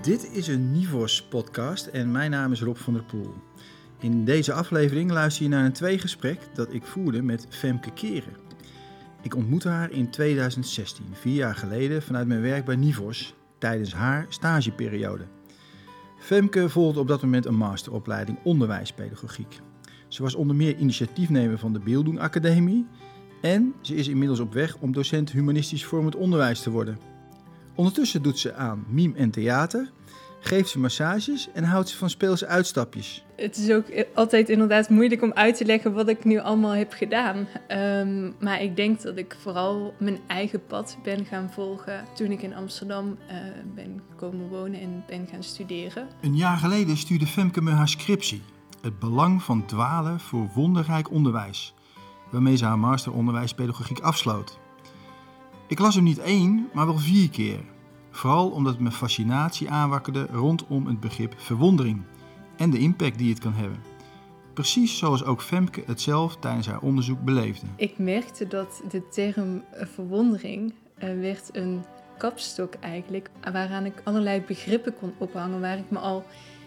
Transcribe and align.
Dit 0.00 0.30
is 0.32 0.48
een 0.48 0.72
Nivos 0.72 1.22
podcast 1.22 1.86
en 1.86 2.10
mijn 2.10 2.30
naam 2.30 2.52
is 2.52 2.62
Rob 2.62 2.76
van 2.76 2.92
der 2.92 3.02
Poel. 3.02 3.34
In 3.98 4.24
deze 4.24 4.52
aflevering 4.52 5.10
luister 5.10 5.42
je 5.42 5.48
naar 5.48 5.64
een 5.64 5.72
tweegesprek 5.72 6.40
dat 6.54 6.72
ik 6.72 6.84
voerde 6.84 7.22
met 7.22 7.46
Femke 7.48 7.92
Keren. 7.92 8.36
Ik 9.22 9.36
ontmoette 9.36 9.68
haar 9.68 9.90
in 9.90 10.10
2016, 10.10 11.04
vier 11.12 11.34
jaar 11.34 11.54
geleden, 11.54 12.02
vanuit 12.02 12.26
mijn 12.26 12.40
werk 12.40 12.64
bij 12.64 12.76
Nivos 12.76 13.34
tijdens 13.58 13.92
haar 13.92 14.26
stageperiode. 14.28 15.24
Femke 16.18 16.68
volgde 16.68 17.00
op 17.00 17.08
dat 17.08 17.22
moment 17.22 17.46
een 17.46 17.56
masteropleiding 17.56 18.38
onderwijspedagogiek. 18.42 19.60
Ze 20.08 20.22
was 20.22 20.34
onder 20.34 20.56
meer 20.56 20.76
initiatiefnemer 20.76 21.58
van 21.58 21.72
de 21.72 21.80
Beelddoen 21.80 22.18
Academie 22.18 22.86
en 23.40 23.74
ze 23.80 23.94
is 23.94 24.08
inmiddels 24.08 24.40
op 24.40 24.52
weg 24.52 24.76
om 24.78 24.92
docent 24.92 25.32
humanistisch 25.32 25.84
vormend 25.84 26.16
onderwijs 26.16 26.62
te 26.62 26.70
worden. 26.70 27.09
Ondertussen 27.80 28.22
doet 28.22 28.38
ze 28.38 28.54
aan 28.54 28.84
mime 28.88 29.16
en 29.16 29.30
theater, 29.30 29.90
geeft 30.40 30.68
ze 30.68 30.78
massages 30.78 31.48
en 31.52 31.64
houdt 31.64 31.88
ze 31.88 31.96
van 31.96 32.10
speelse 32.10 32.46
uitstapjes. 32.46 33.24
Het 33.36 33.56
is 33.56 33.70
ook 33.70 33.84
altijd 34.14 34.48
inderdaad 34.48 34.88
moeilijk 34.88 35.22
om 35.22 35.32
uit 35.32 35.56
te 35.56 35.64
leggen 35.64 35.92
wat 35.92 36.08
ik 36.08 36.24
nu 36.24 36.38
allemaal 36.38 36.74
heb 36.74 36.92
gedaan. 36.92 37.48
Ehm, 37.68 38.30
maar 38.40 38.62
ik 38.62 38.76
denk 38.76 39.02
dat 39.02 39.16
ik 39.16 39.36
vooral 39.40 39.94
mijn 39.98 40.18
eigen 40.26 40.66
pad 40.66 40.98
ben 41.02 41.24
gaan 41.24 41.50
volgen 41.52 42.04
toen 42.14 42.30
ik 42.30 42.42
in 42.42 42.54
Amsterdam 42.54 43.06
uh, 43.06 43.36
ben 43.74 44.02
komen 44.16 44.48
wonen 44.48 44.80
en 44.80 45.04
ben 45.06 45.26
gaan 45.26 45.42
studeren. 45.42 46.08
Een 46.20 46.36
jaar 46.36 46.56
geleden 46.56 46.96
stuurde 46.96 47.26
Femke 47.26 47.62
me 47.62 47.70
haar 47.70 47.88
scriptie. 47.88 48.42
Het 48.82 48.98
belang 48.98 49.42
van 49.42 49.66
dwalen 49.66 50.20
voor 50.20 50.50
wonderrijk 50.54 51.10
onderwijs. 51.10 51.74
Waarmee 52.30 52.56
ze 52.56 52.64
haar 52.64 52.78
master 52.78 53.12
onderwijspedagogiek 53.12 54.00
afsloot. 54.00 54.59
Ik 55.70 55.78
las 55.78 55.94
hem 55.94 56.04
niet 56.04 56.18
één, 56.18 56.68
maar 56.72 56.86
wel 56.86 56.98
vier 56.98 57.30
keer. 57.30 57.60
Vooral 58.10 58.50
omdat 58.50 58.72
het 58.72 58.82
me 58.82 58.90
fascinatie 58.90 59.70
aanwakkerde 59.70 60.26
rondom 60.32 60.86
het 60.86 61.00
begrip 61.00 61.34
verwondering 61.36 62.02
en 62.56 62.70
de 62.70 62.78
impact 62.78 63.18
die 63.18 63.30
het 63.30 63.38
kan 63.38 63.52
hebben. 63.52 63.78
Precies 64.54 64.98
zoals 64.98 65.24
ook 65.24 65.42
Femke 65.42 65.82
het 65.86 66.00
zelf 66.00 66.36
tijdens 66.36 66.66
haar 66.66 66.80
onderzoek 66.80 67.20
beleefde. 67.20 67.66
Ik 67.76 67.98
merkte 67.98 68.46
dat 68.46 68.82
de 68.90 69.08
term 69.08 69.62
verwondering 69.72 70.72
uh, 70.98 71.20
werd 71.20 71.48
een 71.52 71.84
kapstok 72.18 72.74
eigenlijk, 72.74 73.30
waaraan 73.52 73.84
ik 73.84 74.00
allerlei 74.04 74.42
begrippen 74.46 74.94
kon 74.98 75.12
ophangen, 75.18 75.60
waar 75.60 75.78
ik 75.78 75.90
me 75.90 75.98
al 75.98 76.24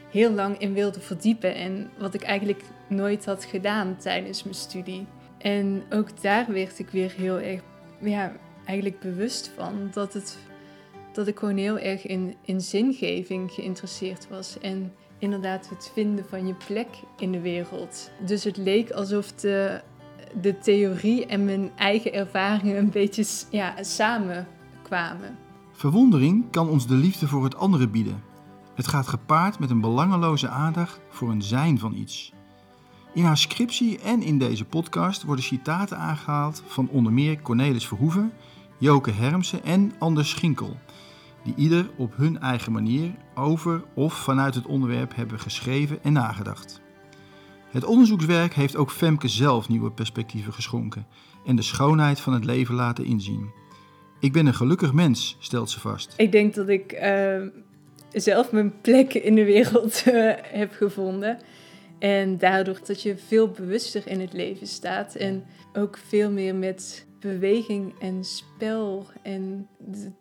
heel 0.10 0.32
lang 0.32 0.58
in 0.58 0.74
wilde 0.74 1.00
verdiepen 1.00 1.56
en 1.56 1.90
wat 1.98 2.14
ik 2.14 2.22
eigenlijk 2.22 2.64
nooit 2.88 3.26
had 3.26 3.46
gedaan 3.46 3.98
tijdens 3.98 4.44
mijn 4.44 4.56
studie. 4.56 5.06
En 5.38 5.84
ook 5.90 6.22
daar 6.22 6.46
werd 6.52 6.80
ik 6.80 6.90
weer 6.90 7.14
heel 7.18 7.40
erg 7.40 7.62
ja, 8.02 8.34
eigenlijk 8.66 9.00
bewust 9.00 9.52
van 9.56 9.74
dat, 9.92 10.14
het, 10.14 10.38
dat 11.14 11.28
ik 11.28 11.40
gewoon 11.40 11.58
heel 11.58 11.80
erg 11.80 12.06
in, 12.06 12.36
in 12.42 12.62
zingeving 12.62 13.52
geïnteresseerd 13.52 14.28
was. 14.30 14.60
En 14.60 14.94
inderdaad 15.18 15.70
het 15.70 15.92
vinden 15.94 16.26
van 16.30 16.48
je 16.48 16.56
plek 16.68 16.88
in 17.18 17.32
de 17.32 17.42
wereld. 17.42 18.12
Dus 18.26 18.44
het 18.44 18.58
leek 18.58 18.92
alsof 18.92 19.32
de, 19.32 19.82
de 20.42 20.60
theorie 20.60 21.26
en 21.26 21.46
mijn 21.46 21.72
eigen 21.76 22.14
ervaringen 22.14 22.78
een 22.78 22.90
beetje 22.90 23.26
ja, 23.50 23.84
samenkwamen. 23.84 25.38
Verwondering 25.72 26.50
kan 26.52 26.70
ons 26.70 26.88
de 26.88 26.96
liefde 26.96 27.28
voor 27.28 27.44
het 27.44 27.56
andere 27.56 27.88
bieden. 27.88 28.24
Het 28.76 28.88
gaat 28.88 29.08
gepaard 29.08 29.60
met 29.60 29.70
een 29.70 29.82
belangeloze 29.82 30.48
aandacht 30.48 31.00
voor 31.10 31.30
een 31.30 31.42
zijn 31.42 31.80
van 31.80 31.94
iets. 31.94 32.34
In 33.14 33.24
haar 33.24 33.38
scriptie 33.38 34.00
en 34.00 34.22
in 34.22 34.38
deze 34.38 34.66
podcast 34.66 35.24
worden 35.24 35.46
citaten 35.46 35.98
aangehaald 35.98 36.64
van 36.66 36.90
onder 36.90 37.14
meer 37.14 37.42
Cornelis 37.42 37.88
Verhoeven, 37.88 38.32
Joke 38.84 39.12
Hermsen 39.12 39.64
en 39.64 39.92
Anders 40.00 40.30
Schinkel, 40.30 40.78
die 41.44 41.54
ieder 41.58 41.90
op 41.98 42.16
hun 42.16 42.40
eigen 42.40 42.72
manier 42.72 43.12
over 43.36 43.84
of 43.94 44.14
vanuit 44.14 44.56
het 44.56 44.66
onderwerp 44.66 45.16
hebben 45.16 45.40
geschreven 45.40 46.00
en 46.02 46.14
nagedacht. 46.14 46.82
Het 47.72 47.86
onderzoekswerk 47.86 48.54
heeft 48.54 48.76
ook 48.76 48.92
Femke 48.92 49.28
zelf 49.28 49.70
nieuwe 49.70 49.92
perspectieven 49.92 50.54
geschonken 50.54 51.06
en 51.46 51.56
de 51.56 51.62
schoonheid 51.62 52.20
van 52.20 52.34
het 52.34 52.46
leven 52.46 52.76
laten 52.76 53.06
inzien. 53.06 53.52
Ik 54.20 54.34
ben 54.34 54.46
een 54.46 54.54
gelukkig 54.54 54.94
mens, 54.94 55.38
stelt 55.40 55.70
ze 55.70 55.80
vast. 55.80 56.14
Ik 56.18 56.32
denk 56.32 56.54
dat 56.54 56.70
ik 56.70 56.94
uh, 57.04 57.48
zelf 58.12 58.52
mijn 58.52 58.82
plek 58.82 59.14
in 59.14 59.36
de 59.36 59.46
wereld 59.46 60.04
uh, 60.08 60.34
heb 60.42 60.74
gevonden. 60.74 61.38
En 62.00 62.38
daardoor 62.38 62.80
dat 62.86 63.02
je 63.02 63.18
veel 63.18 63.50
bewuster 63.50 64.08
in 64.08 64.20
het 64.20 64.34
leven 64.34 64.68
staat 64.68 65.16
en 65.16 65.44
ook 65.74 65.98
veel 66.08 66.32
meer 66.32 66.56
met 66.56 67.06
beweging 67.24 67.94
en 68.00 68.24
spel 68.24 69.08
en 69.22 69.68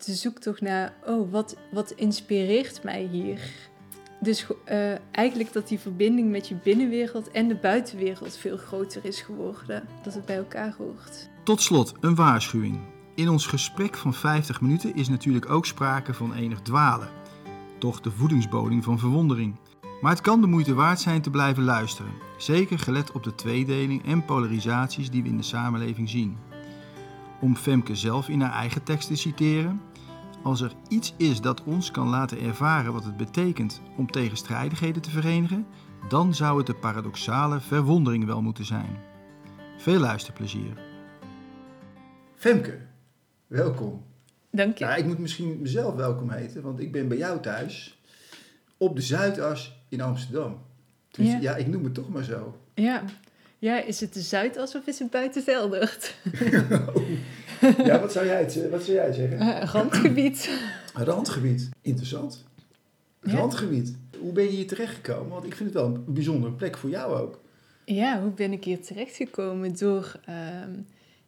de 0.05 0.13
zoektocht 0.13 0.61
naar, 0.61 0.93
oh, 1.05 1.31
wat, 1.31 1.57
wat 1.71 1.91
inspireert 1.91 2.83
mij 2.83 3.03
hier? 3.11 3.71
Dus 4.19 4.47
uh, 4.71 4.91
eigenlijk 5.11 5.53
dat 5.53 5.67
die 5.67 5.79
verbinding 5.79 6.31
met 6.31 6.47
je 6.47 6.55
binnenwereld 6.55 7.31
en 7.31 7.47
de 7.47 7.55
buitenwereld 7.55 8.37
veel 8.37 8.57
groter 8.57 9.05
is 9.05 9.21
geworden. 9.21 9.83
Dat 10.03 10.13
het 10.13 10.25
bij 10.25 10.37
elkaar 10.37 10.73
hoort. 10.77 11.29
Tot 11.43 11.61
slot 11.61 11.93
een 11.99 12.15
waarschuwing. 12.15 12.79
In 13.15 13.29
ons 13.29 13.45
gesprek 13.45 13.97
van 13.97 14.13
50 14.13 14.61
minuten 14.61 14.95
is 14.95 15.09
natuurlijk 15.09 15.49
ook 15.49 15.65
sprake 15.65 16.13
van 16.13 16.33
enig 16.33 16.61
dwalen. 16.61 17.09
Toch 17.77 18.01
de 18.01 18.11
voedingsboding 18.11 18.83
van 18.83 18.99
verwondering. 18.99 19.55
Maar 20.01 20.11
het 20.11 20.21
kan 20.21 20.41
de 20.41 20.47
moeite 20.47 20.73
waard 20.73 20.99
zijn 20.99 21.21
te 21.21 21.29
blijven 21.29 21.63
luisteren. 21.63 22.11
Zeker 22.37 22.79
gelet 22.79 23.11
op 23.11 23.23
de 23.23 23.35
tweedeling 23.35 24.05
en 24.05 24.25
polarisaties 24.25 25.09
die 25.09 25.23
we 25.23 25.29
in 25.29 25.37
de 25.37 25.43
samenleving 25.43 26.09
zien. 26.09 26.37
Om 27.43 27.55
Femke 27.55 27.95
zelf 27.95 28.29
in 28.29 28.41
haar 28.41 28.53
eigen 28.53 28.83
tekst 28.83 29.07
te 29.07 29.15
citeren: 29.15 29.81
Als 30.43 30.61
er 30.61 30.73
iets 30.87 31.13
is 31.17 31.41
dat 31.41 31.63
ons 31.63 31.91
kan 31.91 32.07
laten 32.07 32.39
ervaren 32.39 32.93
wat 32.93 33.03
het 33.03 33.17
betekent 33.17 33.81
om 33.97 34.11
tegenstrijdigheden 34.11 35.01
te 35.01 35.09
verenigen, 35.09 35.65
dan 36.09 36.35
zou 36.35 36.57
het 36.57 36.67
de 36.67 36.75
paradoxale 36.75 37.59
verwondering 37.59 38.25
wel 38.25 38.41
moeten 38.41 38.65
zijn. 38.65 38.97
Veel 39.77 39.99
luisterplezier. 39.99 40.77
Femke, 42.35 42.77
welkom. 43.47 44.03
Dank 44.51 44.77
je. 44.77 44.85
Nou, 44.85 44.99
ik 44.99 45.05
moet 45.05 45.19
misschien 45.19 45.57
mezelf 45.61 45.95
welkom 45.95 46.29
heten, 46.29 46.61
want 46.61 46.79
ik 46.79 46.91
ben 46.91 47.07
bij 47.07 47.17
jou 47.17 47.39
thuis 47.39 48.01
op 48.77 48.95
de 48.95 49.01
Zuidas 49.01 49.83
in 49.89 50.01
Amsterdam. 50.01 50.61
Dus 51.11 51.27
ja. 51.27 51.39
ja, 51.39 51.55
ik 51.55 51.67
noem 51.67 51.83
het 51.83 51.93
toch 51.93 52.09
maar 52.09 52.23
zo. 52.23 52.57
Ja, 52.73 53.03
ja, 53.59 53.83
is 53.83 53.99
het 53.99 54.13
de 54.13 54.21
Zuidas 54.21 54.75
of 54.75 54.87
is 54.87 54.99
het 54.99 55.09
Buitenveldert? 55.09 56.15
ja, 57.89 57.99
wat 57.99 58.11
zou, 58.11 58.25
jij 58.25 58.69
wat 58.69 58.83
zou 58.83 58.97
jij 58.97 59.13
zeggen? 59.13 59.41
Uh, 59.41 59.63
randgebied. 59.63 60.49
Randgebied, 60.93 61.69
interessant. 61.81 62.43
Randgebied. 63.19 63.95
Hoe 64.19 64.31
ben 64.31 64.43
je 64.43 64.49
hier 64.49 64.67
terechtgekomen? 64.67 65.29
Want 65.29 65.45
ik 65.45 65.55
vind 65.55 65.73
het 65.73 65.77
wel 65.77 65.93
een 65.93 66.13
bijzondere 66.13 66.53
plek 66.53 66.77
voor 66.77 66.89
jou 66.89 67.19
ook. 67.19 67.41
Ja, 67.85 68.21
hoe 68.21 68.31
ben 68.31 68.51
ik 68.51 68.63
hier 68.63 68.81
terechtgekomen? 68.81 69.77
Door, 69.77 70.19
uh, 70.29 70.35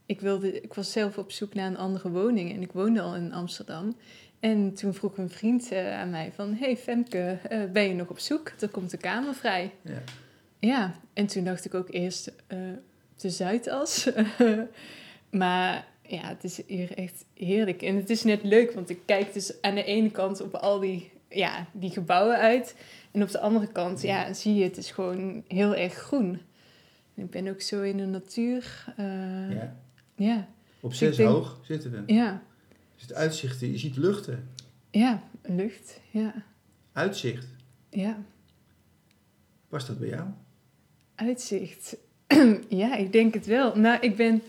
ik, 0.05 0.21
wilde, 0.21 0.61
ik 0.61 0.73
was 0.73 0.91
zelf 0.91 1.17
op 1.17 1.31
zoek 1.31 1.53
naar 1.53 1.67
een 1.67 1.77
andere 1.77 2.09
woning 2.09 2.53
en 2.53 2.61
ik 2.61 2.71
woonde 2.71 3.01
al 3.01 3.15
in 3.15 3.33
Amsterdam. 3.33 3.95
En 4.39 4.73
toen 4.73 4.93
vroeg 4.93 5.17
een 5.17 5.29
vriend 5.29 5.71
uh, 5.71 5.99
aan 5.99 6.09
mij 6.09 6.31
van, 6.35 6.53
hey 6.53 6.77
Femke, 6.77 7.37
ben 7.73 7.87
je 7.87 7.93
nog 7.93 8.09
op 8.09 8.19
zoek? 8.19 8.51
Er 8.59 8.69
komt 8.69 8.93
een 8.93 8.99
kamer 8.99 9.33
vrij. 9.33 9.71
Ja. 9.81 10.03
Ja, 10.59 10.93
en 11.13 11.25
toen 11.25 11.43
dacht 11.43 11.65
ik 11.65 11.73
ook 11.73 11.87
eerst 11.89 12.31
uh, 12.53 12.59
de 13.15 13.29
Zuidas. 13.29 14.09
maar 15.29 15.87
ja, 16.07 16.27
het 16.27 16.43
is 16.43 16.61
hier 16.65 16.97
echt 16.97 17.25
heerlijk. 17.33 17.81
En 17.81 17.95
het 17.95 18.09
is 18.09 18.23
net 18.23 18.43
leuk, 18.43 18.71
want 18.71 18.89
ik 18.89 18.99
kijk 19.05 19.33
dus 19.33 19.61
aan 19.61 19.75
de 19.75 19.83
ene 19.83 20.11
kant 20.11 20.41
op 20.41 20.55
al 20.55 20.79
die, 20.79 21.11
ja, 21.29 21.67
die 21.71 21.89
gebouwen 21.89 22.37
uit. 22.37 22.75
En 23.11 23.23
op 23.23 23.31
de 23.31 23.39
andere 23.39 23.67
kant, 23.67 24.01
ja, 24.01 24.33
zie 24.33 24.55
je, 24.55 24.63
het 24.63 24.77
is 24.77 24.91
gewoon 24.91 25.43
heel 25.47 25.75
erg 25.75 25.93
groen. 25.93 26.41
En 27.15 27.23
ik 27.23 27.29
ben 27.29 27.47
ook 27.47 27.61
zo 27.61 27.81
in 27.81 27.97
de 27.97 28.05
natuur. 28.05 28.85
Uh, 28.99 29.51
ja. 29.51 29.75
ja. 30.15 30.47
Op 30.79 30.89
dus 30.89 30.99
zes 30.99 31.15
denk, 31.15 31.29
hoog 31.29 31.59
zitten 31.61 31.91
we. 31.91 32.13
Ja. 32.13 32.43
Dus 32.93 33.01
het 33.01 33.13
uitzicht, 33.13 33.59
je 33.59 33.77
ziet 33.77 33.97
luchten. 33.97 34.49
Ja, 34.91 35.23
lucht, 35.41 35.99
ja. 36.11 36.33
Uitzicht. 36.91 37.47
Ja. 37.89 38.23
Past 39.67 39.87
dat 39.87 39.99
bij 39.99 40.09
jou? 40.09 40.27
Uitzicht. 41.15 41.97
ja, 42.69 42.95
ik 42.95 43.11
denk 43.11 43.33
het 43.33 43.45
wel. 43.45 43.75
Nou, 43.75 43.99
ik 43.99 44.15
ben 44.15 44.41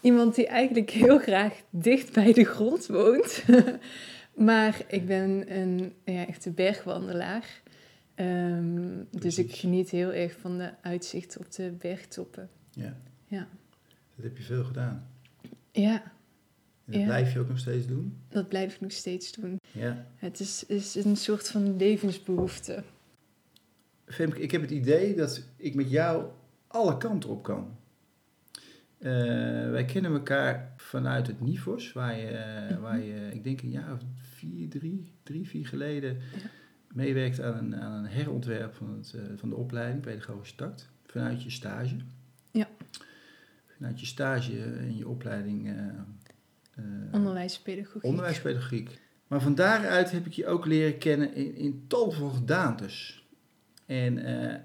iemand 0.00 0.34
die 0.34 0.46
eigenlijk 0.46 0.90
heel 0.90 1.18
graag 1.18 1.62
dicht 1.70 2.12
bij 2.12 2.32
de 2.32 2.44
grond 2.44 2.86
woont. 2.86 3.44
maar 4.48 4.84
ik 4.88 5.06
ben 5.06 5.56
een 5.56 5.92
ja, 6.04 6.26
echte 6.26 6.50
bergwandelaar. 6.50 7.62
Um, 8.16 9.08
dus 9.10 9.38
ik 9.38 9.54
geniet 9.54 9.90
heel 9.90 10.12
erg 10.12 10.36
van 10.40 10.58
de 10.58 10.70
uitzicht 10.82 11.36
op 11.38 11.52
de 11.52 11.74
bergtoppen. 11.78 12.50
Ja. 12.70 12.96
ja. 13.26 13.48
Dat 14.14 14.24
heb 14.24 14.36
je 14.36 14.42
veel 14.42 14.64
gedaan. 14.64 15.08
Ja. 15.72 16.02
En 16.86 16.92
dat 16.92 17.04
blijf 17.04 17.32
je 17.32 17.38
ook 17.38 17.48
nog 17.48 17.58
steeds 17.58 17.86
doen? 17.86 18.16
Dat 18.28 18.48
blijf 18.48 18.74
ik 18.74 18.80
nog 18.80 18.92
steeds 18.92 19.32
doen. 19.32 19.60
Ja. 19.72 20.06
Het 20.16 20.40
is, 20.40 20.64
is 20.66 20.94
een 20.94 21.16
soort 21.16 21.48
van 21.48 21.76
levensbehoefte. 21.76 22.82
Femke, 24.06 24.40
ik 24.40 24.50
heb 24.50 24.60
het 24.60 24.70
idee 24.70 25.14
dat 25.14 25.42
ik 25.56 25.74
met 25.74 25.90
jou 25.90 26.26
alle 26.66 26.96
kanten 26.96 27.30
op 27.30 27.42
kan. 27.42 27.76
Uh, 28.98 29.12
wij 29.70 29.84
kennen 29.84 30.12
elkaar 30.12 30.72
vanuit 30.76 31.26
het 31.26 31.40
NIVOS, 31.40 31.92
waar 31.92 32.18
je, 32.18 32.66
-hmm. 32.68 32.80
waar 32.80 33.00
je, 33.00 33.30
ik 33.32 33.44
denk 33.44 33.60
een 33.62 33.70
jaar 33.70 33.92
of 33.92 34.00
vier, 34.14 34.68
drie, 34.68 35.12
drie 35.22 35.48
vier 35.48 35.66
geleden, 35.66 36.14
ja. 36.14 36.50
meewerkt 36.92 37.40
aan 37.40 37.56
een, 37.58 37.76
aan 37.76 37.92
een 37.92 38.10
herontwerp 38.10 38.74
van, 38.74 38.96
het, 38.96 39.14
eh, 39.14 39.22
van 39.36 39.48
de 39.48 39.56
opleiding 39.56 40.00
Pedagogische 40.00 40.54
Tact 40.54 40.88
vanuit 41.06 41.42
je 41.42 41.50
stage. 41.50 41.96
Ja. 42.50 42.68
Vanuit 43.66 44.00
je 44.00 44.06
stage 44.06 44.62
en 44.62 44.96
je 44.96 45.08
opleiding 45.08 45.68
eh, 45.68 45.74
eh, 46.76 46.84
Onderwijspedagogiek. 47.12 48.04
onderwijspedagogiek. 48.04 49.00
Maar 49.26 49.40
van 49.40 49.54
daaruit 49.54 50.10
heb 50.10 50.26
ik 50.26 50.32
je 50.32 50.46
ook 50.46 50.66
leren 50.66 50.98
kennen 50.98 51.34
in, 51.34 51.54
in 51.54 51.84
tal 51.86 52.10
van 52.10 52.30
gedaantes. 52.30 53.26
En, 53.86 54.18
eh, 54.18 54.60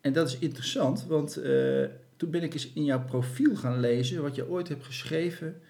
en 0.00 0.12
dat 0.12 0.28
is 0.28 0.38
interessant, 0.38 1.04
want 1.04 1.36
eh, 1.36 1.84
toen 2.18 2.30
ben 2.30 2.42
ik 2.42 2.52
eens 2.52 2.72
in 2.72 2.84
jouw 2.84 3.04
profiel 3.04 3.56
gaan 3.56 3.80
lezen 3.80 4.22
wat 4.22 4.34
je 4.34 4.48
ooit 4.48 4.68
hebt 4.68 4.84
geschreven 4.84 5.60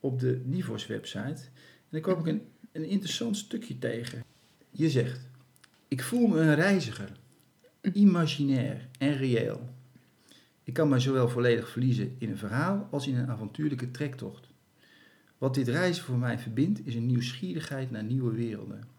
op 0.00 0.20
de 0.20 0.42
Nivos 0.44 0.86
website. 0.86 1.42
En 1.42 1.90
dan 1.90 2.00
kwam 2.00 2.18
ik 2.18 2.26
een, 2.26 2.42
een 2.72 2.84
interessant 2.84 3.36
stukje 3.36 3.78
tegen. 3.78 4.24
Je 4.70 4.90
zegt, 4.90 5.28
ik 5.88 6.02
voel 6.02 6.26
me 6.26 6.40
een 6.40 6.54
reiziger, 6.54 7.12
imaginair 7.92 8.88
en 8.98 9.16
reëel. 9.16 9.74
Ik 10.62 10.72
kan 10.72 10.88
mij 10.88 11.00
zowel 11.00 11.28
volledig 11.28 11.68
verliezen 11.68 12.16
in 12.18 12.30
een 12.30 12.38
verhaal 12.38 12.88
als 12.90 13.06
in 13.06 13.16
een 13.16 13.30
avontuurlijke 13.30 13.90
trektocht. 13.90 14.48
Wat 15.38 15.54
dit 15.54 15.68
reizen 15.68 16.04
voor 16.04 16.18
mij 16.18 16.38
verbindt 16.38 16.86
is 16.86 16.94
een 16.94 17.06
nieuwsgierigheid 17.06 17.90
naar 17.90 18.04
nieuwe 18.04 18.34
werelden. 18.34 18.95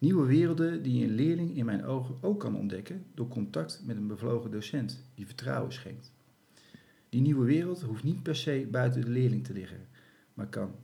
Nieuwe 0.00 0.26
werelden 0.26 0.82
die 0.82 1.04
een 1.04 1.14
leerling 1.14 1.56
in 1.56 1.64
mijn 1.64 1.84
ogen 1.84 2.14
ook 2.20 2.40
kan 2.40 2.56
ontdekken 2.56 3.04
door 3.14 3.28
contact 3.28 3.80
met 3.84 3.96
een 3.96 4.06
bevlogen 4.06 4.50
docent 4.50 5.00
die 5.14 5.26
vertrouwen 5.26 5.72
schenkt. 5.72 6.12
Die 7.08 7.20
nieuwe 7.20 7.44
wereld 7.44 7.80
hoeft 7.82 8.04
niet 8.04 8.22
per 8.22 8.36
se 8.36 8.66
buiten 8.70 9.00
de 9.00 9.10
leerling 9.10 9.44
te 9.44 9.52
liggen, 9.52 9.88
maar 10.34 10.46
kan 10.46 10.74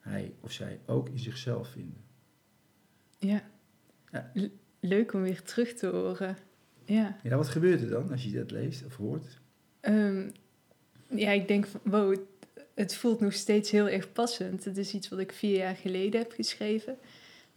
hij 0.00 0.34
of 0.40 0.52
zij 0.52 0.80
ook 0.86 1.08
in 1.08 1.18
zichzelf 1.18 1.68
vinden. 1.68 1.96
Ja. 3.18 3.42
Ja. 4.12 4.30
Le- 4.34 4.50
Leuk 4.80 5.12
om 5.12 5.22
weer 5.22 5.42
terug 5.42 5.72
te 5.74 5.86
horen. 5.86 6.36
Ja. 6.84 7.18
Ja, 7.22 7.36
wat 7.36 7.48
gebeurt 7.48 7.80
er 7.80 7.88
dan 7.88 8.10
als 8.10 8.24
je 8.24 8.32
dat 8.32 8.50
leest 8.50 8.84
of 8.84 8.96
hoort? 8.96 9.40
Ehm, 9.80 10.30
ja, 11.08 11.30
ik 11.30 11.48
denk 11.48 11.66
van, 11.66 11.80
wow, 11.84 12.10
het, 12.10 12.20
het 12.74 12.94
voelt 12.94 13.20
nog 13.20 13.32
steeds 13.32 13.70
heel 13.70 13.88
erg 13.88 14.12
passend. 14.12 14.64
Het 14.64 14.76
is 14.76 14.94
iets 14.94 15.08
wat 15.08 15.18
ik 15.18 15.32
vier 15.32 15.56
jaar 15.56 15.76
geleden 15.76 16.20
heb 16.20 16.32
geschreven. 16.32 16.96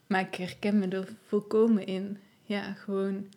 Maar 0.08 0.22
ik 0.22 0.36
herken 0.36 0.80
me 0.80 0.88
er 0.88 1.08
volkomen 1.22 1.86
in. 1.86 2.18
Ja, 2.44 2.74
gewoon 2.74 3.28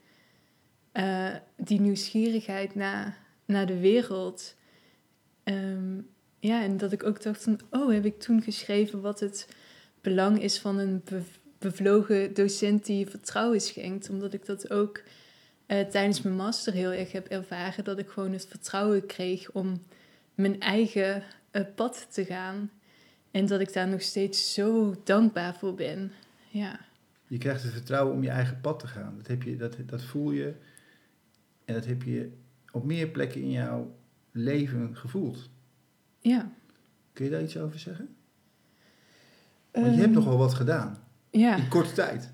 eh, 0.92 1.34
die 1.56 1.80
nieuwsgierigheid 1.80 2.74
naar, 2.74 3.18
naar 3.44 3.66
de 3.66 3.78
wereld. 3.78 4.54
Ehm, 5.44 6.00
ja, 6.38 6.62
en 6.62 6.76
dat 6.76 6.92
ik 6.92 7.04
ook 7.04 7.22
dacht 7.22 7.42
van, 7.42 7.60
oh, 7.70 7.92
heb 7.92 8.04
ik 8.04 8.20
toen 8.20 8.42
geschreven 8.42 9.00
wat 9.00 9.20
het 9.20 9.48
belang 10.00 10.42
is 10.42 10.58
van 10.58 10.78
een 10.78 11.02
bev- 11.04 11.38
bevlogen 11.58 12.34
docent 12.34 12.86
die 12.86 12.98
je 12.98 13.06
vertrouwen 13.06 13.60
schenkt. 13.60 14.10
Omdat 14.10 14.32
ik 14.32 14.46
dat 14.46 14.70
ook 14.70 15.02
eh, 15.66 15.80
tijdens 15.80 16.22
mijn 16.22 16.36
master 16.36 16.72
heel 16.72 16.92
erg 16.92 17.12
heb 17.12 17.26
ervaren. 17.26 17.84
Dat 17.84 17.98
ik 17.98 18.08
gewoon 18.08 18.32
het 18.32 18.46
vertrouwen 18.46 19.06
kreeg 19.06 19.50
om 19.50 19.82
mijn 20.34 20.60
eigen 20.60 21.22
eh, 21.50 21.62
pad 21.74 22.06
te 22.10 22.24
gaan. 22.24 22.70
En 23.30 23.46
dat 23.46 23.60
ik 23.60 23.72
daar 23.72 23.88
nog 23.88 24.02
steeds 24.02 24.54
zo 24.54 24.94
dankbaar 25.04 25.54
voor 25.54 25.74
ben. 25.74 26.12
Ja, 26.52 26.80
Je 27.26 27.38
krijgt 27.38 27.62
het 27.62 27.72
vertrouwen 27.72 28.14
om 28.14 28.22
je 28.22 28.28
eigen 28.28 28.60
pad 28.60 28.78
te 28.78 28.86
gaan. 28.86 29.14
Dat, 29.16 29.26
heb 29.26 29.42
je, 29.42 29.56
dat, 29.56 29.76
dat 29.86 30.02
voel 30.02 30.30
je 30.30 30.54
en 31.64 31.74
dat 31.74 31.86
heb 31.86 32.02
je 32.02 32.30
op 32.72 32.84
meer 32.84 33.08
plekken 33.08 33.40
in 33.40 33.50
jouw 33.50 33.94
leven 34.32 34.96
gevoeld. 34.96 35.50
ja. 36.20 36.50
Kun 37.12 37.24
je 37.24 37.30
daar 37.30 37.42
iets 37.42 37.56
over 37.58 37.78
zeggen? 37.78 38.08
Want 39.70 39.84
je 39.86 39.90
hebt 39.92 40.04
Ehm, 40.04 40.12
nogal 40.12 40.38
wat 40.38 40.54
gedaan. 40.54 40.98
Ja, 41.30 41.56
In 41.56 41.68
korte 41.68 41.92
tijd. 41.92 42.32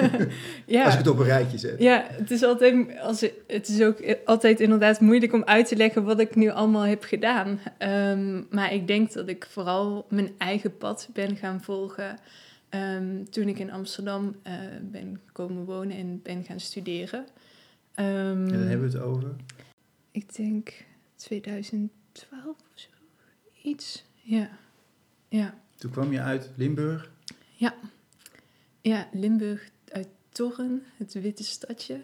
ja. 0.66 0.84
Als 0.84 0.92
ik 0.92 0.98
het 0.98 1.08
op 1.08 1.18
een 1.18 1.24
rijtje 1.24 1.58
zet. 1.58 1.78
Ja, 1.78 2.06
het 2.08 2.30
is 2.30 2.42
altijd, 2.42 2.98
als, 3.00 3.20
het 3.46 3.68
is 3.68 3.82
ook 3.82 4.16
altijd 4.24 4.60
inderdaad 4.60 5.00
moeilijk 5.00 5.32
om 5.32 5.44
uit 5.44 5.68
te 5.68 5.76
leggen 5.76 6.04
wat 6.04 6.20
ik 6.20 6.34
nu 6.34 6.48
allemaal 6.50 6.82
heb 6.86 7.02
gedaan. 7.02 7.58
Ehm, 7.78 8.42
maar 8.50 8.72
ik 8.72 8.86
denk 8.86 9.12
dat 9.12 9.28
ik 9.28 9.46
vooral 9.50 10.06
mijn 10.10 10.30
eigen 10.38 10.76
pad 10.76 11.08
ben 11.12 11.36
gaan 11.36 11.62
volgen 11.62 12.18
ehm, 12.68 13.24
toen 13.24 13.48
ik 13.48 13.58
in 13.58 13.70
Amsterdam 13.70 14.36
eh, 14.42 14.54
ben 14.82 15.20
komen 15.32 15.64
wonen 15.64 15.96
en 15.96 16.22
ben 16.22 16.44
gaan 16.44 16.60
studeren. 16.60 17.26
Ehm, 17.94 18.08
En 18.08 18.48
dan 18.48 18.58
hebben 18.58 18.90
we 18.90 18.96
het 18.96 19.06
over. 19.06 19.36
Ik 20.10 20.36
denk 20.36 20.84
2012 21.16 21.90
of 22.46 22.56
zo. 22.74 22.88
Iets. 23.62 24.04
Ja. 24.22 24.50
Ja. 25.28 25.58
Toen 25.76 25.90
kwam 25.90 26.12
je 26.12 26.20
uit 26.20 26.50
Limburg. 26.56 27.10
Ja, 28.88 29.08
Limburg 29.12 29.70
uit 29.88 30.08
Torren, 30.28 30.82
het 30.96 31.12
witte 31.12 31.44
stadje. 31.44 32.00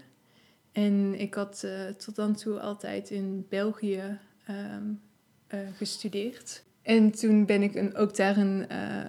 En 0.73 1.21
ik 1.21 1.35
had 1.35 1.63
eh, 1.65 1.87
tot 1.87 2.17
dan 2.17 2.35
toe 2.35 2.61
altijd 2.61 3.11
in 3.11 3.47
België 3.49 4.19
ehm, 4.45 4.93
eh, 5.47 5.59
gestudeerd. 5.77 6.65
En 6.83 7.11
toen 7.11 7.47
ben 7.47 7.63
ik 7.63 7.75
een, 7.75 7.95
ook 7.95 8.17
daar 8.17 8.37
een, 8.37 8.69
eh, 8.69 9.05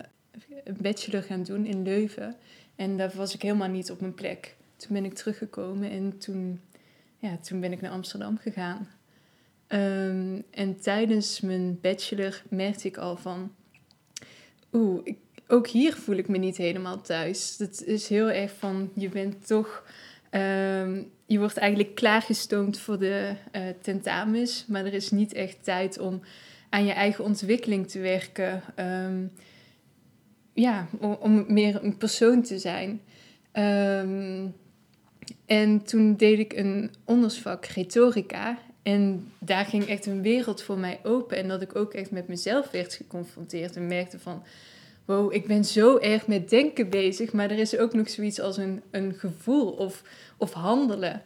een 0.64 0.78
bachelor 0.82 1.24
gaan 1.24 1.44
doen 1.44 1.66
in 1.66 1.84
Leuven. 1.84 2.36
En 2.76 2.98
daar 2.98 3.12
was 3.16 3.34
ik 3.34 3.42
helemaal 3.42 3.70
niet 3.70 3.92
op 3.92 4.00
mijn 4.00 4.14
plek. 4.14 4.56
Toen 4.76 4.94
ben 4.94 5.06
ik 5.06 5.14
teruggekomen 5.14 5.90
en 5.90 6.18
toen, 6.18 6.62
ja, 7.18 7.38
toen 7.38 7.60
ben 7.60 7.72
ik 7.72 7.82
naar 7.82 7.92
Amsterdam 7.92 8.38
gegaan. 8.38 8.88
Ehm, 9.68 10.42
en 10.50 10.80
tijdens 10.80 11.42
mijn 11.42 11.80
bachelor 11.82 12.44
merkte 12.50 12.88
ik 12.88 12.98
al 12.98 13.18
van... 13.18 13.52
Oeh, 14.74 15.02
ik, 15.04 15.18
ook 15.48 15.68
hier 15.68 15.94
voel 15.94 16.16
ik 16.16 16.28
me 16.28 16.38
niet 16.38 16.58
helemaal 16.58 17.02
thuis. 17.02 17.56
Het 17.58 17.84
is 17.84 18.08
heel 18.08 18.32
erg 18.32 18.52
van, 18.58 18.92
je 18.94 19.10
bent 19.10 19.48
toch... 19.48 19.84
ehm, 20.30 21.04
je 21.26 21.40
wordt 21.40 21.58
eigenlijk 21.58 21.96
klaargestoomd 21.96 22.80
voor 22.80 23.00
de 23.00 23.36
eh, 23.52 23.62
tentamens, 23.82 24.66
maar 24.68 24.86
er 24.86 24.94
is 24.94 25.12
niet 25.12 25.34
echt 25.34 25.64
tijd 25.64 26.00
om 26.00 26.22
aan 26.70 26.86
je 26.86 26.94
eigen 26.94 27.24
ontwikkeling 27.24 27.88
te 27.88 28.00
werken. 28.00 28.62
Ehm, 28.76 29.26
ja, 30.56 30.88
om, 31.20 31.46
meer 31.48 31.84
een 31.84 31.98
persoon 31.98 32.42
te 32.42 32.60
zijn. 32.60 33.02
Ehm, 33.52 34.48
en 35.46 35.84
toen 35.84 36.16
deed 36.16 36.40
ik 36.40 36.54
een 36.54 36.92
ondersvak 37.04 37.66
retorica. 37.66 38.58
En 38.84 39.32
daar 39.40 39.66
ging 39.66 39.86
echt 39.86 40.06
een 40.06 40.22
wereld 40.22 40.62
voor 40.64 40.78
mij 40.78 41.00
open. 41.04 41.38
En 41.38 41.48
dat 41.48 41.62
ik 41.62 41.76
ook 41.76 41.94
echt 41.94 42.12
met 42.12 42.28
mezelf 42.28 42.72
werd 42.72 42.94
geconfronteerd 42.94 43.76
en 43.76 43.88
merkte 43.88 44.20
van 44.20 44.44
wow, 45.06 45.34
ik 45.34 45.48
ben 45.48 45.66
zo 45.66 45.98
erg 45.98 46.28
met 46.28 46.50
denken 46.50 46.90
bezig, 46.90 47.34
maar 47.34 47.52
er 47.52 47.60
is 47.60 47.78
ook 47.78 47.94
nog 47.94 48.10
zoiets 48.10 48.40
als 48.40 48.58
een, 48.58 48.82
een 48.92 49.14
gevoel 49.14 49.72
of, 49.72 50.04
of 50.38 50.54
handelen. 50.54 51.22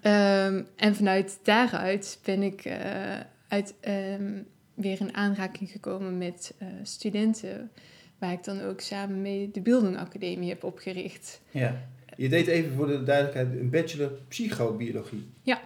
Ehm, 0.00 0.62
en 0.76 0.94
vanuit 0.94 1.38
daaruit 1.42 2.18
ben 2.24 2.42
ik 2.42 2.64
eh, 2.64 3.20
uit, 3.48 3.74
ehm, 3.80 4.32
weer 4.74 5.00
in 5.00 5.14
aanraking 5.14 5.70
gekomen 5.70 6.18
met 6.18 6.54
eh, 6.58 6.68
studenten, 6.82 7.70
waar 8.18 8.32
ik 8.32 8.44
dan 8.44 8.60
ook 8.60 8.80
samen 8.80 9.22
mee 9.22 9.50
de 9.50 9.60
Bildung 9.60 9.96
Academie 9.96 10.48
heb 10.48 10.64
opgericht. 10.64 11.40
Ja. 11.50 11.82
Je 12.16 12.28
deed 12.28 12.46
even 12.46 12.72
voor 12.72 12.86
de 12.86 13.02
duidelijkheid 13.02 13.60
een 13.60 13.70
bachelor 13.70 14.10
psychobiologie. 14.28 15.26
Ja. 15.42 15.60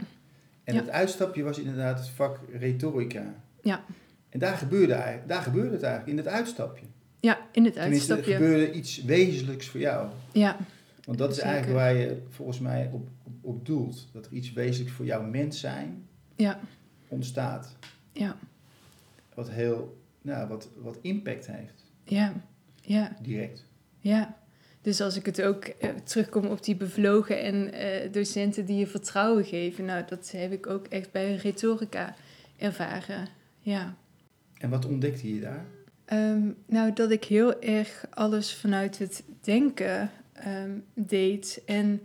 En 0.64 0.74
Ja. 0.74 0.80
het 0.80 0.90
uitstapje 0.90 1.42
was 1.42 1.58
inderdaad 1.58 1.98
het 1.98 2.08
vak 2.08 2.38
retorica. 2.52 3.34
Ja. 3.62 3.84
En 4.28 4.38
daar 4.38 4.56
gebeurde, 4.56 4.92
eigenlijk- 4.92 5.28
daar 5.28 5.42
gebeurde 5.42 5.70
het 5.70 5.82
eigenlijk, 5.82 6.18
in 6.18 6.24
het 6.24 6.34
uitstapje. 6.34 6.84
Ja, 7.20 7.38
in 7.52 7.64
het 7.64 7.72
Tenminste, 7.74 8.10
er 8.12 8.16
uitstapje. 8.18 8.32
gebeurde 8.32 8.72
iets 8.72 9.02
wezenlijks 9.04 9.66
voor 9.68 9.80
jou. 9.80 10.08
Ja, 10.32 10.56
Want 11.04 11.18
dat 11.18 11.30
is 11.30 11.36
Zeker. 11.36 11.50
eigenlijk 11.50 11.80
waar 11.82 11.94
je 11.94 12.22
volgens 12.28 12.58
mij 12.58 12.88
op, 12.92 13.08
op, 13.22 13.32
op 13.40 13.66
doelt. 13.66 14.08
Dat 14.12 14.26
er 14.26 14.32
iets 14.32 14.52
wezenlijks 14.52 14.96
voor 14.96 15.04
jouw 15.04 15.22
mens 15.22 15.60
zijn 15.60 16.06
ja, 16.36 16.60
ontstaat. 17.08 17.76
ja, 18.12 18.36
Wat 19.34 19.50
heel, 19.50 19.98
nou, 20.22 20.48
wat, 20.48 20.68
wat 20.76 20.98
impact 21.00 21.46
heeft, 21.46 21.79
ja, 22.10 22.32
ja. 22.82 23.16
direct. 23.22 23.64
Ja, 23.98 24.36
dus 24.82 25.00
als 25.00 25.16
ik 25.16 25.26
het 25.26 25.42
ook 25.42 25.64
eh, 25.64 25.90
terugkom 26.04 26.46
op 26.46 26.64
die 26.64 26.76
bevlogen 26.76 27.42
en 27.42 27.72
eh, 27.72 28.12
docenten 28.12 28.66
die 28.66 28.78
je 28.78 28.86
vertrouwen 28.86 29.44
geven, 29.44 29.84
nou, 29.84 30.04
dat 30.08 30.30
heb 30.30 30.52
ik 30.52 30.66
ook 30.66 30.86
echt 30.86 31.12
bij 31.12 31.34
retorica 31.34 32.14
ervaren. 32.56 33.28
Ja. 33.60 33.96
En 34.58 34.70
wat 34.70 34.86
ontdekte 34.86 35.34
je 35.34 35.40
daar? 35.40 35.64
Ehm, 36.04 36.50
nou, 36.66 36.92
dat 36.92 37.10
ik 37.10 37.24
heel 37.24 37.60
erg 37.60 38.06
alles 38.10 38.54
vanuit 38.54 38.98
het 38.98 39.24
denken 39.40 40.10
ehm, 40.32 40.78
deed 40.94 41.62
en 41.66 42.00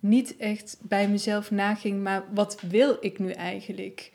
niet 0.00 0.36
echt 0.36 0.78
bij 0.82 1.08
mezelf 1.08 1.50
naging, 1.50 2.02
maar 2.02 2.24
wat 2.34 2.60
wil 2.60 2.96
ik 3.00 3.18
nu 3.18 3.30
eigenlijk? 3.30 4.12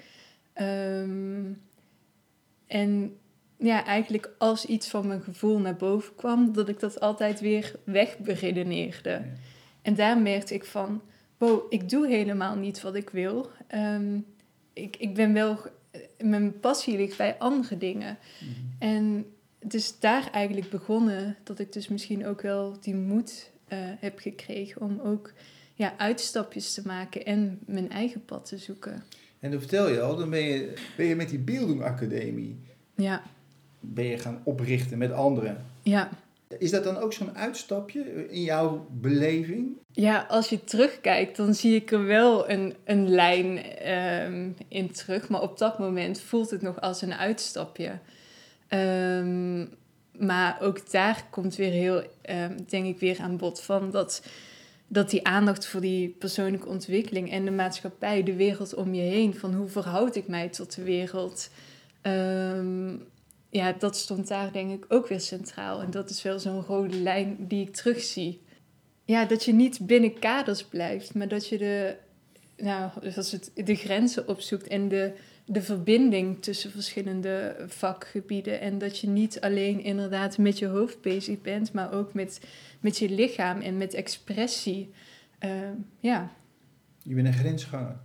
Ehm, 0.53 1.53
en 2.67 3.17
ja, 3.61 3.85
eigenlijk 3.85 4.31
als 4.37 4.65
iets 4.65 4.87
van 4.87 5.07
mijn 5.07 5.21
gevoel 5.21 5.59
naar 5.59 5.75
boven 5.75 6.15
kwam, 6.15 6.53
dat 6.53 6.69
ik 6.69 6.79
dat 6.79 6.99
altijd 6.99 7.39
weer 7.39 7.75
wegberedeneerde. 7.83 9.09
Ja. 9.09 9.23
En 9.81 9.95
daar 9.95 10.17
merkte 10.17 10.53
ik 10.53 10.65
van, 10.65 11.01
wow, 11.37 11.73
ik 11.73 11.89
doe 11.89 12.07
helemaal 12.07 12.55
niet 12.55 12.81
wat 12.81 12.95
ik 12.95 13.09
wil. 13.09 13.49
Ehm, 13.67 14.19
ik, 14.73 14.95
ik 14.97 15.13
ben 15.13 15.33
wel, 15.33 15.59
mijn 16.19 16.59
passie 16.59 16.97
ligt 16.97 17.17
bij 17.17 17.37
andere 17.37 17.77
dingen. 17.77 18.17
En 18.79 19.25
het 19.59 19.73
is 19.73 19.99
daar 19.99 20.29
eigenlijk 20.31 20.69
begonnen 20.69 21.37
dat 21.43 21.59
ik 21.59 21.73
dus 21.73 21.87
misschien 21.87 22.25
ook 22.25 22.41
wel 22.41 22.77
die 22.81 22.95
moed 22.95 23.51
eh, 23.67 23.77
heb 23.81 24.19
gekregen 24.19 24.81
om 24.81 24.99
ook 24.99 25.33
ja, 25.73 25.93
uitstapjes 25.97 26.73
te 26.73 26.81
maken 26.85 27.25
en 27.25 27.59
mijn 27.65 27.89
eigen 27.89 28.25
pad 28.25 28.45
te 28.45 28.57
zoeken. 28.57 29.03
En 29.39 29.51
dan 29.51 29.59
vertel 29.59 29.89
je 29.89 30.01
al, 30.01 30.15
dan 30.15 30.29
ben 30.29 30.43
je, 30.43 30.73
ben 30.97 31.05
je 31.05 31.15
met 31.15 31.29
die 31.29 31.39
Bildung 31.39 31.83
Academie 31.83 32.59
Ja, 32.95 33.23
ben 33.81 34.05
je 34.05 34.17
gaan 34.17 34.41
oprichten 34.43 34.97
met 34.97 35.11
anderen. 35.11 35.65
ja. 35.81 36.09
Is 36.57 36.71
dat 36.71 36.83
dan 36.83 36.97
ook 36.97 37.13
zo'n 37.13 37.37
uitstapje 37.37 38.27
in 38.29 38.41
jouw 38.41 38.87
beleving? 38.89 39.77
Ja, 39.91 40.25
als 40.29 40.49
je 40.49 40.63
terugkijkt, 40.63 41.37
dan 41.37 41.53
zie 41.53 41.75
ik 41.75 41.91
er 41.91 42.05
wel 42.05 42.49
een, 42.49 42.75
een 42.83 43.09
lijn 43.09 43.63
ehm, 43.63 44.49
in 44.67 44.91
terug. 44.91 45.29
Maar 45.29 45.41
op 45.41 45.57
dat 45.57 45.79
moment 45.79 46.21
voelt 46.21 46.49
het 46.49 46.61
nog 46.61 46.81
als 46.81 47.01
een 47.01 47.13
uitstapje. 47.13 47.99
Ehm, 48.67 49.65
maar 50.17 50.57
ook 50.61 50.91
daar 50.91 51.25
komt 51.29 51.55
weer 51.55 51.71
heel, 51.71 52.03
ehm, 52.21 52.57
denk 52.67 52.85
ik, 52.85 52.99
weer 52.99 53.19
aan 53.19 53.37
bod 53.37 53.61
van 53.61 53.91
dat, 53.91 54.23
dat 54.87 55.09
die 55.09 55.27
aandacht 55.27 55.67
voor 55.67 55.81
die 55.81 56.09
persoonlijke 56.09 56.67
ontwikkeling 56.67 57.31
en 57.31 57.45
de 57.45 57.51
maatschappij, 57.51 58.23
de 58.23 58.35
wereld 58.35 58.73
om 58.73 58.93
je 58.93 59.01
heen, 59.01 59.35
van 59.35 59.53
hoe 59.53 59.69
verhoud 59.69 60.15
ik 60.15 60.27
mij 60.27 60.49
tot 60.49 60.75
de 60.75 60.83
wereld, 60.83 61.49
ja, 63.51 63.73
dat 63.73 63.95
stond 63.97 64.27
daar 64.27 64.51
denk 64.51 64.71
ik 64.71 64.85
ook 64.87 65.07
weer 65.07 65.21
centraal. 65.21 65.81
En 65.81 65.91
dat 65.91 66.09
is 66.09 66.21
wel 66.21 66.39
zo'n 66.39 66.61
rode 66.61 66.97
lijn 66.97 67.35
die 67.39 67.67
ik 67.67 67.75
terugzie 67.75 68.41
ja, 69.11 69.25
dat 69.25 69.45
je 69.45 69.53
niet 69.53 69.79
binnen 69.85 70.19
kaders 70.19 70.63
blijft, 70.63 71.13
maar 71.13 71.27
dat 71.27 71.47
je 71.47 71.57
de, 71.57 71.95
nou, 72.57 72.91
dus 73.01 73.31
het 73.31 73.51
de 73.55 73.75
grenzen 73.75 74.27
opzoekt 74.27 74.67
en 74.67 74.87
de, 74.87 75.13
de 75.45 75.61
verbinding 75.61 76.41
tussen 76.41 76.71
verschillende 76.71 77.55
vakgebieden. 77.67 78.59
En 78.59 78.77
dat 78.77 78.99
je 78.99 79.07
niet 79.07 79.41
alleen 79.41 79.83
inderdaad 79.83 80.37
met 80.37 80.59
je 80.59 80.65
hoofd 80.65 81.01
bezig 81.01 81.41
bent, 81.41 81.73
maar 81.73 81.93
ook 81.93 82.13
met, 82.13 82.41
met 82.79 82.97
je 82.97 83.09
lichaam 83.09 83.61
en 83.61 83.77
met 83.77 83.93
expressie. 83.93 84.93
Ehm, 85.39 85.73
ja. 85.99 86.31
Je 87.03 87.15
bent 87.15 87.27
een 87.27 87.33
grensganger. 87.33 87.99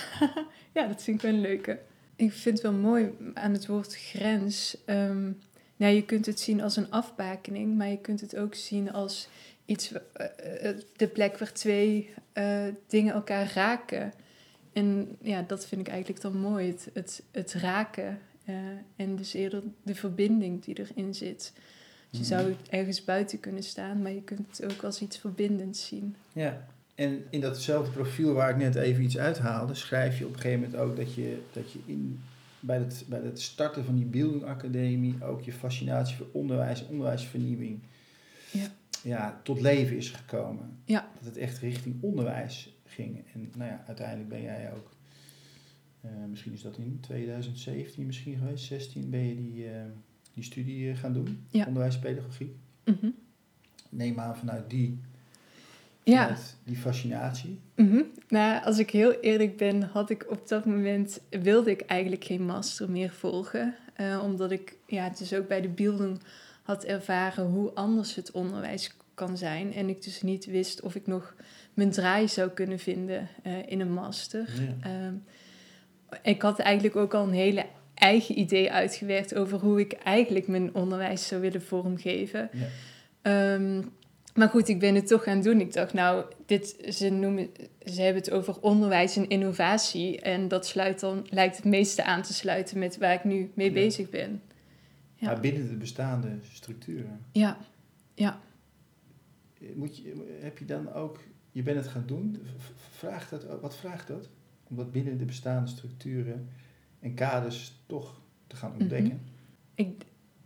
ja, 0.74 0.86
dat 0.86 1.02
vind 1.02 1.16
ik 1.16 1.22
wel 1.22 1.34
een 1.34 1.40
leuke. 1.40 1.78
Ik 2.20 2.32
vind 2.32 2.62
het 2.62 2.62
wel 2.62 2.80
mooi 2.80 3.10
aan 3.34 3.52
het 3.52 3.66
woord 3.66 3.96
grens. 3.96 4.76
Ehm, 4.84 5.30
nou, 5.76 5.94
je 5.94 6.04
kunt 6.04 6.26
het 6.26 6.40
zien 6.40 6.60
als 6.60 6.76
een 6.76 6.90
afbakening, 6.90 7.76
maar 7.76 7.88
je 7.88 7.98
kunt 7.98 8.20
het 8.20 8.36
ook 8.36 8.54
zien 8.54 8.92
als 8.92 9.28
iets, 9.64 9.92
eh, 9.92 10.68
eh, 10.68 10.76
de 10.96 11.08
plek 11.08 11.38
waar 11.38 11.52
twee 11.52 12.10
eh, 12.32 12.66
dingen 12.86 13.14
elkaar 13.14 13.52
raken. 13.54 14.12
En 14.72 15.16
ja, 15.20 15.42
dat 15.42 15.66
vind 15.66 15.80
ik 15.80 15.88
eigenlijk 15.88 16.20
dan 16.20 16.36
mooi, 16.36 16.68
het, 16.68 16.90
het, 16.92 17.22
het 17.30 17.52
raken. 17.52 18.18
en 18.96 19.16
dus 19.16 19.34
eerder 19.34 19.62
de 19.82 19.94
verbinding 19.94 20.64
die 20.64 20.78
erin 20.78 21.14
zit. 21.14 21.52
Dus 22.10 22.20
je 22.20 22.26
zou 22.26 22.54
ergens 22.70 23.04
buiten 23.04 23.40
kunnen 23.40 23.62
staan, 23.62 24.02
maar 24.02 24.12
je 24.12 24.22
kunt 24.22 24.56
het 24.56 24.72
ook 24.72 24.82
als 24.82 25.00
iets 25.00 25.18
verbindends 25.18 25.86
zien. 25.86 26.16
Ja. 26.32 26.66
En 27.00 27.24
in 27.30 27.40
datzelfde 27.40 27.90
profiel 27.90 28.32
waar 28.32 28.50
ik 28.50 28.56
net 28.56 28.74
even 28.74 29.02
iets 29.04 29.18
uithaalde, 29.18 29.74
schrijf 29.74 30.18
je 30.18 30.26
op 30.26 30.32
een 30.34 30.40
gegeven 30.40 30.60
moment 30.60 30.80
ook 30.80 30.96
dat 30.96 31.14
je, 31.14 31.42
dat 31.52 31.72
je 31.72 31.78
in, 31.86 32.20
bij, 32.60 32.78
het, 32.78 33.04
bij 33.08 33.20
het 33.20 33.40
starten 33.40 33.84
van 33.84 33.96
die 33.96 34.04
Bildung 34.04 34.44
Academie 34.44 35.24
ook 35.24 35.42
je 35.42 35.52
fascinatie 35.52 36.16
voor 36.16 36.26
onderwijs, 36.32 36.86
onderwijsvernieuwing, 36.86 37.78
Ja. 38.52 38.66
ja, 39.02 39.40
tot 39.42 39.60
leven 39.60 39.96
is 39.96 40.10
gekomen. 40.10 40.78
Ja. 40.84 41.08
Dat 41.16 41.24
het 41.24 41.36
echt 41.36 41.58
richting 41.58 41.96
onderwijs 42.00 42.76
ging. 42.86 43.22
En 43.34 43.50
nou 43.56 43.70
ja, 43.70 43.84
uiteindelijk 43.86 44.28
ben 44.28 44.42
jij 44.42 44.72
ook, 44.72 44.90
eh, 46.00 46.10
misschien 46.28 46.52
is 46.52 46.62
dat 46.62 46.78
in 46.78 46.98
2017 47.00 48.06
misschien 48.06 48.36
geweest, 48.38 48.64
16 48.64 49.10
ben 49.10 49.26
je 49.28 49.34
die, 49.36 49.66
eh, 49.68 49.82
die 50.34 50.44
studie 50.44 50.90
eh, 50.90 50.96
gaan 50.98 51.12
doen, 51.12 51.46
Ja. 51.50 51.66
onderwijspedagogiek. 51.66 52.54
Mhm. 52.84 53.08
Neem 53.88 54.18
aan 54.20 54.36
vanuit 54.36 54.70
die, 54.70 54.98
Ja. 56.02 56.36
die 56.64 56.76
fascinatie. 56.76 57.60
Mhm. 57.76 58.02
Nou, 58.28 58.64
als 58.64 58.78
ik 58.78 58.90
heel 58.90 59.12
eerlijk 59.12 59.56
ben, 59.56 59.82
had 59.82 60.10
ik 60.10 60.26
op 60.28 60.48
dat 60.48 60.64
moment 60.64 61.20
wilde 61.30 61.70
ik 61.70 61.80
eigenlijk 61.80 62.24
geen 62.24 62.44
master 62.44 62.90
meer 62.90 63.10
volgen, 63.10 63.74
Eh, 63.94 64.20
omdat 64.22 64.50
ik 64.50 64.76
ja, 64.86 65.04
het 65.04 65.18
dus 65.18 65.34
ook 65.34 65.48
bij 65.48 65.60
de 65.60 65.68
beelden 65.68 66.20
had 66.62 66.84
ervaren 66.84 67.46
hoe 67.46 67.70
anders 67.74 68.14
het 68.14 68.30
onderwijs 68.30 68.96
kan 69.14 69.36
zijn 69.36 69.74
en 69.74 69.88
ik 69.88 70.02
dus 70.02 70.22
niet 70.22 70.46
wist 70.46 70.80
of 70.80 70.94
ik 70.94 71.06
nog 71.06 71.34
mijn 71.74 71.90
draai 71.90 72.28
zou 72.28 72.50
kunnen 72.50 72.78
vinden 72.78 73.28
eh, 73.42 73.52
in 73.66 73.80
een 73.80 73.92
master. 73.92 74.48
Ja. 74.60 74.88
Ehm, 74.90 75.14
ik 76.22 76.42
had 76.42 76.58
eigenlijk 76.58 76.96
ook 76.96 77.14
al 77.14 77.22
een 77.22 77.32
hele 77.32 77.66
eigen 77.94 78.38
idee 78.38 78.72
uitgewerkt 78.72 79.34
over 79.34 79.58
hoe 79.58 79.80
ik 79.80 79.92
eigenlijk 79.92 80.46
mijn 80.46 80.74
onderwijs 80.74 81.26
zou 81.26 81.40
willen 81.40 81.62
vormgeven. 81.62 82.50
Ja. 82.52 82.66
Ehm, 83.22 83.82
maar 84.34 84.48
goed, 84.48 84.68
ik 84.68 84.78
ben 84.78 84.94
het 84.94 85.06
toch 85.06 85.22
gaan 85.22 85.42
doen. 85.42 85.60
Ik 85.60 85.72
dacht, 85.72 85.92
nou, 85.92 86.24
dit, 86.46 86.76
ze, 86.88 87.08
noemen, 87.08 87.48
ze 87.84 88.02
hebben 88.02 88.22
het 88.22 88.30
over 88.30 88.60
onderwijs 88.60 89.16
en 89.16 89.28
innovatie. 89.28 90.20
En 90.20 90.48
dat 90.48 90.66
sluit 90.66 91.00
dan, 91.00 91.26
lijkt 91.30 91.56
het 91.56 91.64
meeste 91.64 92.04
aan 92.04 92.22
te 92.22 92.32
sluiten 92.32 92.78
met 92.78 92.98
waar 92.98 93.14
ik 93.14 93.24
nu 93.24 93.50
mee 93.54 93.66
Ja. 93.66 93.72
bezig 93.72 94.10
ben. 94.10 94.42
Ja. 95.14 95.26
Maar 95.26 95.40
binnen 95.40 95.68
de 95.68 95.76
bestaande 95.76 96.28
structuren. 96.52 97.20
Ja, 97.32 97.58
ja. 98.14 98.40
Moet 99.74 99.96
je, 99.96 100.38
heb 100.40 100.58
je 100.58 100.64
dan 100.64 100.92
ook, 100.92 101.18
je 101.52 101.62
bent 101.62 101.76
het 101.76 101.88
gaan 101.88 102.04
doen, 102.06 102.42
vraagt 102.90 103.30
dat, 103.30 103.60
wat 103.60 103.76
vraagt 103.76 104.06
dat? 104.08 104.28
Om 104.68 104.76
dat 104.76 104.92
binnen 104.92 105.18
de 105.18 105.24
bestaande 105.24 105.70
structuren 105.70 106.48
en 107.00 107.14
kaders 107.14 107.72
toch 107.86 108.20
te 108.46 108.56
gaan 108.56 108.70
Mhm. 108.70 108.80
ontdekken? 108.80 109.20
Ik, 109.74 110.02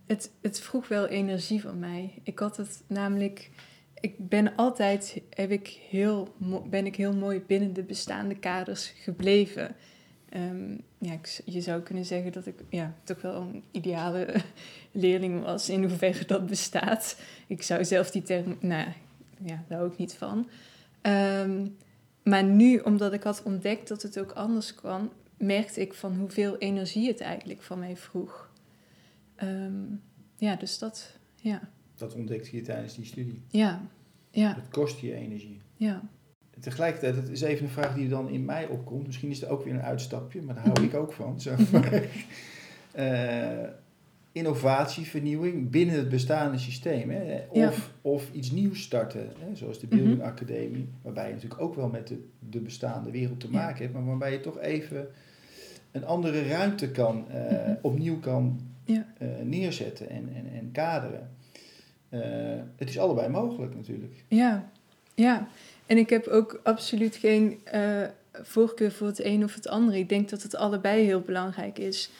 het, 0.07 0.31
het 0.41 0.61
vroeg 0.61 0.89
wel 0.89 1.07
energie 1.07 1.61
van 1.61 1.79
mij. 1.79 2.15
Ik 2.23 2.39
had 2.39 2.57
het 2.57 2.83
namelijk. 2.87 3.51
Ik 4.05 4.29
ben 4.29 4.57
altijd 4.57 5.21
heb 5.31 5.51
ik 5.51 5.79
heel, 5.91 6.35
ben 6.71 6.87
ik 6.87 6.97
heel 6.97 7.15
mooi 7.15 7.43
binnen 7.47 7.73
de 7.73 7.83
bestaande 7.83 8.35
kaders 8.35 8.93
gebleven. 8.97 9.77
Ehm, 10.29 10.77
ja, 10.99 11.13
ik, 11.13 11.41
je 11.45 11.61
zou 11.61 11.83
kunnen 11.83 12.05
zeggen 12.05 12.33
dat 12.33 12.47
ik 12.47 12.55
ja, 12.69 12.95
toch 13.05 13.21
wel 13.21 13.41
een 13.41 13.63
ideale 13.71 14.35
leerling 14.93 15.43
was, 15.43 15.69
in 15.69 15.85
hoeverre 15.85 16.25
dat 16.25 16.47
bestaat. 16.47 17.17
Ik 17.47 17.63
zou 17.63 17.85
zelf 17.85 18.11
die 18.11 18.23
term, 18.23 18.57
nou 18.61 18.89
ja, 19.45 19.65
daar 19.69 19.83
ook 19.83 19.97
niet 19.97 20.15
van. 20.15 20.49
Ehm, 21.01 21.67
maar 22.23 22.45
nu, 22.45 22.79
omdat 22.79 23.13
ik 23.13 23.23
had 23.23 23.43
ontdekt 23.43 23.89
dat 23.89 24.03
het 24.03 24.19
ook 24.19 24.33
anders 24.33 24.75
kwam, 24.75 25.13
merkte 25.37 25.81
ik 25.81 25.95
van 25.95 26.17
hoeveel 26.17 26.59
energie 26.59 27.09
het 27.09 27.21
eigenlijk 27.21 27.63
van 27.63 27.79
mij 27.79 27.97
vroeg. 27.97 28.51
Ehm, 29.35 29.85
ja, 30.37 30.57
dus 30.57 30.79
dat, 30.79 31.17
ja, 31.37 31.69
Dat 31.97 32.15
ontdekte 32.15 32.57
je 32.57 32.63
tijdens 32.63 32.95
die 32.95 33.05
studie. 33.05 33.43
ja, 33.49 33.81
ja, 34.31 34.55
Het 34.55 34.69
kost 34.69 34.99
je 34.99 35.15
energie. 35.15 35.61
ja. 35.77 36.03
Tegelijkertijd, 36.61 37.15
dat 37.15 37.29
is 37.29 37.41
even 37.41 37.65
een 37.65 37.71
vraag 37.71 37.95
die 37.95 38.09
dan 38.09 38.29
in 38.29 38.45
mij 38.45 38.67
opkomt. 38.67 39.07
Misschien 39.07 39.31
is 39.31 39.41
het 39.41 39.51
ook 39.51 39.65
weer 39.65 39.75
een 39.75 39.83
uitstapje, 39.83 40.43
maar 40.43 40.55
daar 40.55 40.65
hou 40.67 40.83
ik 40.87 40.95
ook 40.95 41.13
van. 41.13 41.41
Zo. 41.41 41.55
Eh, 42.93 43.69
innovatie, 44.33 45.05
vernieuwing 45.07 45.71
binnen 45.71 45.97
het 45.97 46.09
bestaande 46.09 46.59
systeem. 46.59 47.11
Hè? 47.11 47.39
Of, 47.49 47.59
Ja. 47.59 47.73
of 48.03 48.31
iets 48.33 48.51
nieuws 48.51 48.83
starten, 48.83 49.29
hè? 49.39 49.55
zoals 49.57 49.79
de 49.81 49.87
Mhm. 49.87 49.97
Building 49.97 50.23
Academie. 50.23 50.89
Waarbij 51.03 51.27
je 51.29 51.35
natuurlijk 51.35 51.61
ook 51.61 51.75
wel 51.75 51.89
met 51.89 52.09
de, 52.09 52.25
de 52.49 52.61
bestaande 52.61 53.11
wereld 53.11 53.41
te 53.41 53.47
Ja. 53.47 53.53
maken 53.53 53.83
hebt. 53.83 53.95
Maar 53.95 54.05
waarbij 54.05 54.33
je 54.33 54.41
toch 54.41 54.59
even 54.61 55.07
een 55.93 56.05
andere 56.05 56.43
ruimte 56.49 56.91
kan, 56.91 57.29
eh, 57.31 57.51
Mhm. 57.67 57.75
opnieuw 57.83 58.19
kan 58.21 58.61
Ja. 58.85 59.07
eh, 59.19 59.29
neerzetten 59.43 60.09
en, 60.11 60.29
en, 60.35 60.47
en 60.53 60.71
kaderen. 60.73 61.31
Eh, 62.15 62.61
het 62.77 62.89
is 62.89 62.99
allebei 62.99 63.29
mogelijk 63.29 63.75
natuurlijk. 63.75 64.25
Ja, 64.29 64.71
ja. 65.15 65.49
En 65.87 65.99
ik 65.99 66.11
heb 66.11 66.27
ook 66.27 66.61
absoluut 66.63 67.17
geen 67.17 67.61
eh, 67.65 68.03
voorkeur 68.33 68.93
voor 68.93 69.07
het 69.07 69.25
een 69.25 69.45
of 69.45 69.55
het 69.55 69.69
andere. 69.69 69.99
Ik 69.99 70.09
denk 70.09 70.29
dat 70.29 70.43
het 70.43 70.57
allebei 70.57 71.05
heel 71.05 71.21
belangrijk 71.21 71.79
is. 71.79 72.11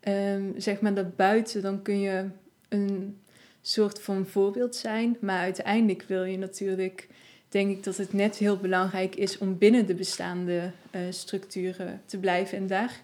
Ehm, 0.00 0.42
zeg 0.56 0.80
maar 0.80 0.94
daarbuiten, 0.94 1.62
dan 1.62 1.82
kun 1.82 2.00
je 2.00 2.24
een 2.68 3.18
soort 3.60 4.00
van 4.00 4.26
voorbeeld 4.26 4.76
zijn. 4.76 5.16
Maar 5.20 5.38
uiteindelijk 5.38 6.02
wil 6.02 6.24
je 6.24 6.38
natuurlijk, 6.38 7.08
denk 7.48 7.70
ik 7.70 7.84
dat 7.84 7.96
het 7.96 8.12
net 8.12 8.36
heel 8.36 8.56
belangrijk 8.56 9.14
is 9.14 9.38
om 9.38 9.58
binnen 9.58 9.86
de 9.86 9.94
bestaande 9.94 10.70
eh, 10.90 11.00
structuren 11.10 12.00
te 12.04 12.18
blijven 12.18 12.58
en 12.58 12.66
daar 12.66 13.02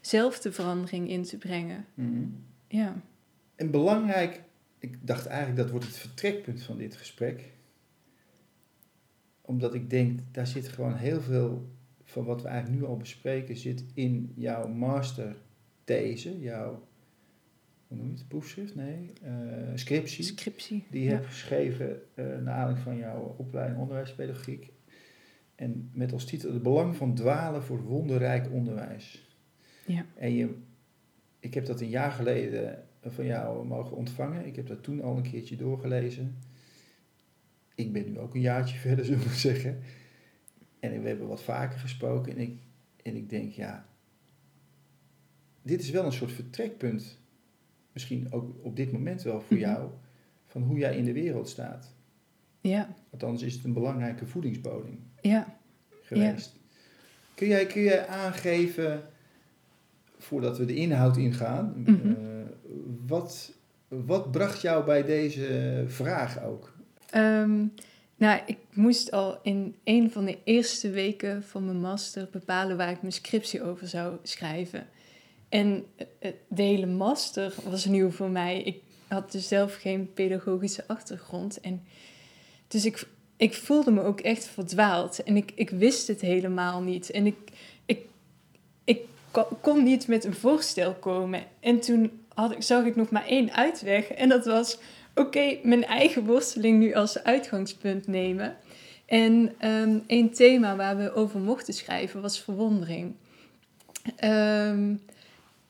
zelf 0.00 0.40
de 0.40 0.52
verandering 0.52 1.08
in 1.08 1.22
te 1.22 1.36
brengen. 1.36 1.84
Ja. 2.68 2.94
En 3.56 3.70
belangrijk, 3.70 4.42
ik 4.84 5.06
dacht 5.06 5.26
eigenlijk 5.26 5.56
dat 5.56 5.70
wordt 5.70 5.86
het 5.86 5.96
vertrekpunt 5.96 6.62
van 6.62 6.78
dit 6.78 6.96
gesprek. 6.96 7.52
Omdat 9.40 9.74
ik 9.74 9.90
denk, 9.90 10.20
daar 10.30 10.46
zit 10.46 10.68
gewoon 10.68 10.94
heel 10.94 11.20
veel 11.20 11.68
van 12.04 12.24
wat 12.24 12.42
we 12.42 12.48
eigenlijk 12.48 12.80
nu 12.80 12.86
al 12.88 12.96
bespreken, 12.96 13.56
zit 13.56 13.84
in 13.94 14.32
jouw 14.34 14.68
masterthese, 14.68 16.40
jouw, 16.40 16.86
hoe 17.88 17.96
noem 17.96 18.06
je 18.06 18.12
het, 18.12 18.28
proefschrift? 18.28 18.74
Nee, 18.74 19.12
eh, 19.22 19.32
scriptie. 19.74 20.24
Scriptie. 20.24 20.86
Die 20.90 21.02
je 21.02 21.08
ja. 21.08 21.14
hebt 21.14 21.26
geschreven 21.26 22.02
uh, 22.14 22.24
naar 22.24 22.54
aanleiding 22.54 22.78
van 22.78 22.96
jouw 22.96 23.34
opleiding 23.38 23.80
onderwijspedagogiek. 23.80 24.72
En 25.54 25.90
met 25.92 26.12
als 26.12 26.24
titel 26.24 26.52
Het 26.52 26.62
belang 26.62 26.96
van 26.96 27.14
dwalen 27.14 27.62
voor 27.62 27.82
wonderrijk 27.82 28.52
onderwijs. 28.52 29.28
Ja. 29.86 30.06
En 30.14 30.32
je, 30.32 30.54
ik 31.38 31.54
heb 31.54 31.66
dat 31.66 31.80
een 31.80 31.88
jaar 31.88 32.12
geleden 32.12 32.83
van 33.12 33.24
jou 33.26 33.66
mogen 33.66 33.96
ontvangen. 33.96 34.46
Ik 34.46 34.56
heb 34.56 34.66
dat 34.66 34.82
toen 34.82 35.02
al 35.02 35.16
een 35.16 35.22
keertje 35.30 35.56
doorgelezen. 35.56 36.38
ik 37.74 37.92
ben 37.92 38.04
nu 38.04 38.18
ook 38.18 38.34
een 38.34 38.40
jaartje 38.40 38.78
verder, 38.86 39.04
zullen 39.04 39.22
we 39.28 39.34
zeggen. 39.34 39.78
En 40.80 41.02
we 41.02 41.08
hebben 41.08 41.28
wat 41.28 41.42
vaker 41.42 41.78
gesproken. 41.78 42.32
En 42.32 42.38
ik, 42.38 42.58
en 43.02 43.16
ik 43.16 43.30
denk, 43.30 43.52
ja, 43.52 43.86
dit 45.62 45.80
is 45.80 45.90
wel 45.90 46.04
een 46.04 46.12
soort 46.12 46.32
vertrekpunt. 46.32 47.18
Misschien 47.92 48.32
ook 48.32 48.64
op 48.64 48.76
dit 48.76 48.92
moment 48.92 49.22
wel 49.22 49.40
voor 49.40 49.56
Mhm. 49.56 49.66
jou. 49.66 49.90
Van 50.46 50.62
hoe 50.62 50.78
jij 50.78 50.96
in 50.96 51.04
de 51.04 51.12
wereld 51.12 51.48
staat. 51.48 51.94
Ja, 52.60 52.94
Althans 53.10 53.42
is 53.42 53.54
het 53.54 53.64
een 53.64 53.72
belangrijke 53.72 54.26
voedingsbodem 54.26 54.98
ja. 55.20 55.58
geweest. 56.02 56.56
Kun, 57.34 57.48
jij, 57.48 57.66
kun 57.66 57.82
jij 57.82 58.06
aangeven, 58.06 59.02
voordat 60.18 60.58
we 60.58 60.64
de 60.64 60.74
inhoud 60.74 61.16
ingaan, 61.16 61.84
eh, 61.86 62.33
wat, 63.06 63.52
wat 63.88 64.30
bracht 64.30 64.60
jou 64.60 64.84
bij 64.84 65.04
deze 65.04 65.84
vraag 65.86 66.42
ook? 66.44 66.72
Ehm, 67.10 67.64
nou, 68.16 68.40
ik 68.46 68.58
moest 68.72 69.10
al 69.10 69.38
in 69.42 69.76
een 69.84 70.10
van 70.10 70.24
de 70.24 70.38
eerste 70.44 70.90
weken 70.90 71.42
van 71.42 71.64
mijn 71.64 71.80
master 71.80 72.28
bepalen 72.32 72.76
waar 72.76 72.90
ik 72.90 73.00
mijn 73.00 73.12
scriptie 73.12 73.62
over 73.62 73.88
zou 73.88 74.16
schrijven. 74.22 74.86
En 75.48 75.84
eh, 75.96 76.30
de 76.48 76.62
hele 76.62 76.86
master 76.86 77.54
was 77.64 77.84
nieuw 77.84 78.10
voor 78.10 78.30
mij. 78.30 78.62
Ik 78.62 78.76
had 79.08 79.32
dus 79.32 79.48
zelf 79.48 79.74
geen 79.74 80.12
pedagogische 80.12 80.84
achtergrond. 80.86 81.60
En 81.60 81.82
dus 82.68 82.84
ik, 82.84 83.06
ik 83.36 83.54
voelde 83.54 83.90
me 83.90 84.02
ook 84.02 84.20
echt 84.20 84.44
verdwaald. 84.46 85.22
En 85.22 85.36
ik, 85.36 85.52
ik 85.54 85.70
wist 85.70 86.06
het 86.06 86.20
helemaal 86.20 86.82
niet. 86.82 87.10
En 87.10 87.26
ik, 87.26 87.36
ik, 87.86 87.98
ik 88.84 89.00
ko- 89.30 89.58
kon 89.60 89.82
niet 89.82 90.08
met 90.08 90.24
een 90.24 90.34
voorstel 90.34 90.94
komen. 90.94 91.42
En 91.60 91.80
toen 91.80 92.23
had 92.34 92.52
ik, 92.52 92.62
zag 92.62 92.84
ik 92.84 92.96
nog 92.96 93.10
maar 93.10 93.26
één 93.26 93.52
uitweg. 93.52 94.08
En 94.08 94.28
dat 94.28 94.44
was 94.46 94.78
oké, 95.14 95.56
mijn 95.62 95.84
eigen 95.84 96.24
worsteling 96.24 96.78
nu 96.78 96.94
als 96.94 97.22
uitgangspunt 97.22 98.06
nemen. 98.06 98.56
En 99.06 99.52
ehm 99.58 99.98
een 100.06 100.30
thema 100.32 100.76
waar 100.76 100.96
we 100.96 101.12
over 101.14 101.40
mochten 101.40 101.74
schrijven 101.74 102.20
was 102.20 102.40
verwondering. 102.40 103.14
Ehm, 104.16 104.94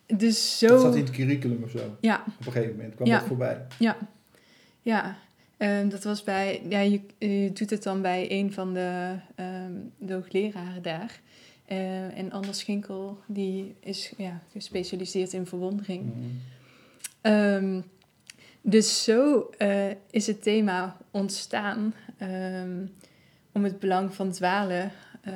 dus 0.06 0.58
zo. 0.58 0.66
Dat 0.66 0.80
zat 0.80 0.94
in 0.96 1.00
het 1.04 1.10
curriculum 1.10 1.62
of 1.62 1.70
zo. 1.70 1.96
Ja, 2.00 2.24
Op 2.40 2.46
een 2.46 2.52
gegeven 2.52 2.76
moment 2.76 2.94
kwam 2.94 3.06
Ja. 3.08 3.18
dat 3.18 3.28
voorbij. 3.28 3.60
ja, 3.78 3.96
ja. 4.82 5.16
Ehm, 5.56 5.88
dat 5.88 6.04
was 6.04 6.22
bij, 6.22 6.62
ja, 6.68 6.78
je, 6.80 7.00
je 7.18 7.50
doet 7.52 7.70
het 7.70 7.82
dan 7.82 8.02
bij 8.02 8.26
een 8.30 8.52
van 8.52 8.74
de, 8.74 9.14
de 9.98 10.12
hoogleraren 10.14 10.82
daar. 10.82 11.20
Eh, 11.66 12.18
en 12.18 12.32
Anders 12.32 12.58
Schinkel, 12.58 13.18
die 13.26 13.74
is 13.80 14.12
ja, 14.16 14.40
gespecialiseerd 14.52 15.32
in 15.32 15.46
verwondering. 15.46 16.02
Mhm. 16.04 16.14
Ehm, 17.24 17.80
dus 18.60 19.04
zo 19.04 19.50
eh, 19.58 19.90
is 20.10 20.26
het 20.26 20.42
thema 20.42 20.96
ontstaan 21.10 21.94
ehm, 22.18 22.86
om 23.52 23.64
het 23.64 23.78
belang 23.78 24.14
van 24.14 24.30
dwalen 24.30 24.92
eh, 25.20 25.32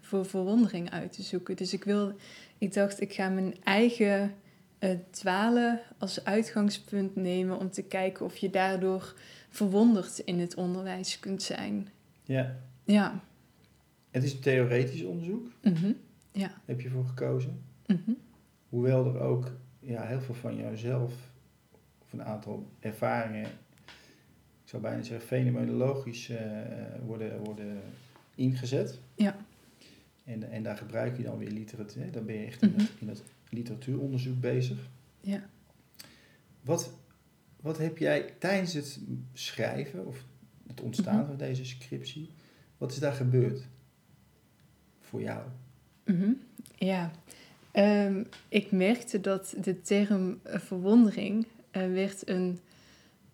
voor 0.00 0.26
verwondering 0.26 0.90
uit 0.90 1.12
te 1.12 1.22
zoeken. 1.22 1.56
Dus 1.56 1.72
ik, 1.72 1.84
wil, 1.84 2.12
ik 2.58 2.72
dacht, 2.74 3.00
ik 3.00 3.12
ga 3.12 3.28
mijn 3.28 3.54
eigen 3.64 4.34
eh, 4.78 4.90
dwalen 5.10 5.80
als 5.98 6.24
uitgangspunt 6.24 7.16
nemen 7.16 7.58
om 7.58 7.70
te 7.70 7.82
kijken 7.82 8.24
of 8.24 8.36
je 8.36 8.50
daardoor 8.50 9.14
verwonderd 9.48 10.18
in 10.18 10.38
het 10.40 10.54
onderwijs 10.54 11.18
kunt 11.20 11.42
zijn. 11.42 11.88
Ja. 12.24 12.56
Ja. 12.84 13.20
Het 14.10 14.22
is 14.24 14.32
een 14.32 14.40
theoretisch 14.40 15.02
onderzoek, 15.04 15.46
Mhm. 15.62 15.92
Ja. 16.32 16.50
heb 16.64 16.80
je 16.80 16.90
voor 16.90 17.04
gekozen. 17.06 17.62
Mhm. 17.86 18.10
Hoewel 18.68 19.06
er 19.14 19.20
ook 19.20 19.50
ja, 19.80 20.06
heel 20.06 20.20
veel 20.20 20.34
van 20.34 20.56
jouzelf, 20.56 21.12
of 22.02 22.12
een 22.12 22.22
aantal 22.24 22.70
ervaringen, 22.80 23.44
ik 24.62 24.76
zou 24.76 24.82
bijna 24.82 25.02
zeggen 25.02 25.26
fenomenologisch 25.26 26.28
eh, 26.28 26.38
worden, 27.06 27.38
worden 27.44 27.80
ingezet. 28.34 28.98
Ja. 29.14 29.36
En, 30.24 30.50
en 30.50 30.62
daar 30.62 30.76
gebruik 30.76 31.16
je 31.16 31.22
dan 31.22 31.38
weer 31.38 31.50
literatuur. 31.50 32.04
hè, 32.04 32.10
Dan 32.10 32.26
ben 32.26 32.34
je 32.34 32.46
echt 32.46 32.62
in, 32.62 32.68
Mhm. 32.70 32.80
het, 32.80 32.90
in 32.98 33.08
het 33.08 33.22
literatuuronderzoek 33.48 34.40
bezig. 34.40 34.88
Ja. 35.20 35.48
Wat, 36.62 36.92
wat 37.60 37.78
heb 37.78 37.98
jij 37.98 38.34
tijdens 38.38 38.72
het 38.74 39.00
schrijven 39.32 40.06
of 40.06 40.24
het 40.66 40.80
ontstaan 40.80 41.16
Mhm. 41.18 41.26
van 41.26 41.36
deze 41.36 41.64
scriptie, 41.64 42.30
wat 42.78 42.92
is 42.92 42.98
daar 42.98 43.12
gebeurd 43.12 43.62
voor 45.00 45.20
jou? 45.22 45.42
Mhm. 46.04 46.30
Ja, 46.76 47.10
Ehm, 47.72 48.24
ik 48.48 48.70
merkte 48.70 49.20
dat 49.20 49.54
de 49.60 49.80
term 49.80 50.40
verwondering 50.44 51.46
eh, 51.70 51.92
werd 51.92 52.28
een, 52.28 52.60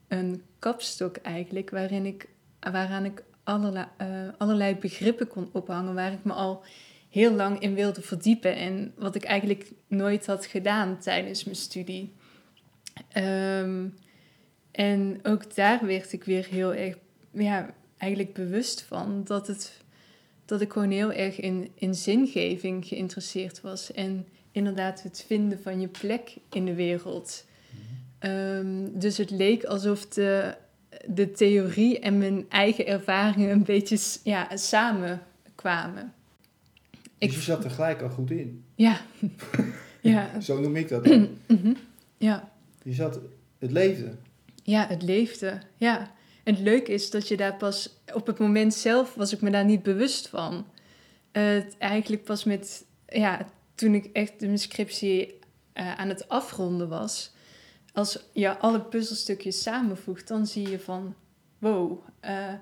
een 0.09 0.42
kapstok 0.59 1.16
eigenlijk, 1.16 1.70
waarin 1.70 2.07
ik, 2.07 2.29
waaraan 2.61 3.05
ik 3.05 3.25
allerlei, 3.44 3.87
eh, 3.96 4.29
allerlei 4.38 4.77
begrippen 4.77 5.29
kon 5.29 5.49
ophangen, 5.53 5.94
waar 5.94 6.12
ik 6.12 6.25
me 6.25 6.33
al 6.33 6.64
heel 7.09 7.33
lang 7.33 7.61
in 7.61 7.75
wilde 7.75 8.03
verdiepen 8.03 8.57
en 8.57 8.92
wat 8.96 9.14
ik 9.14 9.25
eigenlijk 9.25 9.72
nooit 9.87 10.27
had 10.27 10.46
gedaan 10.46 10.99
tijdens 10.99 11.44
mijn 11.44 11.57
studie. 11.57 12.12
Ehm, 13.09 13.87
en 14.70 15.18
ook 15.22 15.55
daar 15.55 15.87
werd 15.87 16.12
ik 16.12 16.25
weer 16.25 16.46
heel 16.51 16.75
erg, 16.75 16.96
ja, 17.31 17.75
eigenlijk 17.99 18.33
bewust 18.33 18.83
van 18.83 19.25
dat 19.25 19.46
het 19.46 19.85
dat 20.47 20.61
ik 20.61 20.73
gewoon 20.73 20.91
heel 20.91 21.13
erg 21.13 21.41
in, 21.41 21.71
in 21.75 21.95
zingeving 21.95 22.87
geïnteresseerd 22.87 23.61
was. 23.61 23.93
En 23.93 24.27
inderdaad 24.53 25.03
het 25.03 25.25
vinden 25.27 25.63
van 25.63 25.81
je 25.81 25.89
plek 25.89 26.37
in 26.51 26.65
de 26.65 26.75
wereld. 26.75 27.45
Ehm, 28.19 28.89
dus 28.93 29.17
het 29.17 29.31
leek 29.31 29.65
alsof 29.65 30.07
de, 30.07 30.55
de 31.07 31.31
theorie 31.31 31.99
en 31.99 32.19
mijn 32.19 32.45
eigen 32.49 32.87
ervaringen 32.87 33.51
een 33.51 33.65
beetje 33.65 33.99
ja, 34.23 34.57
samenkwamen. 34.57 36.13
Dus 37.19 37.35
je 37.35 37.41
zat 37.41 37.65
er 37.65 37.71
gelijk 37.71 38.03
al 38.03 38.09
goed 38.09 38.31
in. 38.31 38.65
Ja, 38.75 39.01
ja. 40.01 40.41
Zo 40.41 40.61
noem 40.61 40.77
ik 40.77 40.89
dat 40.89 41.05
dan. 41.05 41.29
mhm, 41.47 41.75
ja. 42.17 42.53
Je 42.83 42.93
zat, 42.93 43.19
het 43.59 43.71
leefde. 43.71 44.15
Ja, 44.63 44.87
het 44.89 45.03
leefde. 45.03 45.59
Ja. 45.77 46.15
En 46.47 46.55
het 46.55 46.63
leuke 46.63 46.93
is 46.93 47.11
dat 47.11 47.29
je 47.29 47.37
daar 47.37 47.57
pas 47.57 48.01
op 48.15 48.27
het 48.27 48.39
moment 48.39 48.75
zelf 48.75 49.15
was 49.15 49.33
ik 49.33 49.41
me 49.41 49.51
daar 49.51 49.65
niet 49.65 49.83
bewust 49.83 50.29
van. 50.29 50.67
Eigenlijk 51.79 52.25
pas 52.25 52.45
met, 52.45 52.85
ja, 53.07 53.47
toen 53.75 53.95
ik 53.95 54.05
echt 54.13 54.41
de 54.41 54.57
scriptie 54.57 55.39
eh, 55.73 55.95
aan 55.95 56.09
het 56.09 56.29
afronden 56.29 56.89
was. 56.89 57.35
Als 57.93 58.29
je 58.33 58.59
alle 58.59 58.81
puzzelstukjes 58.81 59.63
samenvoegt, 59.63 60.29
dan 60.29 60.47
zie 60.47 60.69
je 60.69 60.81
van, 60.81 61.15
wow, 61.59 61.99
eh, 62.21 62.55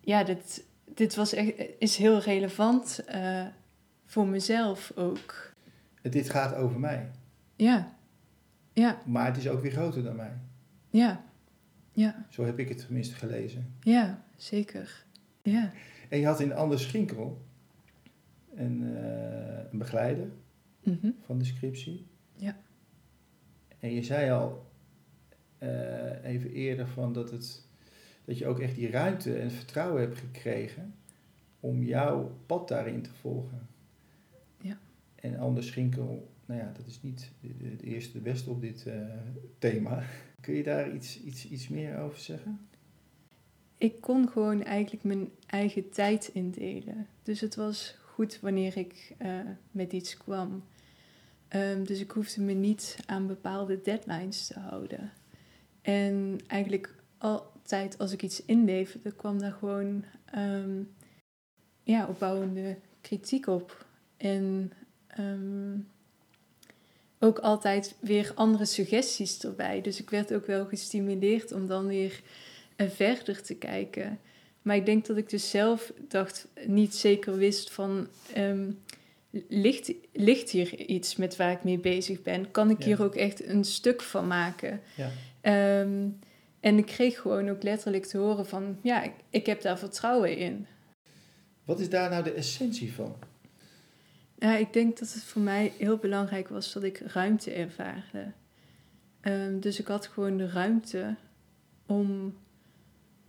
ja, 0.00 0.24
dit, 0.24 0.64
dit 0.84 1.14
was 1.14 1.32
echt, 1.32 1.52
is 1.78 1.96
heel 1.96 2.18
relevant 2.18 3.04
eh, 3.06 3.46
voor 4.06 4.26
mezelf 4.26 4.92
ook. 4.94 5.52
Dit 6.02 6.30
gaat 6.30 6.54
over 6.54 6.80
mij. 6.80 7.10
Ja, 7.56 7.96
ja, 8.72 8.98
Maar 9.04 9.26
het 9.26 9.36
is 9.36 9.48
ook 9.48 9.60
weer 9.60 9.72
groter 9.72 10.02
dan 10.02 10.16
mij. 10.16 10.38
ja, 10.90 11.26
ja, 12.00 12.26
Zo 12.28 12.44
heb 12.44 12.58
ik 12.58 12.68
het 12.68 12.78
tenminste 12.86 13.14
gelezen. 13.14 13.74
ja, 13.80 14.24
zeker. 14.36 15.04
Ja. 15.42 15.72
En 16.08 16.18
je 16.18 16.26
had 16.26 16.40
in 16.40 16.52
Anders 16.52 16.82
Schinkel 16.82 17.42
een, 18.54 18.96
eh, 18.96 19.58
een 19.72 19.78
begeleider 19.78 20.28
Mhm. 20.82 21.10
van 21.24 21.38
de 21.38 21.44
scriptie. 21.44 22.06
Ja. 22.36 22.56
En 23.78 23.92
je 23.92 24.02
zei 24.02 24.30
al 24.30 24.66
eh, 25.58 26.24
even 26.24 26.50
eerder 26.52 26.88
van 26.88 27.12
dat, 27.12 27.30
het, 27.30 27.62
dat 28.24 28.38
je 28.38 28.46
ook 28.46 28.58
echt 28.60 28.74
die 28.74 28.90
ruimte 28.90 29.34
en 29.38 29.50
vertrouwen 29.50 30.00
hebt 30.00 30.18
gekregen 30.18 30.94
om 31.60 31.82
jouw 31.82 32.38
pad 32.46 32.68
daarin 32.68 33.02
te 33.02 33.10
volgen. 33.14 33.66
Ja. 34.60 34.78
En 35.14 35.38
Anders 35.38 35.66
Schinkel, 35.66 36.30
nou 36.46 36.60
ja, 36.60 36.72
dat 36.76 36.86
is 36.86 37.02
niet 37.02 37.30
de, 37.40 37.56
de, 37.56 37.76
de 37.76 37.86
eerste 37.86 38.12
de 38.12 38.20
beste 38.20 38.50
op 38.50 38.60
dit 38.60 38.86
eh, 38.86 38.96
thema. 39.58 40.02
Kun 40.40 40.54
je 40.54 40.62
daar 40.62 40.94
iets, 40.94 41.20
iets, 41.20 41.48
iets 41.48 41.68
meer 41.68 41.98
over 41.98 42.18
zeggen? 42.18 42.68
Ik 43.78 44.00
kon 44.00 44.28
gewoon 44.28 44.62
eigenlijk 44.62 45.04
mijn 45.04 45.30
eigen 45.46 45.90
tijd 45.90 46.30
indelen. 46.32 47.06
Dus 47.22 47.40
het 47.40 47.54
was 47.54 47.96
goed 48.04 48.40
wanneer 48.40 48.76
ik 48.76 49.14
eh, 49.18 49.40
met 49.70 49.92
iets 49.92 50.16
kwam. 50.16 50.62
Ehm, 51.48 51.84
dus 51.84 52.00
ik 52.00 52.10
hoefde 52.10 52.40
me 52.40 52.52
niet 52.52 52.96
aan 53.06 53.26
bepaalde 53.26 53.80
deadlines 53.80 54.46
te 54.46 54.58
houden. 54.58 55.12
En 55.82 56.38
eigenlijk 56.46 56.94
altijd 57.18 57.98
als 57.98 58.12
ik 58.12 58.22
iets 58.22 58.44
inleverde, 58.44 59.12
kwam 59.12 59.38
daar 59.38 59.52
gewoon 59.52 60.04
ehm, 60.24 60.82
ja, 61.82 62.06
opbouwende 62.06 62.78
kritiek 63.00 63.46
op. 63.46 63.86
En 64.16 64.72
ehm, 65.06 65.78
ook 67.20 67.38
altijd 67.38 67.94
weer 68.00 68.32
andere 68.34 68.64
suggesties 68.64 69.38
erbij. 69.44 69.80
Dus 69.80 70.00
ik 70.00 70.10
werd 70.10 70.34
ook 70.34 70.46
wel 70.46 70.64
gestimuleerd 70.66 71.52
om 71.52 71.66
dan 71.66 71.86
weer 71.86 72.20
eh, 72.76 72.88
verder 72.88 73.42
te 73.42 73.54
kijken. 73.54 74.18
Maar 74.62 74.76
ik 74.76 74.86
denk 74.86 75.06
dat 75.06 75.16
ik 75.16 75.28
dus 75.30 75.50
zelf 75.50 75.92
dacht, 76.08 76.48
niet 76.66 76.94
zeker 76.94 77.36
wist 77.36 77.70
van... 77.70 78.06
ehm, 78.32 78.70
ligt, 79.48 79.92
ligt 80.12 80.50
hier 80.50 80.74
iets 80.80 81.16
met 81.16 81.36
waar 81.36 81.52
ik 81.52 81.64
mee 81.64 81.78
bezig 81.78 82.22
ben? 82.22 82.50
Kan 82.50 82.70
ik 82.70 82.78
Ja. 82.78 82.84
hier 82.84 83.02
ook 83.02 83.14
echt 83.14 83.44
een 83.46 83.64
stuk 83.64 84.02
van 84.02 84.26
maken? 84.26 84.80
Ja. 84.94 85.10
Ehm, 85.40 86.06
En 86.60 86.78
ik 86.78 86.86
kreeg 86.86 87.20
gewoon 87.20 87.48
ook 87.48 87.62
letterlijk 87.62 88.04
te 88.06 88.18
horen 88.18 88.46
van, 88.46 88.78
ja, 88.82 89.02
ik, 89.02 89.12
ik 89.30 89.46
heb 89.46 89.62
daar 89.62 89.78
vertrouwen 89.78 90.36
in. 90.36 90.66
Wat 91.64 91.80
is 91.80 91.88
daar 91.90 92.10
nou 92.10 92.22
de 92.24 92.32
essentie 92.32 92.92
van? 92.92 93.16
Ja, 94.38 94.56
ik 94.56 94.72
denk 94.72 94.98
dat 94.98 95.12
het 95.12 95.24
voor 95.24 95.42
mij 95.42 95.72
heel 95.78 95.96
belangrijk 95.96 96.48
was 96.48 96.72
dat 96.72 96.82
ik 96.82 96.98
ruimte 96.98 97.50
ervaarde. 97.50 98.32
Ehm, 99.20 99.60
dus 99.60 99.80
ik 99.80 99.86
had 99.86 100.06
gewoon 100.06 100.36
de 100.36 100.48
ruimte 100.48 101.16
om, 101.86 102.36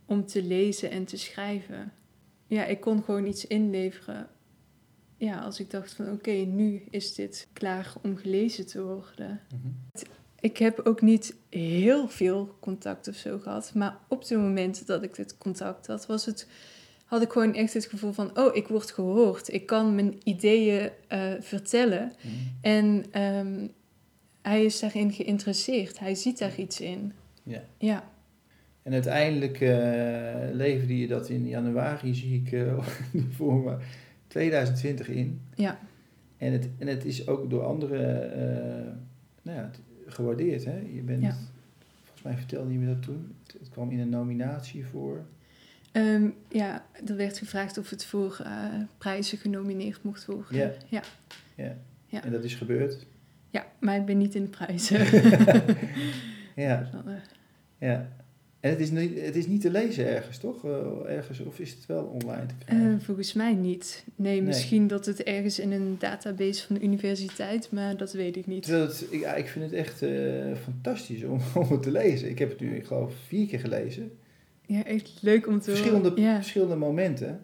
om 0.04 0.26
te 0.26 0.42
lezen 0.42 0.90
en 0.90 1.04
te 1.04 1.16
schrijven. 1.16 1.92
Ja, 2.46 2.64
ik 2.64 2.80
kon 2.80 3.02
gewoon 3.02 3.26
iets 3.26 3.46
inleveren. 3.46 4.28
Ja, 5.16 5.38
als 5.38 5.60
ik 5.60 5.70
dacht 5.70 5.92
van 5.92 6.12
oké, 6.12 6.30
nu 6.30 6.82
is 6.90 7.14
dit 7.14 7.48
klaar 7.52 7.92
om 8.02 8.16
gelezen 8.16 8.66
te 8.66 8.82
worden. 8.82 9.40
Ik 10.40 10.56
heb 10.56 10.78
ook 10.78 11.00
niet 11.00 11.34
heel 11.48 12.08
veel 12.08 12.56
contact 12.60 13.08
of 13.08 13.14
zo 13.14 13.38
gehad. 13.38 13.74
Maar 13.74 13.98
op 14.08 14.24
de 14.24 14.36
momenten 14.36 14.86
dat 14.86 15.02
ik 15.02 15.14
dit 15.14 15.38
contact 15.38 15.86
had, 15.86 16.06
was 16.06 16.26
het, 16.26 16.48
had 17.10 17.22
ik 17.22 17.30
gewoon 17.30 17.54
echt 17.54 17.74
het 17.74 17.86
gevoel 17.86 18.12
van... 18.12 18.38
oh, 18.38 18.56
ik 18.56 18.66
word 18.68 18.90
gehoord. 18.90 19.52
Ik 19.52 19.66
kan 19.66 19.94
mijn 19.94 20.14
ideeën 20.24 20.90
eh, 21.08 21.32
vertellen. 21.40 22.12
Mhm. 22.22 22.34
En 22.60 23.04
ehm, 23.10 23.66
hij 24.42 24.64
is 24.64 24.80
daarin 24.80 25.12
geïnteresseerd. 25.12 25.98
Hij 25.98 26.14
ziet 26.14 26.38
daar 26.38 26.58
iets 26.58 26.80
in. 26.80 27.12
Ja. 27.42 27.62
Ja, 27.78 28.04
En 28.82 28.92
uiteindelijk 28.92 29.60
eh 29.60 30.34
leverde 30.52 30.98
je 30.98 31.06
dat 31.06 31.28
in 31.28 31.46
januari, 31.48 32.14
zie 32.14 32.42
ik 32.44 32.52
eh, 32.52 32.78
voor 33.36 33.54
me, 33.60 33.76
2020 34.26 35.08
in. 35.08 35.40
ja, 35.54 35.78
En 36.36 36.52
het, 36.52 36.68
en 36.78 36.86
het 36.86 37.04
is 37.04 37.26
ook 37.26 37.50
door 37.50 37.64
anderen 37.64 38.32
eh, 38.32 38.92
nou 39.42 39.58
ja, 39.58 39.70
gewaardeerd. 40.06 40.64
Hè? 40.64 40.78
Je 40.92 41.00
bent, 41.02 41.22
Ja. 41.22 41.36
volgens 42.02 42.22
mij 42.22 42.36
vertelde 42.36 42.72
je 42.72 42.78
me 42.78 42.86
dat 42.86 43.02
toen. 43.02 43.34
Het, 43.42 43.56
het 43.60 43.68
kwam 43.70 43.90
in 43.90 43.98
een 43.98 44.08
nominatie 44.08 44.86
voor. 44.86 45.24
Ehm, 45.92 46.28
ja, 46.48 46.86
er 47.06 47.16
werd 47.16 47.38
gevraagd 47.38 47.78
of 47.78 47.90
het 47.90 48.04
voor 48.04 48.40
eh, 48.44 48.64
prijzen 48.98 49.38
genomineerd 49.38 50.02
mocht 50.02 50.24
worden. 50.26 50.56
Ja. 50.56 50.72
Ja. 50.88 51.02
Ja. 51.54 51.76
Ja. 52.06 52.24
En 52.24 52.32
dat 52.32 52.44
is 52.44 52.54
gebeurd. 52.54 53.06
Ja, 53.50 53.66
maar 53.80 53.96
ik 53.96 54.04
ben 54.04 54.18
niet 54.18 54.34
in 54.34 54.42
de 54.42 54.48
prijzen. 54.48 55.06
Ja, 56.56 56.90
eh, 57.06 57.12
ja. 57.78 58.08
En 58.60 58.70
het 58.70 58.80
is, 58.80 58.90
niet, 58.90 59.20
het 59.20 59.36
is 59.36 59.46
niet 59.46 59.60
te 59.60 59.70
lezen 59.70 60.06
ergens, 60.06 60.38
toch? 60.38 60.64
Eh, 60.64 61.16
ergens, 61.16 61.40
of 61.40 61.58
is 61.58 61.70
het 61.70 61.86
wel 61.86 62.04
online 62.04 62.46
te 62.46 62.54
krijgen? 62.64 62.92
eh, 62.94 63.04
volgens 63.04 63.32
mij 63.32 63.54
niet. 63.54 64.04
Nee, 64.16 64.42
misschien 64.42 64.86
dat 64.86 65.06
het 65.06 65.22
ergens 65.22 65.58
in 65.58 65.72
een 65.72 65.96
database 65.98 66.66
van 66.66 66.76
de 66.76 66.82
universiteit, 66.82 67.70
maar 67.70 67.96
dat 67.96 68.12
weet 68.12 68.36
ik 68.36 68.46
niet. 68.46 68.66
Ja, 69.10 69.34
ik 69.34 69.48
vind 69.48 69.64
het 69.64 69.72
echt 69.74 70.04
fantastisch 70.62 71.24
om, 71.24 71.40
om 71.62 71.70
het 71.70 71.82
te 71.82 71.90
lezen. 71.90 72.30
Ik 72.30 72.38
heb 72.38 72.48
het 72.50 72.60
nu, 72.60 72.76
ik 72.76 72.84
geloof, 72.86 73.12
vier 73.26 73.46
keer 73.46 73.60
gelezen. 73.60 74.18
Ja, 74.72 74.84
echt 74.84 75.18
leuk 75.22 75.46
om 75.46 75.60
te 75.60 75.70
Verschillende. 75.70 76.12
Ja. 76.20 76.34
verschillende 76.34 76.76
momenten. 76.76 77.40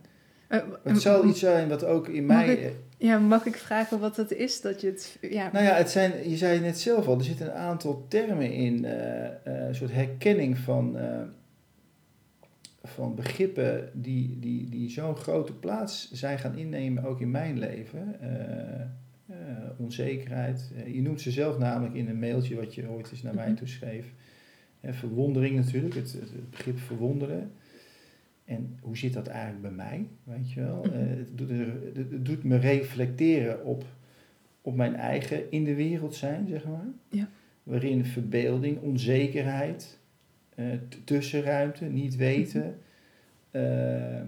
Eh, 0.48 0.60
Het 0.82 1.00
zal 1.00 1.24
iets 1.28 1.38
zijn 1.38 1.68
wat 1.68 1.84
ook 1.84 2.08
in 2.08 2.26
Mag 2.26 2.36
mij... 2.36 2.54
ik- 2.54 2.72
Ja, 2.98 3.18
mag 3.18 3.46
ik 3.46 3.56
vragen 3.56 4.00
wat 4.00 4.16
dat 4.16 4.32
is? 4.32 4.60
Dat 4.60 4.80
je 4.80 4.86
het... 4.86 5.18
Ja, 5.20 5.50
Nou 5.52 5.64
ja, 5.64 5.74
het 5.74 5.90
zijn, 5.90 6.30
je 6.30 6.36
zei 6.36 6.52
het 6.54 6.62
net 6.62 6.78
zelf 6.78 7.06
al, 7.06 7.18
er 7.18 7.24
zitten 7.24 7.46
een 7.46 7.52
aantal 7.52 8.04
termen 8.08 8.52
in, 8.52 8.84
eh, 8.84 9.24
eh, 9.26 9.66
een 9.68 9.74
soort 9.74 9.92
herkenning 9.92 10.58
van, 10.58 10.96
van 12.84 13.14
begrippen 13.14 13.90
die, 13.92 14.36
die, 14.40 14.68
die 14.68 14.90
zo'n 14.90 15.16
grote 15.16 15.52
plaats 15.52 16.10
zijn 16.12 16.38
gaan 16.38 16.56
innemen, 16.58 17.04
ook 17.04 17.20
in 17.20 17.30
mijn 17.30 17.58
leven. 17.58 18.16
Onzekerheid. 19.78 20.70
Je 20.86 21.02
noemt 21.02 21.20
ze 21.20 21.30
zelf 21.30 21.58
namelijk 21.58 21.94
in 21.94 22.08
een 22.08 22.18
mailtje 22.18 22.56
wat 22.56 22.74
je 22.74 22.88
ooit 22.90 23.10
eens 23.10 23.22
naar 23.22 23.34
mij 23.34 23.46
Mhm. 23.48 23.56
toeschreef. 23.56 24.06
Eh, 24.86 24.92
verwondering 24.94 25.56
natuurlijk, 25.56 25.94
het, 25.94 26.16
begrip 26.50 26.78
verwonderen. 26.78 27.50
En 28.44 28.78
hoe 28.80 28.96
zit 28.96 29.12
dat 29.12 29.26
eigenlijk 29.26 29.62
bij 29.62 29.70
mij? 29.70 30.06
Weet 30.24 30.52
je 30.52 30.60
wel? 30.60 30.84
Eh, 30.84 30.90
het, 30.92 31.38
doet, 31.38 31.48
het- 31.94 32.24
doet 32.26 32.44
me 32.44 32.56
reflecteren 32.56 33.64
op 33.64 33.84
op 34.60 34.74
mijn 34.76 34.94
eigen 34.96 35.50
in 35.50 35.64
de 35.64 35.74
wereld 35.74 36.14
zijn, 36.14 36.48
zeg 36.48 36.64
maar. 36.64 36.86
Ja. 37.10 37.28
Waarin 37.62 38.04
verbeelding, 38.04 38.80
onzekerheid, 38.80 39.98
eh, 40.54 40.64
tussenruimte, 41.04 41.84
niet 41.84 42.16
weten, 42.16 42.78
eh, 43.50 44.20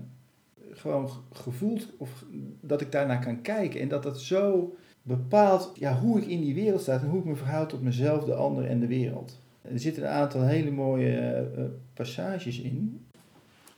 gewoon 0.71 1.11
gevoeld 1.33 1.93
of 1.97 2.25
dat 2.61 2.81
ik 2.81 2.93
daarnaar 2.93 3.21
kan 3.25 3.41
kijken 3.43 3.81
en 3.81 3.89
dat 3.89 4.03
dat 4.03 4.21
zo 4.21 4.77
bepaalt 5.03 5.73
ja, 5.75 5.99
hoe 5.99 6.19
ik 6.21 6.27
in 6.27 6.41
die 6.41 6.55
wereld 6.55 6.81
sta 6.81 7.01
en 7.01 7.09
hoe 7.09 7.19
ik 7.19 7.25
me 7.25 7.37
verhoud 7.37 7.69
tot 7.69 7.83
mezelf, 7.83 8.25
de 8.25 8.35
ander 8.35 8.65
en 8.65 8.81
de 8.81 8.87
wereld. 8.87 9.43
Er 9.73 9.79
zitten 9.81 10.03
een 10.03 10.09
aantal 10.09 10.43
hele 10.47 10.71
mooie 10.71 11.11
eh, 11.17 11.39
eh, 11.41 11.71
passages 11.95 12.61
in. 12.61 13.07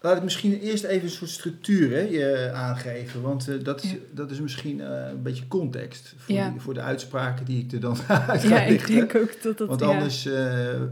Laat 0.01 0.17
ik 0.17 0.23
misschien 0.23 0.59
eerst 0.61 0.85
even 0.85 1.05
een 1.05 1.11
soort 1.11 1.31
structuur 1.31 1.91
hè, 1.91 2.01
je 2.01 2.51
aangeven, 2.55 3.23
want 3.23 3.49
eh, 3.49 3.65
dat, 3.65 3.83
is, 3.83 3.91
Ja. 3.91 3.97
dat 4.15 4.31
is 4.31 4.41
misschien 4.41 4.81
eh, 4.81 5.09
een 5.11 5.23
beetje 5.23 5.49
context 5.49 6.15
voor, 6.17 6.35
Ja. 6.35 6.51
die- 6.51 6.61
voor 6.61 6.75
de 6.75 6.81
uitspraken 6.81 7.45
die 7.47 7.65
ik 7.65 7.73
er 7.73 7.81
dan 7.81 7.97
uit 8.09 8.41
ga 8.43 8.49
ja, 8.49 8.61
ik 8.61 8.87
denk 8.87 9.15
ook 9.15 9.43
dat 9.43 9.59
dat... 9.59 9.69
Want 9.69 9.81
ja. 9.81 9.87
anders 9.87 10.27
eh, 10.27 10.75
eh, 10.75 10.83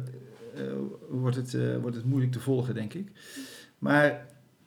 wordt, 1.09 1.37
het, 1.37 1.55
eh, 1.55 1.77
wordt 1.81 1.97
het 1.97 2.05
moeilijk 2.05 2.33
te 2.33 2.41
volgen, 2.41 2.75
denk 2.75 2.95
ik. 2.95 3.11
Maar 3.79 4.27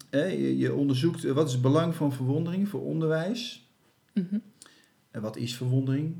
eh, 0.09 0.31
je, 0.39 0.57
je 0.57 0.73
onderzoekt 0.73 1.23
eh, 1.25 1.31
wat 1.31 1.47
is 1.47 1.53
het 1.53 1.61
belang 1.61 1.95
van 1.95 2.13
verwondering 2.13 2.67
voor 2.69 2.81
onderwijs. 2.81 3.69
Mhm. 4.13 4.37
En 5.11 5.21
wat 5.21 5.37
is 5.37 5.55
verwondering? 5.55 6.15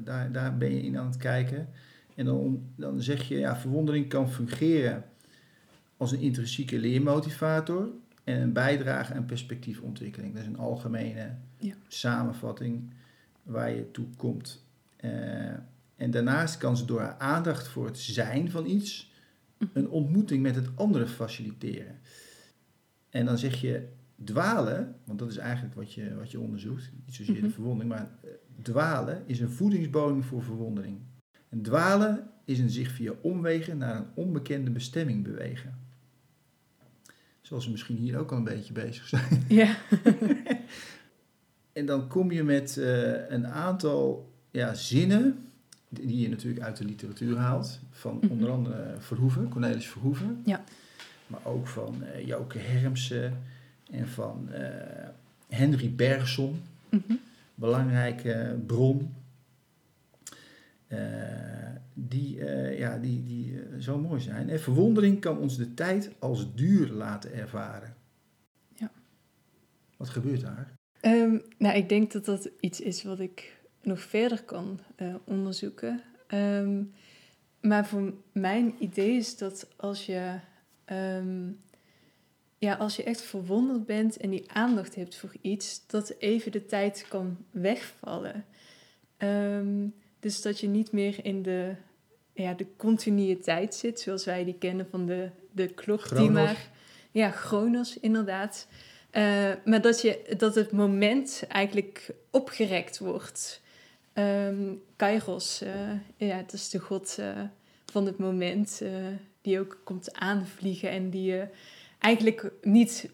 Daar, 0.00 0.32
daar 0.32 0.56
ben 0.56 0.74
je 0.74 0.82
in 0.82 0.98
aan 0.98 1.06
het 1.06 1.16
kijken. 1.16 1.68
En 2.14 2.24
dan, 2.24 2.62
dan 2.76 3.02
zeg 3.02 3.28
je, 3.28 3.38
ja, 3.38 3.56
verwondering 3.56 4.08
kan 4.08 4.30
fungeren 4.30 5.04
als 5.96 6.12
een 6.12 6.20
intrinsieke 6.20 6.78
leermotivator 6.78 7.88
en 8.24 8.40
een 8.40 8.52
bijdrage 8.52 9.14
aan 9.14 9.24
perspectiefontwikkeling. 9.26 10.32
Dat 10.32 10.42
is 10.42 10.48
een 10.48 10.58
algemene 10.58 11.34
Ja. 11.58 11.74
samenvatting 11.88 12.90
waar 13.42 13.70
je 13.70 13.90
toe 13.90 14.06
komt. 14.16 14.64
Eh, 14.96 15.10
en 15.96 16.10
daarnaast 16.10 16.56
kan 16.58 16.76
ze 16.76 16.84
door 16.84 17.00
haar 17.00 17.18
aandacht 17.18 17.68
voor 17.68 17.86
het 17.86 17.98
zijn 17.98 18.50
van 18.50 18.66
iets 18.66 19.12
Mhm. 19.58 19.70
een 19.78 19.88
ontmoeting 19.88 20.42
met 20.42 20.54
het 20.54 20.68
andere 20.74 21.06
faciliteren. 21.06 21.98
En 23.10 23.26
dan 23.26 23.38
zeg 23.38 23.60
je 23.60 23.88
dwalen, 24.24 24.94
want 25.04 25.18
dat 25.18 25.30
is 25.30 25.36
eigenlijk 25.36 25.74
wat 25.74 25.92
je, 25.92 26.14
wat 26.14 26.30
je 26.30 26.40
onderzoekt, 26.40 26.90
niet 27.04 27.14
zozeer 27.14 27.34
de 27.34 27.40
Mhm. 27.40 27.50
verwondering, 27.50 27.94
maar 27.94 28.10
eh, 28.22 28.30
dwalen 28.62 29.22
is 29.26 29.40
een 29.40 29.50
voedingsbodem 29.50 30.22
voor 30.22 30.42
verwondering. 30.42 30.98
En 31.54 31.62
dwalen 31.62 32.26
is 32.44 32.58
een 32.58 32.70
zich 32.70 32.90
via 32.90 33.12
omwegen 33.20 33.78
naar 33.78 33.96
een 33.96 34.06
onbekende 34.14 34.70
bestemming 34.70 35.22
bewegen. 35.24 35.78
Zoals 37.40 37.64
we 37.64 37.70
misschien 37.70 37.96
hier 37.96 38.18
ook 38.18 38.30
al 38.30 38.36
een 38.36 38.44
beetje 38.44 38.72
bezig 38.72 39.08
zijn. 39.08 39.44
Ja. 39.48 39.76
En 41.72 41.86
dan 41.86 42.08
kom 42.08 42.30
je 42.32 42.42
met 42.42 42.76
eh, 42.76 43.30
een 43.30 43.46
aantal 43.46 44.32
ja, 44.50 44.74
zinnen, 44.74 45.38
die 45.88 46.20
je 46.20 46.28
natuurlijk 46.28 46.64
uit 46.64 46.76
de 46.76 46.84
literatuur 46.84 47.36
haalt, 47.36 47.80
van 47.90 48.18
Mhm. 48.22 48.32
onder 48.32 48.50
andere 48.50 48.94
Verhoeven, 48.98 49.48
Cornelis 49.48 49.86
Verhoeven. 49.88 50.42
Ja. 50.44 50.64
Maar 51.26 51.40
ook 51.44 51.66
van 51.66 52.02
eh 52.04 52.26
Joke 52.26 52.58
Hermsen 52.58 53.42
en 53.90 54.08
van 54.08 54.48
eh, 54.52 55.08
Henry 55.48 55.90
Bergson, 55.94 56.60
Mhm. 56.88 57.12
belangrijke 57.54 58.56
bron. 58.66 59.14
Eh, 60.86 61.70
die, 61.94 62.44
eh, 62.44 62.78
ja, 62.78 62.98
die, 62.98 63.22
die 63.22 63.60
eh, 63.60 63.78
zo 63.78 63.98
mooi 63.98 64.20
zijn. 64.20 64.48
En 64.48 64.60
verwondering 64.60 65.20
kan 65.20 65.38
ons 65.38 65.56
de 65.56 65.74
tijd 65.74 66.10
als 66.18 66.54
duur 66.54 66.88
laten 66.88 67.32
ervaren. 67.32 67.96
Ja. 68.74 68.90
Wat 69.96 70.08
gebeurt 70.08 70.40
daar? 70.40 70.72
Ehm, 71.00 71.38
nou, 71.58 71.76
ik 71.76 71.88
denk 71.88 72.12
dat 72.12 72.24
dat 72.24 72.50
iets 72.60 72.80
is 72.80 73.02
wat 73.02 73.20
ik 73.20 73.60
nog 73.82 74.00
verder 74.00 74.42
kan 74.42 74.80
onderzoeken. 75.24 76.02
Ehm, 76.26 76.82
maar 77.60 77.86
voor 77.86 78.14
mijn 78.32 78.74
idee 78.78 79.16
is 79.16 79.38
dat 79.38 79.68
als 79.76 80.06
je, 80.06 80.38
ehm, 80.84 81.50
ja, 82.58 82.74
als 82.74 82.96
je 82.96 83.02
echt 83.02 83.20
verwonderd 83.22 83.86
bent 83.86 84.16
en 84.16 84.30
die 84.30 84.50
aandacht 84.50 84.94
hebt 84.94 85.16
voor 85.16 85.34
iets, 85.40 85.86
dat 85.86 86.14
even 86.18 86.52
de 86.52 86.66
tijd 86.66 87.06
kan 87.08 87.36
wegvallen. 87.50 88.44
Dus 90.24 90.42
dat 90.42 90.60
je 90.60 90.66
niet 90.66 90.92
meer 90.92 91.24
in 91.24 91.42
de, 91.42 91.74
ja, 92.32 92.54
de 92.54 92.66
continuïteit 92.76 93.74
zit, 93.74 94.00
zoals 94.00 94.24
wij 94.24 94.44
die 94.44 94.58
kennen 94.58 94.86
van 94.90 95.06
de, 95.06 95.30
de 95.52 95.68
klok 95.68 96.16
die 96.16 96.30
maar... 96.30 96.70
Ja, 97.10 97.30
chronos, 97.30 97.98
inderdaad. 98.00 98.66
Eh, 99.10 99.50
maar 99.64 99.80
dat, 99.80 100.00
je, 100.00 100.34
dat 100.36 100.54
het 100.54 100.72
moment 100.72 101.44
eigenlijk 101.48 102.10
opgerekt 102.30 102.98
wordt. 102.98 103.62
Ehm 104.12 104.72
Kairos, 104.96 105.60
eh, 105.60 105.90
ja, 106.16 106.36
het 106.36 106.52
is 106.52 106.70
de 106.70 106.78
god 106.78 107.16
eh, 107.18 107.40
van 107.84 108.06
het 108.06 108.18
moment, 108.18 108.82
die 109.42 109.60
ook 109.60 109.80
komt 109.84 110.14
aanvliegen 110.14 110.90
en 110.90 111.10
die 111.10 111.30
je 111.30 111.48
eigenlijk 111.98 112.52
niet 112.62 113.10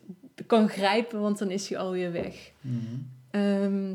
kan 0.46 0.68
grijpen, 0.68 1.20
want 1.20 1.38
dan 1.38 1.50
is 1.50 1.68
hij 1.68 1.78
alweer 1.78 2.12
weg. 2.12 2.52
Ehm, 3.30 3.94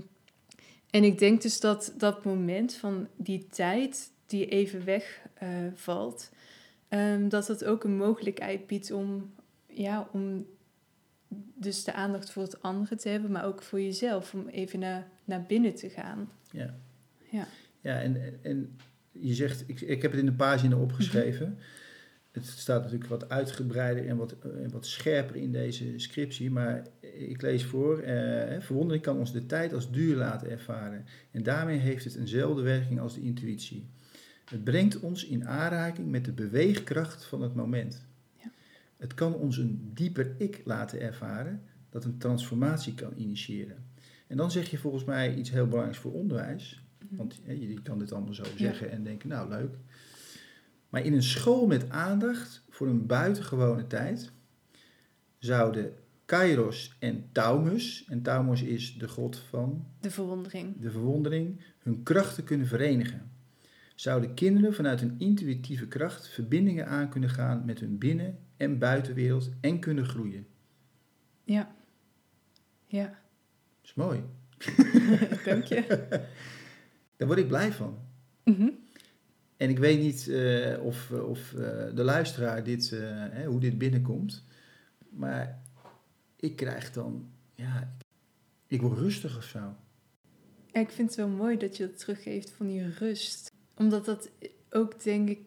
en 0.96 1.04
ik 1.04 1.20
denk 1.20 1.42
dus 1.42 1.60
dat 1.60 1.94
dat 1.98 2.26
moment 2.26 2.74
van 2.74 3.08
die 3.16 3.48
tijd 3.48 4.12
die 4.26 4.48
even 4.48 4.86
wegvalt, 4.86 6.30
Ehm, 6.88 7.28
dat 7.28 7.48
het 7.48 7.66
ook 7.66 7.84
een 7.84 7.98
mogelijkheid 7.98 8.68
biedt 8.68 8.92
om, 8.92 9.34
ja, 9.68 10.10
om 10.12 10.46
dus 11.56 11.84
de 11.84 11.94
aandacht 11.94 12.32
voor 12.32 12.44
het 12.44 12.62
andere 12.62 12.96
te 12.96 13.10
hebben, 13.10 13.32
maar 13.32 13.46
ook 13.46 13.62
voor 13.62 13.82
jezelf, 13.82 14.34
om 14.34 14.48
even 14.48 14.80
naar, 14.80 15.08
naar 15.26 15.44
binnen 15.44 15.76
te 15.76 15.90
gaan. 15.90 16.30
Ja, 16.52 16.76
Ja. 17.32 17.48
ja 17.82 18.02
en, 18.02 18.40
en 18.42 18.78
je 19.12 19.34
zegt, 19.34 19.64
ik, 19.68 19.82
ik 19.82 20.02
heb 20.02 20.12
het 20.12 20.20
in 20.20 20.26
de 20.26 20.34
pagina 20.34 20.78
opgeschreven. 20.78 21.58
Het 22.36 22.46
staat 22.46 22.84
natuurlijk 22.84 23.10
wat 23.10 23.30
uitgebreider 23.30 24.08
en 24.08 24.18
wat, 24.18 24.36
en 24.64 24.72
wat 24.72 24.86
scherper 24.86 25.36
in 25.36 25.52
deze 25.52 25.94
scriptie, 25.96 26.52
maar 26.52 26.84
ik 27.18 27.42
lees 27.42 27.66
voor. 27.66 28.00
eh, 28.00 28.62
verwondering 28.62 29.04
kan 29.04 29.18
ons 29.18 29.32
de 29.32 29.46
tijd 29.46 29.74
als 29.74 29.92
duur 29.92 30.16
laten 30.16 30.50
ervaren. 30.50 31.06
En 31.32 31.44
daarmee 31.44 31.78
heeft 31.78 32.04
het 32.04 32.16
eenzelfde 32.16 32.62
werking 32.62 33.00
als 33.00 33.14
de 33.14 33.22
intuïtie. 33.22 33.88
Het 34.46 34.64
brengt 34.64 35.00
ons 35.00 35.26
in 35.26 35.48
aanraking 35.48 36.10
met 36.10 36.26
de 36.26 36.32
beweegkracht 36.32 37.26
van 37.26 37.42
het 37.42 37.56
moment. 37.56 38.06
Ja. 38.38 38.52
Het 38.98 39.14
kan 39.14 39.34
ons 39.34 39.58
een 39.58 39.92
dieper 39.94 40.36
ik 40.38 40.62
laten 40.66 41.02
ervaren 41.02 41.62
dat 41.90 42.06
een 42.06 42.18
transformatie 42.18 42.94
kan 42.94 43.14
initiëren. 43.16 43.86
En 44.28 44.38
dan 44.38 44.52
zeg 44.52 44.70
je 44.70 44.78
volgens 44.78 45.04
mij 45.04 45.36
iets 45.36 45.52
heel 45.52 45.68
belangrijks 45.68 46.00
voor 46.00 46.14
onderwijs. 46.14 46.84
Want 47.10 47.40
hè, 47.44 47.52
je 47.52 47.82
kan 47.82 48.00
dit 48.00 48.12
allemaal 48.12 48.34
zo 48.34 48.44
zeggen 48.58 48.92
en 48.92 49.04
denken, 49.04 49.30
nou 49.30 49.50
leuk. 49.50 49.76
Maar 50.90 51.06
in 51.06 51.14
een 51.14 51.24
school 51.24 51.68
met 51.68 51.90
aandacht 51.90 52.64
voor 52.70 52.88
een 52.88 53.06
buitengewone 53.06 53.88
tijd 53.88 54.32
zouden 55.40 55.94
Kairos 56.26 56.96
en 57.00 57.30
Taumus, 57.32 58.06
en 58.10 58.22
Taumus 58.22 58.62
is 58.62 58.98
de 58.98 59.08
god 59.08 59.38
van 59.38 59.86
De 60.00 60.10
verwondering. 60.12 60.82
de 60.82 60.92
verwondering, 60.92 61.62
hun 61.80 62.04
krachten 62.04 62.44
kunnen 62.44 62.68
verenigen. 62.68 63.32
Zouden 63.96 64.34
kinderen 64.34 64.74
vanuit 64.74 65.02
een 65.02 65.16
intuïtieve 65.18 65.88
kracht 65.88 66.28
verbindingen 66.28 66.88
aan 66.88 67.10
kunnen 67.10 67.30
gaan 67.30 67.66
met 67.66 67.80
hun 67.80 67.98
binnen- 67.98 68.38
en 68.58 68.78
buitenwereld 68.80 69.50
en 69.62 69.80
kunnen 69.80 70.06
groeien. 70.06 70.48
Ja. 71.44 71.76
Ja, 72.88 73.06
Dat 73.06 73.16
is 73.84 73.94
mooi. 73.94 74.24
dank 75.46 75.64
je. 75.64 75.86
Daar 77.18 77.28
word 77.28 77.40
ik 77.40 77.48
blij 77.48 77.72
van. 77.72 77.98
Mhm. 78.44 78.70
En 79.58 79.70
ik 79.70 79.78
weet 79.78 80.00
niet 80.00 80.28
eh, 80.28 80.84
of, 80.84 81.12
of 81.12 81.54
eh, 81.54 81.86
de 81.96 82.04
luisteraar 82.04 82.64
dit, 82.64 82.92
eh, 82.92 83.00
hè, 83.30 83.46
hoe 83.46 83.60
dit 83.60 83.78
binnenkomt. 83.78 84.44
Maar 85.10 85.62
ik 86.36 86.56
krijg 86.56 86.92
dan, 86.92 87.30
ja, 87.56 87.96
ik 88.68 88.82
word 88.82 88.98
rustig 88.98 89.38
of 89.38 89.44
zo. 89.44 89.76
Ja, 90.72 90.80
ik 90.80 90.90
vind 90.90 91.08
het 91.08 91.18
wel 91.18 91.28
mooi 91.28 91.58
dat 91.58 91.78
je 91.78 91.84
het 91.84 91.98
teruggeeft 91.98 92.50
van 92.52 92.68
die 92.68 92.90
rust. 92.90 93.52
Omdat 93.76 94.06
dat 94.06 94.30
ook, 94.70 95.04
denk 95.04 95.30
ik, 95.30 95.40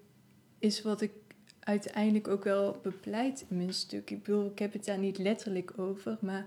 is 0.59 0.83
wat 0.83 1.01
ik 1.01 1.12
uiteindelijk 1.61 2.29
ook 2.29 2.44
wel 2.44 2.81
bepleit 2.83 3.44
in 3.49 3.57
mijn 3.57 3.75
stuk. 3.75 4.11
Ik 4.11 4.23
bedoel, 4.23 4.51
ik 4.51 4.59
heb 4.59 4.73
het 4.73 4.85
daar 4.85 4.99
niet 4.99 5.18
letterlijk 5.18 5.79
over, 5.79 6.18
maar 6.21 6.47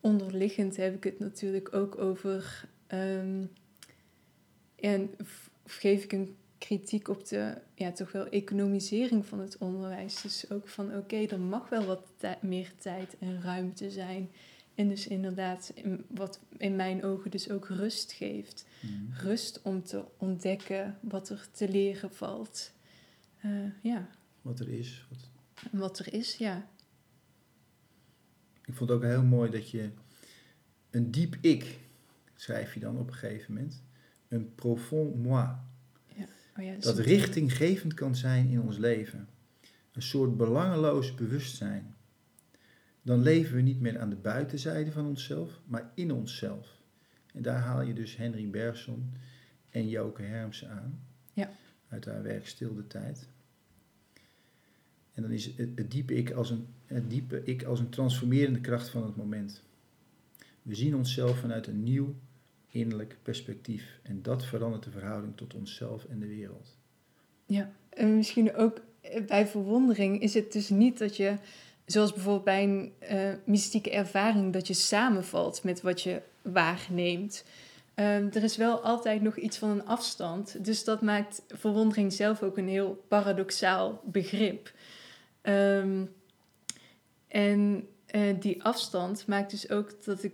onderliggend 0.00 0.76
heb 0.76 0.94
ik 0.94 1.04
het 1.04 1.18
natuurlijk 1.18 1.74
ook 1.74 1.98
over. 1.98 2.68
ehm, 2.86 3.44
en 4.76 5.10
geef 5.64 6.04
ik 6.04 6.12
een 6.12 6.36
kritiek 6.58 7.08
op 7.08 7.26
de, 7.28 7.58
ja, 7.74 7.92
toch 7.92 8.12
wel 8.12 8.26
economisering 8.26 9.26
van 9.26 9.40
het 9.40 9.58
onderwijs. 9.58 10.22
Dus 10.22 10.50
ook 10.50 10.68
van, 10.68 10.96
oké, 10.96 11.16
er 11.16 11.40
mag 11.40 11.68
wel 11.68 11.84
wat 11.84 12.02
tij- 12.16 12.38
meer 12.40 12.72
tijd 12.78 13.16
en 13.18 13.42
ruimte 13.42 13.90
zijn. 13.90 14.30
En 14.74 14.88
dus 14.88 15.06
inderdaad, 15.06 15.72
in, 15.74 16.04
wat 16.08 16.40
in 16.56 16.76
mijn 16.76 17.04
ogen 17.04 17.30
dus 17.30 17.50
ook 17.50 17.68
rust 17.68 18.12
geeft. 18.12 18.66
Rust 19.10 19.62
om 19.62 19.82
te 19.82 20.04
ontdekken 20.16 20.98
wat 21.00 21.28
er 21.28 21.48
te 21.50 21.68
leren 21.68 22.12
valt. 22.12 22.72
Eh, 23.40 23.50
ja, 23.82 24.08
Wat 24.42 24.60
er 24.60 24.68
is. 24.68 25.06
Wat... 25.10 25.30
wat 25.72 25.98
er 25.98 26.12
is, 26.14 26.36
ja. 26.36 26.68
Ik 28.64 28.74
vond 28.74 28.90
het 28.90 28.98
ook 28.98 29.04
heel 29.04 29.22
mooi 29.22 29.50
dat 29.50 29.70
je 29.70 29.90
een 30.90 31.10
diep 31.10 31.36
ik, 31.40 31.78
schrijf 32.34 32.74
je 32.74 32.80
dan 32.80 32.98
op 32.98 33.06
een 33.08 33.14
gegeven 33.14 33.54
moment. 33.54 33.82
Een 34.28 34.54
profond 34.54 35.22
moi. 35.22 35.48
Oh 36.58 36.64
ja, 36.64 36.76
Dat 36.80 36.98
richtinggevend 36.98 37.94
kan 37.94 38.16
zijn 38.16 38.48
in 38.48 38.60
ons 38.60 38.78
leven. 38.78 39.28
Een 39.92 40.02
soort 40.02 40.36
belangeloos 40.36 41.14
bewustzijn. 41.14 41.94
Dan 43.02 43.22
leven 43.22 43.56
we 43.56 43.62
niet 43.62 43.80
meer 43.80 43.98
aan 43.98 44.10
de 44.10 44.16
buitenzijde 44.16 44.92
van 44.92 45.06
onszelf, 45.06 45.60
maar 45.66 45.90
in 45.94 46.12
onszelf. 46.12 46.80
En 47.32 47.42
daar 47.42 47.58
haal 47.58 47.82
je 47.82 47.94
dus 47.94 48.16
Henry 48.16 48.50
Bergson 48.50 49.12
en 49.70 49.88
Joke 49.88 50.22
Hermsen 50.22 50.70
aan. 50.70 51.00
Ja. 51.32 51.50
Uit 51.88 52.04
haar 52.04 52.22
werk 52.22 52.46
Stil 52.46 52.74
de 52.74 52.86
Tijd. 52.86 53.28
En 55.12 55.22
dan 55.22 55.30
is 55.30 55.46
het, 55.46 55.70
het 55.74 55.90
diepe 55.90 56.14
ik 56.14 56.30
als 56.30 56.50
een, 56.50 56.66
het 56.86 57.10
diepe 57.10 57.42
ik 57.44 57.62
als 57.62 57.80
een 57.80 57.88
transformerende 57.88 58.60
kracht 58.60 58.88
van 58.88 59.02
het 59.02 59.16
moment. 59.16 59.62
We 60.62 60.74
zien 60.74 60.96
onszelf 60.96 61.38
vanuit 61.38 61.66
een 61.66 61.82
nieuw 61.82 62.14
innerlijk 62.76 63.16
perspectief. 63.22 63.98
En 64.02 64.22
dat 64.22 64.44
verandert 64.44 64.82
de 64.82 64.90
verhouding 64.90 65.36
tot 65.36 65.54
onszelf 65.54 66.04
en 66.04 66.18
de 66.18 66.26
wereld. 66.26 66.76
Ja, 67.46 67.72
en 67.88 68.16
misschien 68.16 68.54
ook 68.54 68.80
eh, 69.00 69.24
bij 69.24 69.46
verwondering 69.46 70.20
is 70.20 70.34
het 70.34 70.52
dus 70.52 70.68
niet 70.68 70.98
dat 70.98 71.16
je, 71.16 71.36
zoals 71.86 72.12
bijvoorbeeld 72.12 72.44
bij 72.44 72.62
een 72.64 72.92
eh, 72.98 73.32
mystieke 73.44 73.90
ervaring, 73.90 74.52
dat 74.52 74.66
je 74.66 74.74
samenvalt 74.74 75.64
met 75.64 75.80
wat 75.80 76.02
je 76.02 76.22
waarneemt. 76.42 77.44
Ehm, 77.94 78.28
er 78.32 78.42
is 78.42 78.56
wel 78.56 78.80
altijd 78.80 79.22
nog 79.22 79.36
iets 79.36 79.58
van 79.58 79.70
een 79.70 79.86
afstand. 79.86 80.64
Dus 80.64 80.84
dat 80.84 81.02
maakt 81.02 81.42
verwondering 81.48 82.12
zelf 82.12 82.42
ook 82.42 82.56
een 82.56 82.68
heel 82.68 83.04
paradoxaal 83.08 84.00
begrip. 84.04 84.72
Ehm, 85.40 86.04
en 87.28 87.88
eh, 88.06 88.40
die 88.40 88.62
afstand 88.62 89.26
maakt 89.26 89.50
dus 89.50 89.70
ook 89.70 90.04
dat, 90.04 90.22
ik, 90.22 90.32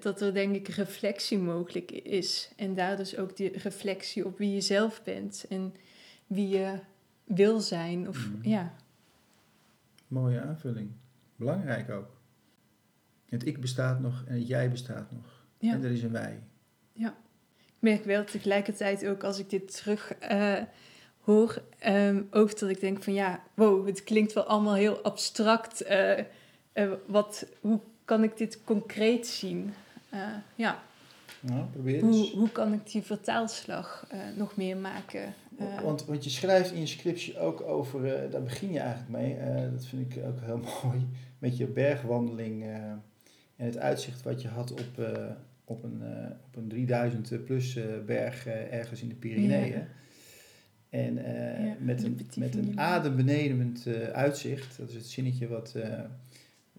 dat 0.00 0.20
er 0.20 0.34
denk 0.34 0.54
ik 0.54 0.68
reflectie 0.68 1.38
mogelijk 1.38 1.90
is. 1.90 2.52
En 2.56 2.74
daar 2.74 2.96
dus 2.96 3.16
ook 3.16 3.36
die 3.36 3.58
reflectie 3.58 4.26
op 4.26 4.38
wie 4.38 4.54
je 4.54 4.60
zelf 4.60 5.02
bent. 5.02 5.46
En 5.48 5.74
wie 6.26 6.48
je 6.48 6.78
wil 7.24 7.60
zijn. 7.60 8.08
Of 8.08 8.28
Mhm. 8.30 8.48
ja, 8.48 8.74
Mooie 10.08 10.40
aanvulling. 10.40 10.90
Belangrijk 11.36 11.90
ook. 11.90 12.16
Het 13.28 13.46
ik 13.46 13.60
bestaat 13.60 14.00
nog 14.00 14.24
en 14.26 14.34
het 14.34 14.48
jij 14.48 14.70
bestaat 14.70 15.10
nog. 15.10 15.44
Ja. 15.58 15.72
En 15.72 15.84
er 15.84 15.90
is 15.90 16.02
een 16.02 16.12
wij. 16.12 16.42
ik 16.94 17.86
merk 17.86 18.04
wel 18.04 18.24
tegelijkertijd 18.24 19.06
ook 19.06 19.24
als 19.24 19.38
ik 19.38 19.50
dit 19.50 19.76
terug 19.76 20.14
eh, 20.14 20.62
hoor, 21.20 21.62
ehm, 21.78 22.22
ook 22.30 22.58
dat 22.58 22.68
ik 22.68 22.80
denk 22.80 23.02
van 23.02 23.12
ja, 23.12 23.42
wow, 23.54 23.86
het 23.86 24.04
klinkt 24.04 24.32
wel 24.32 24.44
allemaal 24.44 24.74
heel 24.74 25.02
abstract. 25.02 25.80
eh, 25.80 26.18
eh, 26.72 26.92
wat, 27.06 27.46
hoe 27.60 27.80
kan 28.10 28.22
ik 28.22 28.36
dit 28.36 28.64
concreet 28.64 29.26
zien? 29.26 29.72
Eh, 30.08 30.20
ja, 30.54 30.82
Nou, 31.40 31.64
probeer 31.66 32.00
hoe, 32.00 32.14
eens. 32.14 32.32
hoe 32.32 32.50
kan 32.50 32.72
ik 32.72 32.90
die 32.90 33.02
vertaalslag 33.02 34.06
eh, 34.08 34.18
nog 34.36 34.56
meer 34.56 34.76
maken? 34.76 35.34
Eh, 35.58 35.80
Want, 35.80 36.04
want 36.04 36.24
je 36.24 36.30
schrijft 36.30 36.72
in 36.72 36.80
je 36.80 36.86
scriptie 36.86 37.38
ook 37.38 37.60
over, 37.60 38.30
daar 38.30 38.42
begin 38.42 38.72
je 38.72 38.78
eigenlijk 38.78 39.10
mee, 39.10 39.36
dat 39.70 39.86
vind 39.86 40.14
ik 40.14 40.24
ook 40.24 40.40
heel 40.40 40.60
mooi, 40.82 41.06
met 41.38 41.56
je 41.56 41.66
bergwandeling 41.66 42.62
en 42.62 43.02
het 43.66 43.78
uitzicht 43.78 44.22
wat 44.22 44.42
je 44.42 44.48
had 44.48 44.72
op, 44.72 45.06
op, 45.64 45.82
een, 45.82 46.02
op 46.46 46.56
een 46.56 46.68
3000 46.68 47.44
plus 47.44 47.78
berg 48.06 48.46
ergens 48.46 49.02
in 49.02 49.08
de 49.08 49.14
Pyreneeën. 49.14 49.72
Ja. 49.72 49.86
En 50.90 51.14
Ja, 51.14 51.76
met, 51.78 52.02
een, 52.02 52.20
met 52.36 52.54
een 52.54 52.80
adembenemend 52.80 53.86
uitzicht, 54.12 54.78
dat 54.78 54.88
is 54.88 54.94
het 54.94 55.06
zinnetje 55.06 55.48
wat, 55.48 55.74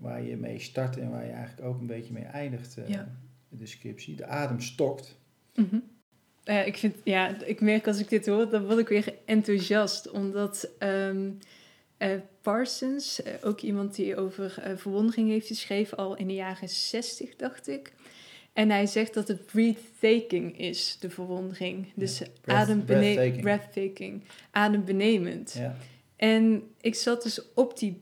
waar 0.02 0.24
je 0.24 0.38
mee 0.38 0.60
start 0.60 0.98
en 0.98 1.10
waar 1.10 1.26
je 1.26 1.32
eigenlijk 1.32 1.68
ook 1.68 1.80
een 1.80 1.88
beetje 1.88 2.14
mee 2.14 2.24
eindigt, 2.24 2.78
eh, 2.78 2.88
Ja. 2.88 3.08
de 3.50 3.66
scriptie. 3.66 4.16
De 4.16 4.26
adem 4.26 4.60
stokt. 4.62 5.18
Mhm. 5.56 5.80
Ja, 6.44 6.64
ik, 6.64 6.78
vind, 6.78 6.96
ja, 7.04 7.42
ik 7.46 7.62
merk 7.62 7.88
als 7.88 8.00
ik 8.00 8.10
dit 8.10 8.26
hoor, 8.26 8.50
dan 8.50 8.66
word 8.66 8.78
ik 8.78 8.88
weer 8.88 9.14
enthousiast. 9.26 10.10
Omdat 10.12 10.70
ehm, 10.80 11.30
eh, 11.98 12.10
Parsons, 12.42 13.22
eh, 13.24 13.34
ook 13.44 13.62
iemand 13.62 13.96
die 13.96 14.16
over 14.16 14.74
verwondering 14.76 15.30
heeft 15.30 15.48
geschreven, 15.48 15.98
al 15.98 16.16
in 16.18 16.28
de 16.28 16.34
jaren 16.34 16.70
60, 16.70 17.36
dacht 17.36 17.68
ik. 17.68 17.94
En 18.54 18.70
hij 18.70 18.86
zegt 18.86 19.14
dat 19.14 19.28
het 19.28 19.46
breathtaking 19.46 20.60
is, 20.60 20.98
de 21.00 21.10
verwondering. 21.10 21.88
Dus 21.96 22.18
breath- 22.42 22.62
adembene- 22.62 23.00
breathtaking. 23.14 23.42
breathtaking, 23.42 24.24
adembenemend. 24.52 25.54
Ja. 25.58 25.76
En 26.16 26.64
ik 26.82 26.96
zat 26.96 27.24
dus 27.24 27.54
op 27.54 27.80
die. 27.80 28.02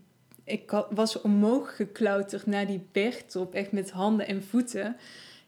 Ik 0.50 0.84
was 0.90 1.22
omhoog 1.22 1.76
geklauterd 1.76 2.46
naar 2.46 2.68
die 2.68 2.82
bergtop, 2.92 3.54
echt 3.54 3.72
met 3.72 3.92
handen 3.92 4.28
en 4.28 4.44
voeten. 4.44 4.96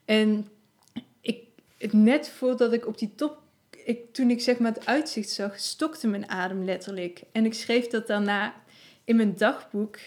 En 0.06 0.48
ik, 1.22 1.94
net 1.94 2.30
voordat 2.30 2.74
ik 2.74 2.88
op 2.88 2.98
die 2.98 3.12
top. 3.16 3.38
Ik, 3.86 4.14
toen 4.14 4.30
ik 4.30 4.42
zeg 4.42 4.60
maar 4.60 4.74
het 4.74 4.86
uitzicht 4.86 5.30
zag, 5.30 5.60
stokte 5.60 6.08
mijn 6.08 6.30
adem 6.30 6.64
letterlijk. 6.66 7.22
En 7.32 7.46
ik 7.46 7.54
schreef 7.54 7.88
dat 7.88 8.08
daarna 8.08 8.54
in 9.04 9.16
mijn 9.16 9.36
dagboek. 9.38 9.98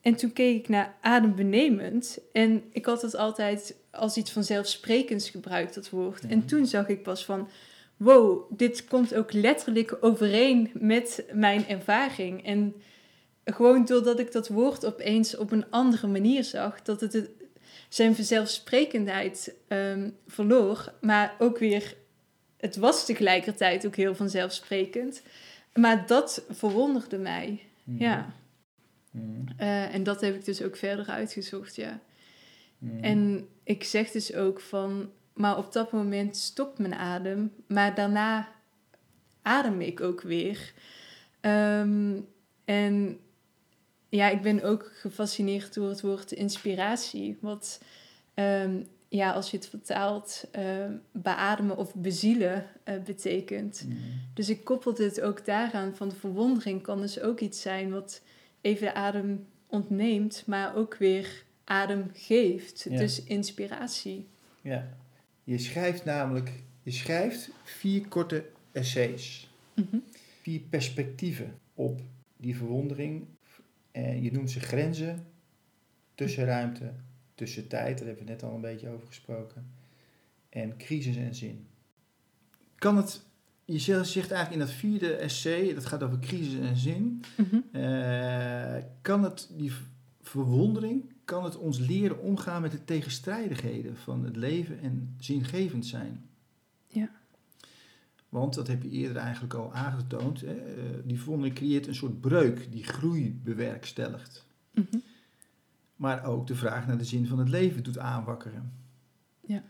En 0.00 0.14
toen 0.14 0.32
keek 0.32 0.56
ik 0.58 0.68
naar 0.68 0.94
adembenemend. 1.00 2.18
En 2.32 2.62
ik 2.72 2.86
had 2.86 3.02
het 3.02 3.16
altijd 3.16 3.74
als 3.90 4.16
iets 4.16 4.30
vanzelfsprekends 4.32 5.30
gebruikt, 5.30 5.74
dat 5.74 5.90
woord. 5.90 6.26
En 6.26 6.38
Mhm. 6.38 6.46
toen 6.46 6.66
zag 6.66 6.88
ik 6.88 7.02
pas 7.02 7.24
van. 7.24 7.48
wow, 7.96 8.42
dit 8.56 8.84
komt 8.84 9.14
ook 9.14 9.32
letterlijk 9.32 9.96
overeen 10.00 10.70
met 10.74 11.24
mijn 11.32 11.68
ervaring. 11.68 12.44
En 12.46 12.74
gewoon 13.44 13.84
doordat 13.84 14.18
ik 14.18 14.32
dat 14.32 14.48
woord 14.48 14.86
opeens 14.86 15.36
op 15.36 15.50
een 15.52 15.70
andere 15.70 16.06
manier 16.06 16.44
zag, 16.44 16.82
dat 16.82 17.00
het, 17.00 17.28
zijn 17.88 18.14
vanzelfsprekendheid 18.14 19.54
ehm, 19.68 20.10
verloor, 20.26 20.92
maar 21.00 21.34
ook 21.38 21.58
weer, 21.58 21.96
het 22.56 22.76
was 22.76 23.06
tegelijkertijd 23.06 23.86
ook 23.86 23.96
heel 23.96 24.14
vanzelfsprekend. 24.14 25.22
Maar 25.74 26.06
dat 26.06 26.44
verwonderde 26.50 27.18
mij, 27.18 27.60
Mhm. 27.84 28.02
ja. 28.02 28.32
Mhm. 29.10 29.24
Eh, 29.56 29.94
en 29.94 30.02
dat 30.02 30.20
heb 30.20 30.34
ik 30.34 30.44
dus 30.44 30.62
ook 30.62 30.76
verder 30.76 31.06
uitgezocht, 31.06 31.76
ja. 31.76 32.00
Mhm. 32.78 33.04
En 33.04 33.48
ik 33.64 33.84
zeg 33.84 34.10
dus 34.10 34.34
ook 34.34 34.60
van, 34.60 35.10
maar 35.32 35.58
op 35.58 35.72
dat 35.72 35.92
moment 35.92 36.36
stopt 36.36 36.78
mijn 36.78 36.94
adem, 36.94 37.52
maar 37.66 37.94
daarna 37.94 38.48
adem 39.42 39.80
ik 39.80 40.00
ook 40.00 40.20
weer. 40.20 40.72
Ehm, 41.40 42.20
en 42.64 43.18
ja, 44.16 44.28
ik 44.28 44.42
ben 44.42 44.62
ook 44.62 44.92
gefascineerd 44.94 45.74
door 45.74 45.88
het 45.88 46.00
woord 46.00 46.32
inspiratie. 46.32 47.38
Wat, 47.40 47.80
ehm, 48.34 48.82
ja, 49.08 49.32
als 49.32 49.50
je 49.50 49.56
het 49.56 49.68
vertaalt, 49.68 50.44
ehm, 50.50 50.92
beademen 51.12 51.76
of 51.76 51.94
bezielen 51.94 52.66
eh, 52.84 53.02
betekent. 53.02 53.84
Mhm. 53.88 53.96
Dus 54.34 54.48
ik 54.48 54.64
koppel 54.64 54.94
dit 54.94 55.20
ook 55.20 55.44
daaraan 55.44 55.96
van 55.96 56.08
de 56.08 56.14
verwondering 56.14 56.82
kan 56.82 57.00
dus 57.00 57.20
ook 57.20 57.40
iets 57.40 57.60
zijn 57.60 57.90
wat 57.90 58.22
even 58.60 58.86
de 58.86 58.94
adem 58.94 59.46
ontneemt, 59.66 60.42
maar 60.46 60.76
ook 60.76 60.96
weer 60.96 61.44
adem 61.64 62.10
geeft. 62.12 62.86
Ja. 62.90 62.98
Dus 62.98 63.24
inspiratie. 63.24 64.26
Ja. 64.60 64.88
Je 65.44 65.58
schrijft 65.58 66.04
namelijk, 66.04 66.52
je 66.82 66.90
schrijft 66.90 67.50
vier 67.64 68.08
korte 68.08 68.44
essays. 68.72 69.50
Mhm. 69.74 69.96
Vier 70.42 70.60
perspectieven 70.60 71.58
op 71.74 72.00
die 72.36 72.56
verwondering. 72.56 73.26
En 73.92 74.22
je 74.22 74.32
noemt 74.32 74.50
ze 74.50 74.60
grenzen, 74.60 75.26
tussenruimte, 76.14 76.92
tussentijd, 77.34 77.98
daar 77.98 78.06
hebben 78.06 78.24
we 78.24 78.30
net 78.30 78.42
al 78.42 78.54
een 78.54 78.60
beetje 78.60 78.88
over 78.88 79.06
gesproken. 79.06 79.66
En 80.48 80.76
crisis 80.76 81.16
en 81.16 81.34
zin. 81.34 81.66
Kan 82.74 82.96
het, 82.96 83.22
je 83.64 83.78
zegt 83.78 84.14
eigenlijk 84.14 84.50
in 84.50 84.58
dat 84.58 84.70
vierde 84.70 85.14
essay, 85.14 85.74
dat 85.74 85.86
gaat 85.86 86.02
over 86.02 86.18
crisis 86.18 86.58
en 86.60 86.76
zin. 86.76 87.22
Mhm. 87.36 87.84
Eh, 87.84 88.82
kan 89.02 89.24
het, 89.24 89.48
die 89.56 89.72
verwondering, 90.20 91.12
kan 91.24 91.44
het 91.44 91.56
ons 91.56 91.78
leren 91.78 92.20
omgaan 92.20 92.62
met 92.62 92.70
de 92.70 92.84
tegenstrijdigheden 92.84 93.96
van 93.96 94.24
het 94.24 94.36
leven 94.36 94.80
en 94.80 95.14
zingevend 95.18 95.86
zijn? 95.86 96.28
Ja. 96.86 97.10
Want, 98.32 98.54
dat 98.54 98.66
heb 98.66 98.82
je 98.82 98.90
eerder 98.90 99.16
eigenlijk 99.16 99.54
al 99.54 99.74
aangetoond, 99.74 100.40
hè, 100.40 100.54
eh, 100.54 100.84
die 101.04 101.18
verwondering 101.18 101.54
creëert 101.54 101.86
een 101.86 101.94
soort 101.94 102.20
breuk 102.20 102.72
die 102.72 102.84
groei 102.84 103.40
bewerkstelligt. 103.44 104.46
Mhm. 104.70 104.96
Maar 105.96 106.24
ook 106.24 106.46
de 106.46 106.54
vraag 106.54 106.86
naar 106.86 106.98
de 106.98 107.04
zin 107.04 107.26
van 107.26 107.38
het 107.38 107.48
leven 107.48 107.82
doet 107.82 107.98
aanwakkeren. 107.98 108.72
Ja. 109.40 109.62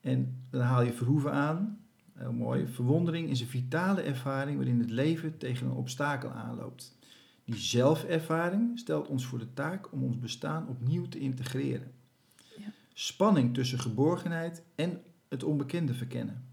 En 0.00 0.36
dan 0.50 0.60
haal 0.60 0.82
je 0.82 0.92
Verhoeven 0.92 1.32
aan, 1.32 1.78
heel 2.14 2.32
mooi. 2.32 2.66
Verwondering 2.66 3.28
is 3.28 3.40
een 3.40 3.46
vitale 3.46 4.00
ervaring 4.00 4.56
waarin 4.56 4.78
het 4.78 4.90
leven 4.90 5.38
tegen 5.38 5.66
een 5.66 5.72
obstakel 5.72 6.30
aanloopt. 6.30 6.96
Die 7.44 7.56
zelfervaring 7.56 8.78
stelt 8.78 9.08
ons 9.08 9.26
voor 9.26 9.38
de 9.38 9.52
taak 9.52 9.92
om 9.92 10.02
ons 10.02 10.18
bestaan 10.18 10.68
opnieuw 10.68 11.08
te 11.08 11.18
integreren. 11.18 11.92
Ja. 12.56 12.72
Spanning 12.92 13.54
tussen 13.54 13.78
geborgenheid 13.78 14.62
en 14.74 15.00
het 15.28 15.44
onbekende 15.44 15.94
verkennen. 15.94 16.49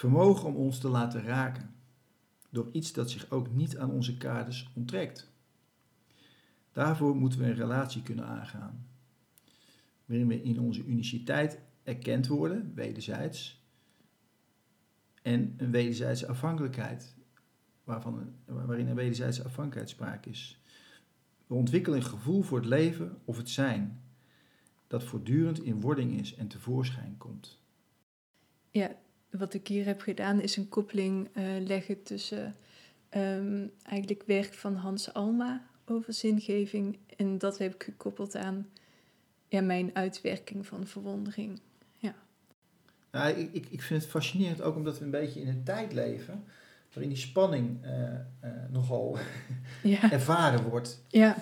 Vermogen 0.00 0.48
om 0.48 0.56
ons 0.56 0.78
te 0.78 0.88
laten 0.88 1.22
raken 1.22 1.74
door 2.50 2.68
iets 2.72 2.92
dat 2.92 3.10
zich 3.10 3.30
ook 3.30 3.52
niet 3.52 3.78
aan 3.78 3.90
onze 3.90 4.16
kaders 4.16 4.70
onttrekt. 4.74 5.30
Daarvoor 6.72 7.16
moeten 7.16 7.38
we 7.38 7.44
een 7.44 7.54
relatie 7.54 8.02
kunnen 8.02 8.26
aangaan, 8.26 8.86
waarin 10.04 10.28
we 10.28 10.42
in 10.42 10.60
onze 10.60 10.84
uniciteit 10.84 11.60
erkend 11.82 12.26
worden, 12.26 12.72
wederzijds, 12.74 13.64
en 15.22 15.54
een 15.56 15.70
wederzijdse 15.70 16.26
afhankelijkheid, 16.26 17.14
waarvan, 17.84 18.34
waarin 18.44 18.88
een 18.88 18.94
wederzijdse 18.94 19.44
afhankelijkheid 19.44 19.88
sprake 19.88 20.30
is. 20.30 20.62
We 21.46 21.54
ontwikkelen 21.54 21.98
een 21.98 22.04
gevoel 22.04 22.42
voor 22.42 22.58
het 22.58 22.68
leven 22.68 23.18
of 23.24 23.36
het 23.36 23.50
zijn, 23.50 24.02
dat 24.86 25.04
voortdurend 25.04 25.62
in 25.62 25.80
wording 25.80 26.20
is 26.20 26.34
en 26.34 26.48
tevoorschijn 26.48 27.14
komt. 27.18 27.62
Ja, 28.70 28.96
wat 29.30 29.54
ik 29.54 29.68
hier 29.68 29.84
heb 29.84 30.00
gedaan 30.00 30.40
is 30.40 30.56
een 30.56 30.68
koppeling 30.68 31.28
eh, 31.32 31.44
leggen 31.66 32.02
tussen 32.02 32.54
ehm, 33.08 33.66
eigenlijk 33.82 34.22
werk 34.26 34.54
van 34.54 34.74
Hans 34.74 35.12
Alma 35.14 35.66
over 35.84 36.12
zingeving. 36.12 36.98
En 37.16 37.38
dat 37.38 37.58
heb 37.58 37.74
ik 37.74 37.82
gekoppeld 37.82 38.36
aan 38.36 38.68
ja, 39.48 39.60
mijn 39.60 39.90
uitwerking 39.94 40.66
van 40.66 40.86
verwondering. 40.86 41.60
Ja, 43.12 43.26
ik, 43.26 43.52
ik, 43.52 43.66
ik 43.70 43.82
vind 43.82 44.02
het 44.02 44.10
fascinerend 44.10 44.62
ook 44.62 44.76
omdat 44.76 44.98
we 44.98 45.04
een 45.04 45.10
beetje 45.10 45.40
in 45.40 45.48
een 45.48 45.64
tijd 45.64 45.92
leven 45.92 46.44
waarin 46.92 47.08
die 47.12 47.22
spanning 47.22 47.84
eh, 47.84 48.14
eh, 48.14 48.20
nogal 48.70 49.18
Ja, 49.82 50.12
ervaren 50.12 50.62
wordt. 50.68 51.02
ja, 51.08 51.36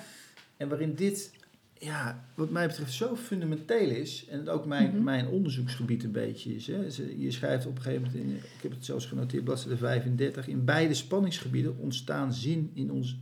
En 0.56 0.68
waarin 0.68 0.94
dit, 0.94 1.30
ja, 1.78 2.24
wat 2.34 2.50
mij 2.50 2.66
betreft 2.66 2.92
zo 2.92 3.16
fundamenteel 3.16 3.90
is. 3.90 4.26
En 4.26 4.38
het 4.38 4.48
ook 4.48 4.66
mijn, 4.66 4.94
Mhm. 4.94 5.04
mijn 5.04 5.26
onderzoeksgebied 5.28 6.04
een 6.04 6.12
beetje 6.12 6.54
is. 6.54 6.66
Hè. 6.66 6.76
Je 7.16 7.30
schrijft 7.30 7.66
op 7.66 7.76
een 7.76 7.82
gegeven 7.82 8.06
moment, 8.06 8.24
in, 8.24 8.36
ik 8.36 8.62
heb 8.62 8.70
het 8.70 8.84
zelfs 8.84 9.06
genoteerd, 9.06 9.44
bladzijde 9.44 9.76
35. 9.76 10.48
In 10.48 10.64
beide 10.64 10.94
spanningsgebieden 10.94 11.76
ontstaan 11.76 12.32
zin 12.34 12.70
in 12.74 12.90
ons... 12.90 13.16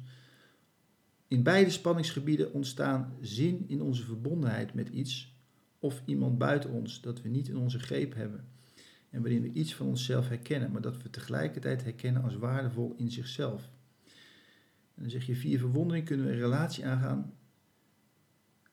In 1.29 1.43
beide 1.43 1.71
spanningsgebieden 1.71 2.53
ontstaan 2.53 3.13
zin 3.21 3.65
in 3.69 3.83
onze 3.83 4.05
verbondenheid 4.05 4.75
met 4.75 4.89
iets 4.89 5.35
of 5.79 6.03
iemand 6.05 6.39
buiten 6.39 6.71
ons 6.71 7.01
dat 7.01 7.23
we 7.23 7.29
niet 7.29 7.49
in 7.49 7.57
onze 7.57 7.79
greep 7.79 8.15
hebben. 8.15 8.45
En 9.11 9.23
waarin 9.23 9.43
we 9.43 9.53
iets 9.53 9.75
van 9.75 9.87
onszelf 9.87 10.29
herkennen, 10.29 10.73
maar 10.73 10.81
dat 10.81 11.03
we 11.03 11.11
tegelijkertijd 11.11 11.85
herkennen 11.85 12.23
als 12.23 12.37
waardevol 12.37 12.95
in 12.97 13.11
zichzelf. 13.11 13.71
En 14.95 15.03
dan 15.03 15.11
zeg 15.11 15.27
je, 15.27 15.35
via 15.35 15.59
verwondering 15.59 16.05
kunnen 16.07 16.27
we 16.27 16.33
een 16.33 16.39
relatie 16.39 16.87
aangaan 16.87 17.33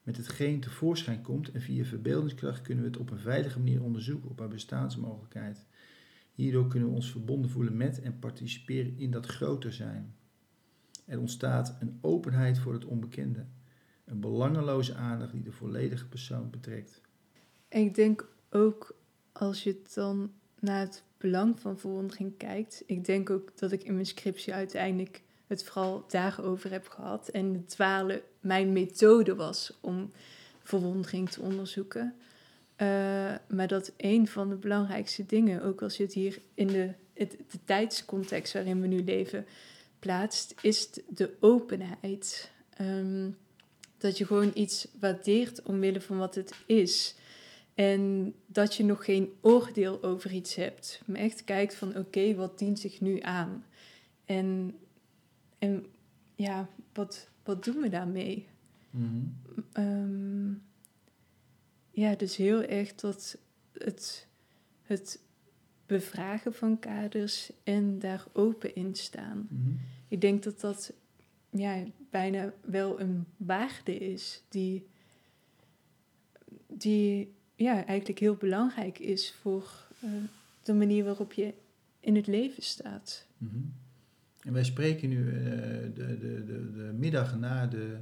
met 0.04 0.18
hetgeen 0.18 0.60
tevoorschijn 0.60 1.22
komt 1.22 1.52
en 1.52 1.62
via 1.62 1.84
verbeeldingskracht 1.84 2.62
kunnen 2.62 2.84
we 2.84 2.90
het 2.90 3.00
op 3.00 3.12
een 3.12 3.20
veilige 3.20 3.60
manier 3.60 3.84
onderzoeken 3.84 4.30
op 4.30 4.40
haar 4.40 4.48
bestaansmogelijkheid. 4.48 5.66
Hierdoor 6.34 6.68
kunnen 6.68 6.90
we 6.90 6.96
ons 6.96 7.12
verbonden 7.12 7.52
voelen 7.52 7.78
met 7.78 8.02
en 8.02 8.20
participeren 8.20 8.98
in 8.98 9.12
dat 9.12 9.26
groter 9.26 9.74
zijn. 9.74 10.16
Er 11.06 11.20
ontstaat 11.20 11.78
een 11.80 11.98
openheid 12.02 12.60
voor 12.60 12.74
het 12.74 12.86
onbekende, 12.86 13.46
een 14.06 14.20
belangeloze 14.20 14.96
aandacht 14.96 15.32
die 15.32 15.44
de 15.44 15.52
volledige 15.52 16.08
persoon 16.08 16.50
betrekt. 16.50 17.02
En 17.68 17.82
ik 17.82 17.96
denk 17.96 18.28
ook 18.50 18.96
als 19.32 19.64
je 19.64 19.82
dan 19.94 20.32
naar 20.60 20.80
het 20.80 21.04
belang 21.18 21.60
van 21.60 21.80
verwondering 21.80 22.38
kijkt. 22.38 22.84
Ik 22.86 23.06
denk 23.06 23.30
ook 23.30 23.58
dat 23.58 23.72
ik 23.72 23.84
in 23.84 23.94
mijn 23.94 24.06
scriptie 24.06 24.54
uiteindelijk 24.54 25.22
het 25.48 25.64
vooral 25.64 26.06
daarover 26.08 26.72
heb 26.72 26.88
gehad. 26.88 27.30
En 27.30 27.54
het 27.54 27.70
dwalen 27.70 28.22
mijn 28.40 28.74
methode 28.74 29.36
was 29.36 29.78
om 29.82 30.12
verwondering 30.64 31.30
te 31.30 31.42
onderzoeken. 31.42 32.16
Eh, 32.76 32.88
maar 33.48 33.68
dat 33.68 33.92
een 33.98 34.28
van 34.28 34.50
de 34.50 34.56
belangrijkste 34.56 35.26
dingen, 35.26 35.64
ook 35.64 35.82
als 35.82 35.98
je 35.98 36.04
het 36.04 36.14
hier 36.14 36.40
in 36.54 36.68
de, 36.68 36.94
de 37.14 37.64
tijdscontext 37.66 38.54
waarin 38.54 38.82
we 38.82 38.88
nu 38.88 39.04
leven 39.04 39.46
plaatst, 40.00 40.56
is 40.62 40.90
de 41.08 41.34
openheid. 41.40 42.52
Ehm, 42.70 43.30
dat 43.98 44.18
je 44.18 44.26
gewoon 44.26 44.52
iets 44.54 44.88
waardeert 45.00 45.62
omwille 45.62 46.02
van 46.02 46.18
wat 46.18 46.36
het 46.36 46.54
is. 46.66 47.16
En 47.74 48.34
dat 48.46 48.76
je 48.76 48.84
nog 48.84 49.06
geen 49.06 49.34
oordeel 49.42 50.04
over 50.04 50.32
iets 50.32 50.56
hebt. 50.56 51.02
Maar 51.06 51.20
echt 51.20 51.44
kijkt 51.44 51.76
van 51.76 51.98
oké, 51.98 52.36
wat 52.36 52.60
dient 52.60 52.80
zich 52.80 53.02
nu 53.02 53.20
aan? 53.22 53.66
En, 54.26 54.78
en 55.64 55.86
ja, 56.36 56.70
wat, 56.94 57.30
wat 57.44 57.64
doen 57.64 57.82
we 57.82 57.90
daarmee? 57.90 58.48
Ehm, 59.72 60.54
ja, 61.92 62.16
dus 62.16 62.36
heel 62.36 62.64
erg 62.64 62.96
dat 62.96 63.38
het, 63.72 64.28
het 64.82 65.20
bevragen 65.86 66.54
van 66.54 66.80
kaders 66.80 67.52
en 67.64 68.00
daar 68.00 68.26
open 68.34 68.76
in 68.76 68.96
staan. 68.96 69.48
Mhm. 69.50 69.72
Ik 70.08 70.22
denk 70.22 70.44
dat 70.44 70.60
dat 70.60 70.94
ja, 71.50 71.84
bijna 72.10 72.54
wel 72.62 73.00
een 73.00 73.26
waarde 73.38 73.98
is 73.98 74.44
die, 74.50 74.88
die 76.68 77.34
ja, 77.56 77.86
eigenlijk 77.86 78.20
heel 78.20 78.36
belangrijk 78.36 79.00
is 79.00 79.34
voor 79.34 79.88
eh, 80.00 80.10
de 80.64 80.74
manier 80.74 81.04
waarop 81.04 81.34
je 81.34 81.54
in 82.00 82.16
het 82.16 82.28
leven 82.28 82.64
staat. 82.64 83.28
Mhm. 83.38 83.60
En 84.44 84.54
wij 84.54 84.64
spreken 84.64 85.10
nu 85.10 85.28
eh, 85.30 85.34
de, 85.94 86.18
de, 86.20 86.44
de, 86.46 86.72
de 86.72 86.94
middag 86.98 87.38
na 87.40 87.68
de 87.68 87.98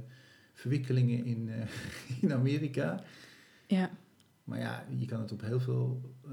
verwikkelingen 0.52 1.24
in, 1.24 1.48
eh, 1.48 1.66
in 2.22 2.32
Amerika. 2.32 3.02
Ja, 3.66 3.90
Maar 4.44 4.58
ja, 4.58 4.84
je 4.98 5.06
kan 5.06 5.20
het 5.20 5.32
op 5.32 5.40
heel 5.40 5.60
veel 5.60 6.14
eh, 6.24 6.30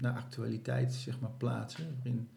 naar 0.00 0.12
actualiteit 0.16 0.92
zeg 0.92 1.20
maar, 1.20 1.30
plaatsen. 1.30 1.94
Waarin, 1.96 2.28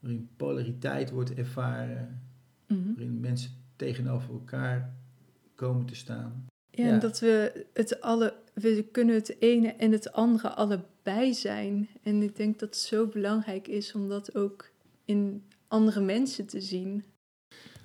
waarin 0.00 0.28
polariteit 0.36 1.10
wordt 1.10 1.34
ervaren, 1.34 2.22
Mhm. 2.66 2.86
waarin 2.86 3.20
mensen 3.20 3.50
tegenover 3.76 4.30
elkaar 4.34 4.94
komen 5.54 5.86
te 5.86 5.94
staan. 5.94 6.46
Ja, 6.70 6.84
Ja. 6.86 6.92
en 6.92 6.98
dat 7.00 7.20
we 7.20 7.66
het 7.72 8.00
alle, 8.00 8.34
we 8.54 8.88
kunnen 8.92 9.14
het 9.14 9.36
ene 9.40 9.68
en 9.68 9.92
het 9.92 10.12
andere 10.12 10.48
allebei 10.48 11.34
zijn. 11.34 11.88
En 12.02 12.22
ik 12.22 12.36
denk 12.36 12.58
dat 12.58 12.68
het 12.68 12.78
zo 12.78 13.06
belangrijk 13.06 13.68
is 13.68 13.92
om 13.94 14.08
dat 14.08 14.34
ook 14.34 14.70
in 15.04 15.42
andere 15.68 16.00
mensen 16.00 16.46
te 16.46 16.60
zien. 16.60 17.04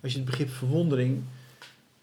Als 0.02 0.12
je 0.12 0.18
het 0.18 0.28
begrip 0.28 0.50
verwondering, 0.50 1.22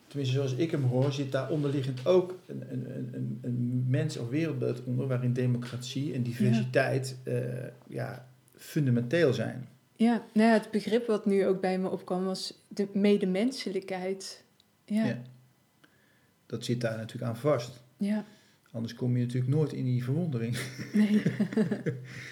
tenminste 0.06 0.34
zoals 0.34 0.52
ik 0.54 0.70
hem 0.70 0.82
hoor, 0.82 1.12
zit 1.12 1.32
daar 1.32 1.50
onderliggend 1.50 2.06
ook 2.06 2.38
een, 2.46 2.72
een, 2.72 2.90
een- 3.14 3.38
een, 3.42 3.84
mens- 3.88 4.16
of 4.16 4.28
wereldbeeld 4.28 4.84
onder 4.84 5.06
waarin 5.06 5.32
democratie 5.32 6.14
en 6.14 6.22
diversiteit 6.22 7.16
eh, 7.24 7.44
ja, 7.86 8.28
fundamenteel 8.56 9.32
zijn. 9.32 9.68
Ja, 9.96 10.24
nou 10.32 10.48
ja, 10.48 10.52
het 10.54 10.70
begrip 10.70 11.06
wat 11.06 11.26
nu 11.26 11.46
ook 11.46 11.60
bij 11.60 11.78
me 11.78 11.88
opkwam 11.90 12.24
was 12.24 12.54
de 12.68 12.88
medemenselijkheid. 12.92 14.44
Ja, 14.84 14.96
Ja. 15.04 15.06
ja. 15.06 15.22
Dat 16.46 16.64
zit 16.64 16.80
daar 16.80 16.96
natuurlijk 16.96 17.30
aan 17.32 17.36
vast. 17.36 17.82
ja. 17.96 18.24
Anders 18.70 18.94
kom 18.94 19.16
je 19.16 19.22
natuurlijk 19.24 19.54
nooit 19.54 19.72
in 19.72 19.84
die 19.84 20.04
verwondering. 20.04 20.58
Nee. 20.92 21.22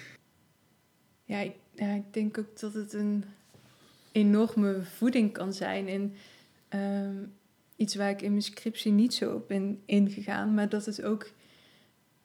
ja, 1.23 1.39
ik, 1.39 1.51
ja, 1.75 1.93
ik 1.93 2.13
denk 2.13 2.37
ook 2.37 2.59
dat 2.59 2.73
het 2.73 2.93
een 2.93 3.23
enorme 4.11 4.83
voeding 4.83 5.31
kan 5.33 5.53
zijn. 5.53 5.87
En 5.87 6.13
ehm, 6.67 7.15
iets 7.75 7.95
waar 7.95 8.09
ik 8.09 8.21
in 8.21 8.29
mijn 8.31 8.41
scriptie 8.43 8.91
niet 8.91 9.13
zo 9.13 9.33
op 9.33 9.47
ben 9.47 9.81
ingegaan. 9.85 10.53
Maar 10.53 10.69
dat 10.69 10.85
het 10.85 11.03
ook, 11.03 11.31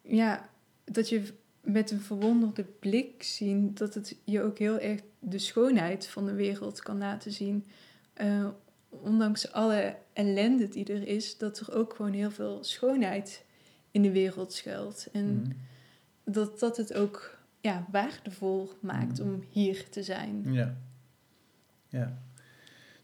ja, 0.01 0.49
dat 0.83 1.09
je 1.09 1.23
met 1.61 1.91
een 1.91 2.01
verwonderde 2.01 2.63
blik 2.79 3.23
zien, 3.23 3.73
dat 3.73 3.93
het 3.93 4.15
je 4.23 4.41
ook 4.41 4.57
heel 4.57 4.79
erg 4.79 5.01
de 5.19 5.39
schoonheid 5.39 6.07
van 6.07 6.25
de 6.25 6.33
wereld 6.33 6.81
kan 6.81 6.97
laten 6.97 7.31
zien. 7.31 7.65
Eh, 8.13 8.47
ondanks 8.89 9.51
alle 9.51 9.95
ellende 10.13 10.67
die 10.67 10.85
er 10.85 11.07
is, 11.07 11.37
dat 11.37 11.59
er 11.59 11.75
ook 11.75 11.93
gewoon 11.95 12.13
heel 12.13 12.31
veel 12.31 12.63
schoonheid 12.63 13.43
in 13.91 14.01
de 14.01 14.11
wereld 14.11 14.53
schuilt. 14.53 15.07
En 15.11 15.33
Mhm. 15.33 15.51
dat 16.23 16.59
dat 16.59 16.77
het 16.77 16.93
ook 16.93 17.37
ja, 17.61 17.85
waardevol 17.91 18.69
maakt 18.81 19.19
Mhm. 19.19 19.27
om 19.29 19.43
hier 19.49 19.89
te 19.89 20.03
zijn. 20.03 20.41
Ja. 20.53 20.77
ja. 21.89 22.19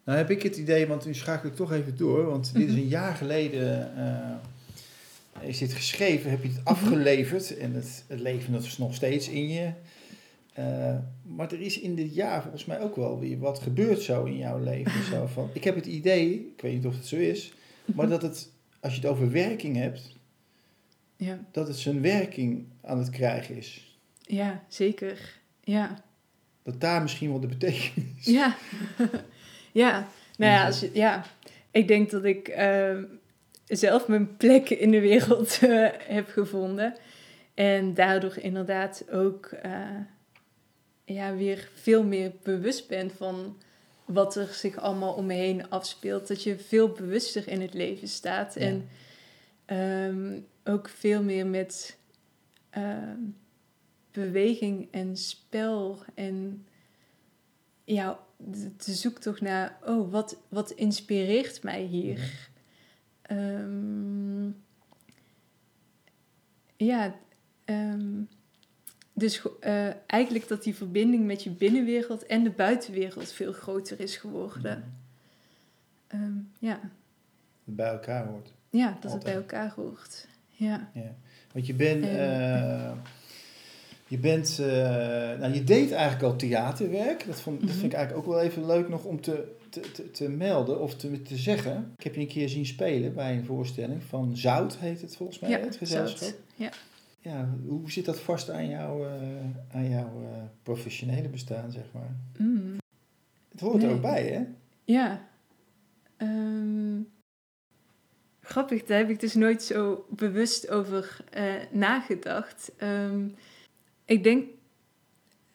Nou 0.04 0.18
heb 0.18 0.30
ik 0.30 0.42
het 0.44 0.58
idee, 0.58 0.88
want 0.88 1.06
nu 1.06 1.14
schakel 1.14 1.50
ik 1.50 1.56
toch 1.56 1.72
even 1.72 1.98
door, 1.98 2.26
want 2.26 2.54
dit 2.54 2.68
is 2.70 2.74
een 2.82 2.88
jaar 2.88 3.16
geleden 3.16 3.96
eh, 3.98 5.48
is 5.50 5.58
dit 5.58 5.74
geschreven, 5.74 6.30
heb 6.30 6.44
je 6.44 6.50
het 6.50 6.66
afgeleverd 6.66 7.58
en 7.58 7.74
het, 7.74 8.04
het 8.08 8.20
leven 8.20 8.54
dat 8.54 8.64
is 8.64 8.78
nog 8.78 8.96
steeds 8.96 9.30
in 9.30 9.48
je. 9.50 9.72
Eh, 10.54 10.96
maar 11.24 11.52
er 11.52 11.62
is 11.62 11.80
in 11.80 11.96
dit 11.96 12.16
jaar 12.16 12.42
volgens 12.42 12.66
mij 12.66 12.80
ook 12.82 12.96
wel 12.96 13.20
weer 13.20 13.38
wat 13.40 13.60
gebeurd 13.60 14.02
zo 14.02 14.24
in 14.24 14.38
jouw 14.38 14.60
leven. 14.60 15.04
Zo 15.04 15.28
van, 15.34 15.50
ik 15.54 15.64
heb 15.64 15.76
het 15.76 15.86
idee, 15.86 16.34
ik 16.56 16.62
weet 16.62 16.74
niet 16.74 16.86
of 16.86 16.96
het 16.96 17.06
zo 17.06 17.16
is, 17.16 17.54
maar 17.86 18.08
dat 18.10 18.22
het, 18.22 18.50
als 18.80 18.94
je 18.96 19.00
het 19.02 19.10
over 19.10 19.32
werking 19.32 19.76
hebt, 19.76 20.16
Ja, 21.16 21.40
dat 21.52 21.68
het 21.68 21.78
zijn 21.78 22.02
werking 22.02 22.66
aan 22.82 22.98
het 22.98 23.10
krijgen 23.10 23.56
is. 23.56 23.87
Ja 24.28 24.64
zeker. 24.68 25.36
Ja, 25.64 26.04
Dat 26.64 26.82
daar 26.82 27.02
misschien 27.02 27.30
wel 27.30 27.40
de 27.40 27.48
betekenis 27.48 28.26
ja. 28.26 28.56
ja. 29.72 30.08
Nou 30.38 30.52
ja, 30.52 30.66
als 30.66 30.80
je, 30.80 30.90
ja, 30.94 31.26
ik 31.72 31.88
denk 31.88 32.10
dat 32.10 32.24
ik 32.24 32.48
ehm, 32.48 33.04
zelf 33.66 34.08
mijn 34.08 34.38
plek 34.38 34.70
in 34.70 34.92
de 34.92 35.00
wereld 35.00 35.60
eh, 35.62 35.88
heb 35.98 36.30
gevonden. 36.30 36.96
En 37.54 37.94
daardoor 37.94 38.38
inderdaad 38.38 39.04
ook 39.12 39.46
eh, 39.46 39.72
ja, 41.06 41.36
weer 41.36 41.70
veel 41.74 42.04
meer 42.04 42.32
bewust 42.44 42.88
ben 42.88 43.12
van 43.12 43.58
wat 44.06 44.36
er 44.36 44.48
zich 44.48 44.78
allemaal 44.78 45.14
om 45.14 45.26
me 45.26 45.34
heen 45.34 45.70
afspeelt. 45.70 46.28
Dat 46.28 46.44
je 46.44 46.58
veel 46.58 46.90
bewuster 46.90 47.48
in 47.48 47.62
het 47.62 47.74
leven 47.74 48.08
staat. 48.08 48.54
Ja. 48.54 48.62
En 48.62 48.90
ehm, 49.66 50.40
ook 50.74 50.90
veel 50.90 51.24
meer 51.24 51.46
met 51.46 51.98
ehm, 52.70 53.20
beweging 54.12 54.88
en 54.92 55.18
spel 55.18 56.00
en 56.14 56.66
ja, 57.84 58.20
de, 58.38 58.72
zoektocht 58.78 59.42
naar, 59.42 59.78
oh, 59.86 60.12
wat, 60.12 60.38
wat 60.50 60.72
inspireert 60.72 61.64
mij 61.64 61.82
hier? 61.82 62.50
Ehm, 63.22 64.50
ja, 66.76 67.16
ehm, 67.66 68.22
dus 69.14 69.42
eh, 69.60 69.90
eigenlijk 70.06 70.48
dat 70.48 70.64
die 70.64 70.76
verbinding 70.76 71.26
met 71.26 71.44
je 71.44 71.50
binnenwereld 71.50 72.26
en 72.26 72.44
de 72.44 72.50
buitenwereld 72.52 73.32
veel 73.32 73.54
groter 73.54 74.00
is 74.00 74.18
geworden. 74.18 74.98
Ehm, 76.08 76.38
ja. 76.60 76.80
bij 77.64 77.88
elkaar 77.90 78.26
hoort. 78.26 78.54
ja, 78.70 78.98
dat 79.00 79.12
het 79.12 79.24
bij 79.24 79.34
elkaar 79.34 79.74
hoort. 79.76 80.28
Ja. 80.48 80.90
Ja. 80.94 81.16
Want 81.54 81.68
je 81.68 81.74
bent, 81.74 82.04
En- 82.04 82.20
eh, 82.20 82.92
je 84.08 84.18
bent, 84.18 84.60
eh, 84.60 84.68
nou 85.40 85.54
je 85.54 85.64
deed 85.64 85.92
eigenlijk 85.92 86.24
al 86.24 86.36
theaterwerk. 86.36 87.26
Dat, 87.26 87.42
vond, 87.42 87.60
dat 87.60 87.70
Mhm. 87.70 87.80
vind 87.80 87.92
ik 87.92 87.98
eigenlijk 87.98 88.28
ook 88.28 88.34
wel 88.34 88.44
even 88.44 88.66
leuk 88.66 88.90
nog 88.90 89.04
om 89.04 89.22
te, 89.22 89.56
te, 89.70 89.80
te, 89.92 90.12
te 90.12 90.30
melden 90.30 90.80
of 90.82 90.96
te, 90.96 91.22
te 91.22 91.36
zeggen. 91.38 91.92
Ik 91.98 92.04
heb 92.04 92.16
je 92.16 92.22
een 92.22 92.28
keer 92.28 92.50
zien 92.50 92.66
spelen 92.66 93.14
bij 93.14 93.38
een 93.38 93.46
voorstelling 93.46 94.04
van 94.04 94.38
Zout, 94.38 94.78
heet 94.78 95.02
het 95.02 95.16
volgens 95.16 95.40
mij, 95.40 95.50
Ja, 95.50 95.60
het 95.60 95.76
gezelschap. 95.76 96.18
Zout. 96.18 96.36
Ja. 96.56 96.70
Ja, 97.20 97.50
hoe 97.66 97.92
zit 97.92 98.06
dat 98.06 98.20
vast 98.20 98.50
aan, 98.50 98.70
jou, 98.70 99.08
eh, 99.08 99.12
aan 99.76 99.90
jouw 99.90 100.22
eh, 100.24 100.44
professionele 100.64 101.28
bestaan, 101.30 101.72
zeg 101.72 101.84
maar? 101.94 102.16
Mm. 102.38 102.76
Het 103.52 103.60
hoort 103.62 103.84
er 103.84 103.90
ook 103.92 104.02
bij, 104.02 104.24
hè? 104.28 104.44
Ja. 104.84 105.28
Ehm, 106.18 107.00
grappig, 108.42 108.84
daar 108.84 108.98
heb 108.98 109.10
ik 109.10 109.20
dus 109.20 109.34
nooit 109.34 109.64
zo 109.64 110.06
bewust 110.10 110.70
over 110.70 111.24
nagedacht. 111.72 112.72
Ehm, 112.78 113.28
ik 114.08 114.24
denk 114.24 114.46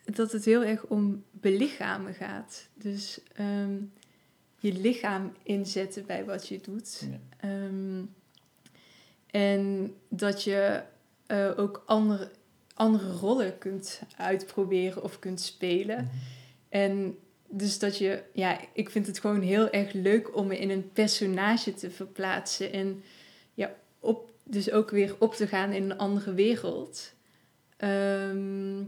dat 0.05 0.33
het 0.33 0.45
heel 0.45 0.65
erg 0.65 0.85
om 0.87 1.25
belichamen 1.31 2.15
gaat. 2.15 2.69
Dus 2.75 3.21
ehm, 3.35 3.75
je 4.59 4.73
lichaam 4.73 5.33
inzetten 5.43 6.07
bij 6.07 6.25
wat 6.25 6.49
je 6.49 6.61
doet. 6.61 7.09
Ja. 7.11 7.49
Ehm, 7.49 8.05
en 9.27 9.95
dat 10.09 10.43
je 10.43 10.83
eh, 11.27 11.51
ook 11.57 11.83
andere, 11.87 12.31
andere 12.75 13.13
rollen 13.13 13.59
kunt 13.59 14.03
uitproberen 14.17 15.03
of 15.03 15.19
kunt 15.19 15.41
spelen. 15.41 16.11
En 16.69 17.19
dus 17.49 17.79
dat 17.79 17.99
je, 17.99 18.23
ja, 18.33 18.61
ik 18.73 18.91
vind 18.91 19.07
het 19.07 19.19
gewoon 19.19 19.41
heel 19.41 19.71
erg 19.71 19.93
leuk 19.93 20.37
om 20.37 20.47
me 20.47 20.59
in 20.59 20.71
een 20.71 20.91
personage 20.93 21.75
te 21.75 21.91
verplaatsen. 21.91 22.73
En 22.73 23.03
ja, 23.55 23.75
op, 24.01 24.31
dus 24.45 24.71
ook 24.71 24.91
weer 24.91 25.17
op 25.19 25.35
te 25.35 25.47
gaan 25.47 25.73
in 25.73 25.83
een 25.83 25.99
andere 25.99 26.35
wereld. 26.35 27.13
Ehm, 27.83 28.83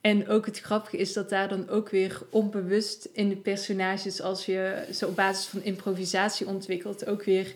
en 0.00 0.28
ook 0.28 0.46
het 0.46 0.60
grappige 0.60 0.96
is 0.96 1.12
dat 1.12 1.28
daar 1.28 1.48
dan 1.48 1.68
ook 1.68 1.88
weer 1.88 2.22
onbewust 2.30 3.08
in 3.12 3.28
de 3.28 3.36
personages, 3.36 4.20
als 4.20 4.46
je 4.46 4.88
ze 4.92 5.06
op 5.06 5.16
basis 5.16 5.46
van 5.46 5.62
improvisatie 5.62 6.46
ontwikkelt, 6.46 7.06
ook 7.06 7.24
weer 7.24 7.54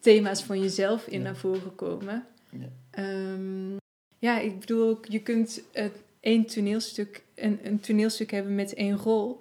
thema's 0.00 0.42
van 0.42 0.60
jezelf 0.60 1.06
in 1.06 1.18
Ja. 1.18 1.24
naar 1.24 1.36
voren 1.36 1.74
komen. 1.74 2.26
Ja. 2.50 2.68
Ehm, 2.90 3.72
ja, 4.18 4.38
ik 4.40 4.60
bedoel 4.60 4.88
ook, 4.88 5.06
je 5.06 5.22
kunt 5.22 5.62
uh, 5.74 5.84
één 6.20 6.46
toneelstuk, 6.46 7.22
een, 7.34 7.58
een 7.62 7.80
toneelstuk 7.80 8.30
hebben 8.30 8.54
met 8.54 8.74
één 8.74 8.96
rol. 8.96 9.40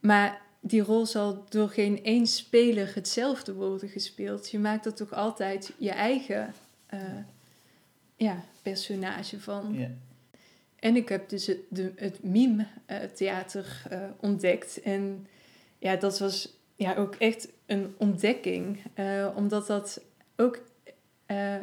Maar 0.00 0.40
die 0.60 0.82
rol 0.82 1.06
zal 1.06 1.44
door 1.48 1.68
geen 1.68 2.04
één 2.04 2.26
speler 2.26 2.94
hetzelfde 2.94 3.54
worden 3.54 3.88
gespeeld. 3.88 4.50
Je 4.50 4.58
maakt 4.58 4.86
er 4.86 4.94
toch 4.94 5.12
altijd 5.12 5.72
je 5.78 5.90
eigen 5.90 6.54
eh, 6.86 7.00
ja, 8.16 8.44
personage 8.62 9.40
van. 9.40 9.74
Ja. 9.74 9.90
En 10.76 10.96
ik 10.96 11.08
heb 11.08 11.28
dus 11.28 11.46
het, 11.46 11.58
de, 11.68 11.92
het 11.96 12.22
mime-theater 12.22 13.82
eh, 13.90 13.98
ontdekt. 14.20 14.80
En 14.82 15.26
ja, 15.78 15.96
dat 15.96 16.18
was 16.18 16.54
ja, 16.74 16.94
ook 16.94 17.14
echt 17.14 17.48
een 17.66 17.94
ontdekking. 17.98 18.78
eh, 18.94 19.28
omdat 19.36 19.66
dat 19.66 20.00
ook... 20.36 20.58
eh, 21.26 21.56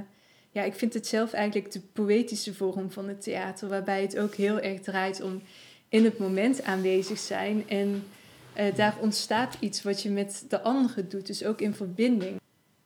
ja, 0.51 0.63
ik 0.63 0.73
vind 0.73 0.93
het 0.93 1.07
zelf 1.07 1.33
eigenlijk 1.33 1.71
de 1.71 1.81
poëtische 1.93 2.53
vorm 2.53 2.91
van 2.91 3.07
het 3.07 3.21
theater. 3.21 3.69
Waarbij 3.69 4.01
het 4.01 4.17
ook 4.19 4.35
heel 4.35 4.59
erg 4.59 4.81
draait 4.81 5.21
om 5.21 5.41
in 5.89 6.03
het 6.03 6.17
moment 6.17 6.63
aanwezig 6.63 7.19
zijn. 7.19 7.69
En 7.69 8.03
eh, 8.53 8.75
daar 8.75 8.97
ontstaat 9.01 9.57
iets 9.59 9.83
wat 9.83 10.01
je 10.01 10.09
met 10.09 10.45
de 10.49 10.61
anderen 10.61 11.09
doet. 11.09 11.27
Dus 11.27 11.45
ook 11.45 11.61
in 11.61 11.73
verbinding. 11.73 12.39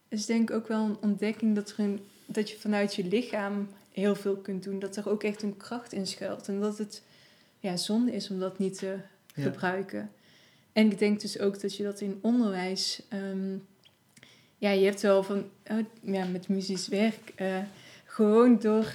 Dus 0.08 0.26
denk 0.26 0.50
ik 0.50 0.56
ook 0.56 0.68
wel 0.68 0.84
een 0.84 0.96
ontdekking 1.00 1.54
dat, 1.54 1.70
er 1.70 1.78
een, 1.78 2.00
dat 2.30 2.50
je 2.50 2.58
vanuit 2.58 2.94
je 2.94 3.04
lichaam 3.04 3.68
heel 3.92 4.14
veel 4.14 4.36
kunt 4.36 4.62
doen. 4.64 4.78
Dat 4.78 4.96
er 4.96 5.08
ook 5.08 5.22
echt 5.22 5.42
een 5.42 5.56
kracht 5.56 5.92
in 5.92 6.06
schuilt. 6.06 6.48
En 6.48 6.60
dat 6.60 6.78
het 6.78 7.02
ja, 7.58 7.76
zonde 7.76 8.12
is 8.12 8.30
om 8.30 8.38
dat 8.38 8.58
niet 8.58 8.78
te 8.78 8.96
Ja. 9.34 9.42
gebruiken. 9.42 10.10
En 10.72 10.90
ik 10.90 10.98
denk 10.98 11.20
dus 11.20 11.38
ook 11.38 11.60
dat 11.60 11.76
je 11.76 11.82
dat 11.82 12.00
in 12.00 12.18
onderwijs... 12.22 13.02
ehm, 13.08 13.56
ja, 14.58 14.70
je 14.70 14.84
hebt 14.84 15.00
wel 15.00 15.22
van... 15.22 15.44
oh, 15.70 15.78
ja, 16.02 16.24
met 16.24 16.48
muzisch 16.48 16.88
werk... 16.88 17.32
eh, 17.36 17.56
gewoon 18.04 18.58
door... 18.58 18.92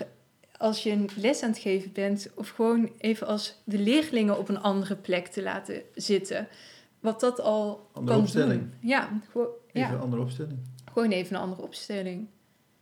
als 0.58 0.84
je 0.84 0.92
een 0.92 1.10
les 1.16 1.42
aan 1.44 1.50
het 1.50 1.60
geven 1.60 1.92
bent, 1.92 2.30
of 2.36 2.50
gewoon 2.50 2.92
even 2.98 3.28
als 3.28 3.56
de 3.64 3.78
leerlingen 3.80 4.38
op 4.38 4.50
een 4.50 4.62
andere 4.62 4.96
plek 4.96 5.28
te 5.28 5.42
laten 5.44 5.82
zitten. 5.96 6.48
Wat 7.00 7.20
dat 7.20 7.40
al 7.40 7.90
Andere 7.94 8.14
kan 8.16 8.24
opstelling. 8.24 8.62
doen. 8.62 8.74
Ja, 8.90 9.22
gewoon, 9.32 9.48
Even 9.72 9.94
een 9.94 10.00
andere 10.00 10.22
opstelling. 10.22 10.58
gewoon 10.94 11.12
even 11.12 11.36
een 11.36 11.42
andere 11.42 11.62
opstelling. 11.62 12.28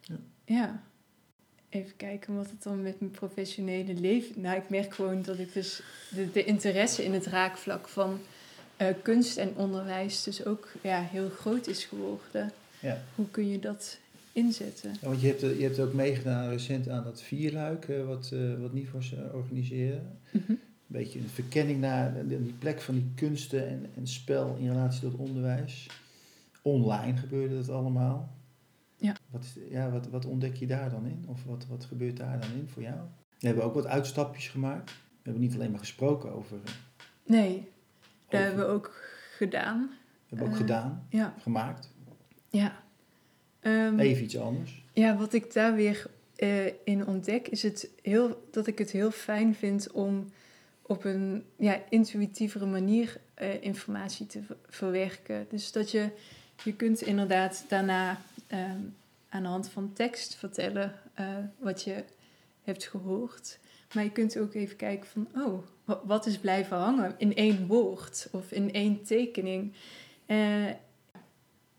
Ja. 0.02 0.16
Ja. 0.54 0.84
Even 1.70 1.96
kijken 1.96 2.36
wat 2.36 2.50
het 2.50 2.64
dan 2.64 2.82
met 2.82 3.00
mijn 3.00 3.12
professionele 3.12 3.94
leven... 3.94 4.42
Nou, 4.42 4.58
ik 4.58 4.70
merk 4.70 4.94
gewoon 4.94 5.22
dat 5.22 5.40
ik 5.40 5.54
dus 5.54 5.82
de, 6.16 6.32
de 6.32 6.44
interesse 6.44 7.04
in 7.04 7.14
het 7.14 7.26
raakvlak 7.26 7.88
van 7.88 8.20
eh, 8.78 8.88
kunst 9.02 9.38
en 9.38 9.52
onderwijs 9.56 10.24
dus 10.24 10.46
ook 10.46 10.72
ja, 10.82 11.02
heel 11.02 11.30
groot 11.30 11.68
is 11.68 11.86
geworden. 11.86 12.52
Ja. 12.80 13.02
Hoe 13.16 13.30
kun 13.32 13.48
je 13.50 13.60
dat 13.60 13.98
inzetten? 14.34 14.92
Ja, 15.02 15.08
want 15.08 15.22
je 15.22 15.28
hebt, 15.28 15.42
je 15.42 15.64
hebt 15.64 15.80
ook 15.80 15.94
meegedaan 15.94 16.50
recent 16.50 16.90
aan 16.90 17.04
dat 17.04 17.22
vierluik, 17.22 17.86
eh, 17.90 18.06
wat, 18.06 18.30
eh 18.34 18.40
wat 18.62 18.74
Nivos 18.74 19.14
organiseren. 19.34 20.18
Mhm. 20.32 20.52
Een 20.52 20.60
beetje 20.88 21.20
een 21.20 21.30
verkenning 21.30 21.80
naar 21.80 22.14
de- 22.28 22.44
die 22.44 22.54
plek 22.60 22.82
van 22.82 22.94
die 22.94 23.12
kunsten 23.16 23.68
en, 23.68 23.86
en 23.98 24.08
spel 24.08 24.56
in 24.60 24.68
relatie 24.70 25.02
tot 25.02 25.16
onderwijs. 25.20 25.88
Online 26.62 27.18
gebeurde 27.18 27.56
dat 27.56 27.70
allemaal. 27.70 28.30
Ja. 29.02 29.16
Wat, 29.30 29.44
is, 29.44 29.56
ja, 29.70 29.90
wat, 29.92 30.08
wat 30.08 30.26
ontdek 30.26 30.56
je 30.56 30.68
daar 30.68 30.90
dan 30.90 31.06
in? 31.06 31.26
Of 31.28 31.44
wat, 31.44 31.66
wat 31.68 31.86
gebeurt 31.86 32.18
daar 32.18 32.40
dan 32.40 32.50
in 32.52 32.68
voor 32.68 32.82
jou? 32.82 32.98
We 33.40 33.48
hebben 33.48 33.66
ook 33.66 33.74
wat 33.74 33.86
uitstapjes 33.88 34.48
gemaakt. 34.48 34.90
We 34.92 34.96
hebben 35.30 35.42
niet 35.42 35.54
alleen 35.56 35.72
maar 35.72 35.80
gesproken 35.80 36.32
over... 36.34 36.58
eh, 36.66 36.72
Nee, 37.26 37.56
over 37.58 37.66
dat 38.30 38.42
hebben 38.42 38.66
we 38.66 38.72
ook 38.72 38.94
gedaan. 39.38 39.90
we 39.90 40.26
hebben 40.30 40.48
ook 40.48 40.54
eh, 40.54 40.60
gedaan, 40.60 41.06
Ja, 41.10 41.34
gemaakt. 41.40 41.94
ja. 42.50 42.84
Ehm, 43.60 44.00
Even 44.00 44.24
iets 44.24 44.38
anders. 44.38 44.84
Ja, 44.94 45.18
wat 45.18 45.34
ik 45.34 45.54
daar 45.54 45.76
weer 45.76 46.06
eh, 46.36 46.66
in 46.84 47.08
ontdek, 47.08 47.48
is 47.48 47.64
het 47.64 47.90
heel, 48.02 48.48
dat 48.52 48.68
ik 48.68 48.78
het 48.78 48.92
heel 48.92 49.12
fijn 49.12 49.56
vind 49.56 49.92
om 49.92 50.26
op 50.82 51.04
een 51.04 51.44
ja, 51.58 51.82
intuïtievere 51.90 52.66
manier 52.66 53.20
informatie 53.62 54.26
te 54.26 54.42
ver- 54.44 54.58
verwerken. 54.70 55.46
Dus 55.50 55.72
dat 55.72 55.92
je, 55.92 56.10
je 56.64 56.74
kunt 56.76 57.02
inderdaad 57.02 57.66
daarna 57.68 58.22
ehm, 58.52 58.80
aan 59.30 59.44
de 59.44 59.50
hand 59.50 59.70
van 59.70 59.94
tekst 59.94 60.36
vertellen 60.36 60.94
eh, 61.14 61.26
wat 61.60 61.84
je 61.84 62.04
hebt 62.64 62.84
gehoord. 62.88 63.60
Maar 63.94 64.04
je 64.04 64.12
kunt 64.12 64.38
ook 64.38 64.54
even 64.54 64.76
kijken 64.76 65.08
van, 65.08 65.28
oh, 65.36 65.64
wa- 65.86 66.02
wat 66.06 66.26
is 66.26 66.38
blijven 66.38 66.78
hangen 66.78 67.16
in 67.18 67.36
één 67.36 67.68
woord 67.68 68.28
of 68.32 68.52
in 68.52 68.74
één 68.74 69.04
tekening. 69.04 69.74
Eh, 70.26 70.68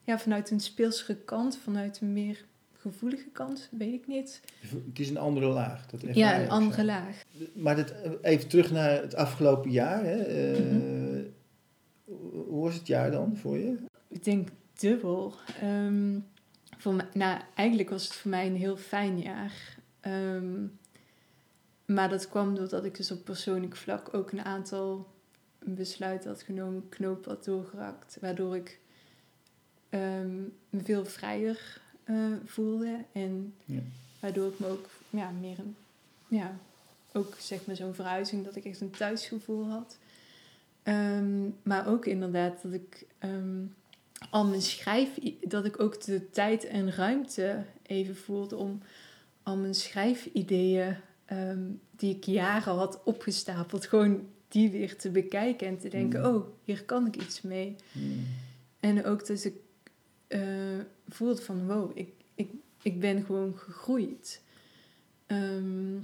ja, 0.04 0.18
vanuit 0.18 0.50
een 0.50 0.60
speelsere 0.60 1.16
kant, 1.16 1.56
vanuit 1.56 2.00
een 2.00 2.12
meer 2.12 2.44
gevoelige 2.72 3.28
kant, 3.32 3.68
weet 3.70 3.92
ik 3.94 4.06
niet. 4.06 4.40
Het 4.60 4.98
is 4.98 5.10
een 5.10 5.16
andere 5.18 5.46
laag. 5.46 5.86
Dat 5.86 6.14
Ja, 6.14 6.40
een 6.40 6.50
andere 6.50 6.84
laag. 6.84 7.22
Maar 7.52 7.76
dit, 7.76 7.94
even 8.22 8.48
terug 8.48 8.70
naar 8.70 8.90
het 8.90 9.14
afgelopen 9.14 9.70
jaar. 9.70 10.04
Hè. 10.04 10.16
Eh, 10.22 10.60
Mhm. 10.60 11.22
hoe- 12.04 12.30
Hoe 12.48 12.62
was 12.62 12.74
het 12.74 12.86
jaar 12.86 13.10
dan 13.10 13.36
voor 13.36 13.58
je? 13.58 13.76
Ik 14.08 14.24
denk 14.24 14.48
dubbel. 14.78 15.34
Ehm, 15.60 16.18
voor 16.82 17.06
nou, 17.12 17.40
eigenlijk 17.54 17.90
was 17.90 18.04
het 18.04 18.12
voor 18.12 18.30
mij 18.30 18.46
een 18.46 18.56
heel 18.56 18.76
fijn 18.76 19.18
jaar. 19.20 19.76
Ehm, 20.00 20.66
maar 21.84 22.08
dat 22.08 22.28
kwam 22.28 22.54
doordat 22.54 22.84
ik 22.84 22.96
dus 22.96 23.10
op 23.10 23.24
persoonlijk 23.24 23.76
vlak 23.76 24.14
ook 24.14 24.32
een 24.32 24.44
aantal 24.44 25.08
besluiten 25.58 26.30
had 26.30 26.42
genomen, 26.42 26.88
knoop 26.88 27.24
had 27.24 27.44
doorgerakt. 27.44 28.16
Waardoor 28.20 28.56
ik 28.56 28.78
ehm, 29.88 30.40
me 30.70 30.80
veel 30.82 31.04
vrijer 31.04 31.80
eh, 32.04 32.16
voelde. 32.44 33.04
En 33.12 33.54
Ja. 33.64 33.80
waardoor 34.20 34.48
ik 34.52 34.58
me 34.58 34.66
ook 34.66 34.88
ja, 35.10 35.30
meer 35.30 35.58
een, 35.58 35.76
ja, 36.28 36.56
ook 37.12 37.34
zeg 37.38 37.66
maar 37.66 37.76
zo'n 37.76 37.94
verhuizing, 37.94 38.44
dat 38.44 38.56
ik 38.56 38.64
echt 38.64 38.80
een 38.80 38.90
thuisgevoel 38.90 39.68
had. 39.68 39.98
Ehm, 40.82 41.48
maar 41.62 41.86
ook 41.86 42.06
inderdaad 42.06 42.62
dat 42.62 42.72
ik 42.72 43.06
al 44.30 44.44
mijn 44.44 44.62
schrijf, 44.62 45.08
dat 45.40 45.64
ik 45.64 45.80
ook 45.80 46.04
de 46.04 46.30
tijd 46.30 46.64
en 46.64 46.92
ruimte 46.92 47.64
even 47.82 48.16
voelde 48.16 48.56
om 48.56 48.80
al 49.42 49.56
mijn 49.56 49.74
schrijfideeën 49.74 50.96
ehm, 51.24 51.70
die 51.90 52.16
ik 52.16 52.24
jaren 52.24 52.74
had 52.74 53.00
opgestapeld, 53.04 53.86
gewoon 53.86 54.28
die 54.48 54.70
weer 54.70 54.96
te 54.96 55.10
bekijken 55.10 55.66
en 55.66 55.78
te 55.78 55.88
denken, 55.88 56.20
Mm. 56.20 56.26
oh, 56.26 56.46
hier 56.64 56.84
kan 56.84 57.06
ik 57.06 57.16
iets 57.16 57.42
mee. 57.42 57.76
Hmm. 57.92 58.26
En 58.80 59.04
ook 59.04 59.26
dat 59.26 59.44
ik 59.44 59.54
eh, 60.26 60.40
voelde 61.08 61.42
van, 61.42 61.66
wow, 61.66 61.90
ik, 61.94 62.08
ik, 62.34 62.50
ik 62.82 63.00
ben 63.00 63.24
gewoon 63.24 63.58
gegroeid. 63.58 64.42
Ehm, 65.26 65.96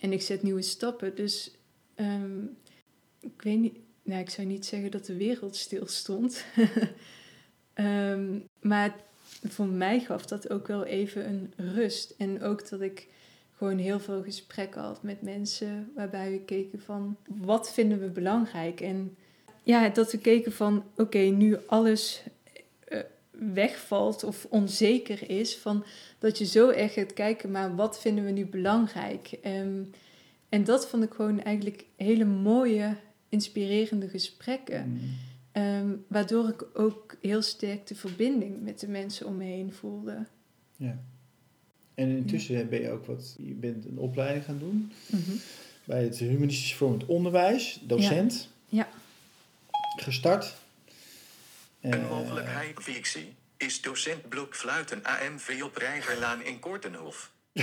en 0.00 0.12
ik 0.12 0.22
zet 0.22 0.42
nieuwe 0.42 0.62
stappen. 0.62 1.14
Dus 1.14 1.50
ehm, 1.94 2.42
ik 3.20 3.42
weet 3.42 3.58
niet, 3.58 3.76
nou, 4.02 4.20
ik 4.20 4.30
zou 4.30 4.46
niet 4.46 4.66
zeggen 4.66 4.90
dat 4.90 5.06
de 5.06 5.16
wereld 5.16 5.56
stilstond. 5.56 6.44
Ehm, 7.74 8.38
maar 8.60 8.94
voor 9.48 9.66
mij 9.66 10.00
gaf 10.00 10.26
dat 10.26 10.50
ook 10.50 10.66
wel 10.66 10.84
even 10.84 11.26
een 11.26 11.74
rust. 11.74 12.14
En 12.18 12.42
ook 12.42 12.68
dat 12.68 12.80
ik 12.80 13.06
gewoon 13.56 13.78
heel 13.78 14.00
veel 14.00 14.22
gesprekken 14.22 14.80
had 14.80 15.02
met 15.02 15.22
mensen 15.22 15.92
waarbij 15.94 16.30
we 16.30 16.40
keken 16.40 16.80
van 16.80 17.16
wat 17.26 17.72
vinden 17.72 18.00
we 18.00 18.08
belangrijk. 18.08 18.80
En 18.80 19.16
ja, 19.62 19.88
dat 19.88 20.12
we 20.12 20.18
keken 20.18 20.52
van 20.52 20.84
oké, 20.96 21.18
nu 21.18 21.56
alles 21.66 22.22
eh, 22.84 23.00
wegvalt 23.30 24.24
of 24.24 24.46
onzeker 24.48 25.30
is, 25.30 25.56
van 25.56 25.84
dat 26.18 26.38
je 26.38 26.44
zo 26.44 26.68
erg 26.68 26.92
gaat 26.92 27.12
kijken, 27.12 27.50
maar 27.50 27.76
wat 27.76 28.00
vinden 28.00 28.24
we 28.24 28.30
nu 28.30 28.46
belangrijk? 28.46 29.38
Ehm, 29.42 29.82
en 30.48 30.64
dat 30.64 30.88
vond 30.88 31.02
ik 31.02 31.12
gewoon 31.12 31.42
eigenlijk 31.42 31.84
hele 31.96 32.24
mooie, 32.24 32.96
inspirerende 33.28 34.08
gesprekken. 34.08 34.82
Hmm. 34.82 35.29
Ehm, 35.60 35.88
waardoor 36.08 36.48
ik 36.48 36.64
ook 36.74 37.16
heel 37.20 37.42
sterk 37.42 37.86
de 37.86 37.94
verbinding 37.94 38.62
met 38.62 38.80
de 38.80 38.88
mensen 38.88 39.26
om 39.26 39.36
me 39.36 39.44
heen 39.44 39.72
voelde. 39.72 40.26
Ja. 40.76 40.98
En 41.94 42.08
intussen 42.08 42.68
ben 42.68 42.80
je 42.80 42.90
ook 42.90 43.06
wat, 43.06 43.34
je 43.38 43.52
bent 43.54 43.84
een 43.84 43.98
opleiding 43.98 44.44
gaan 44.44 44.58
doen 44.58 44.92
bij 45.84 46.02
het 46.02 46.18
Humanistisch 46.18 46.74
Vormend 46.74 47.06
Onderwijs, 47.06 47.80
docent. 47.82 48.48
Ja. 48.68 48.88
Gestart. 49.96 50.54
Een 51.80 51.92
Eh, 51.92 52.10
mogelijkheid 52.10 52.76
fictie 52.80 53.34
is 53.56 53.80
docent 53.80 54.28
blokfluiten 54.28 55.02
AMV 55.04 55.60
op 55.62 55.76
Rijgerlaan 55.76 56.42
in 56.44 56.58
Kortenhof. 56.58 57.32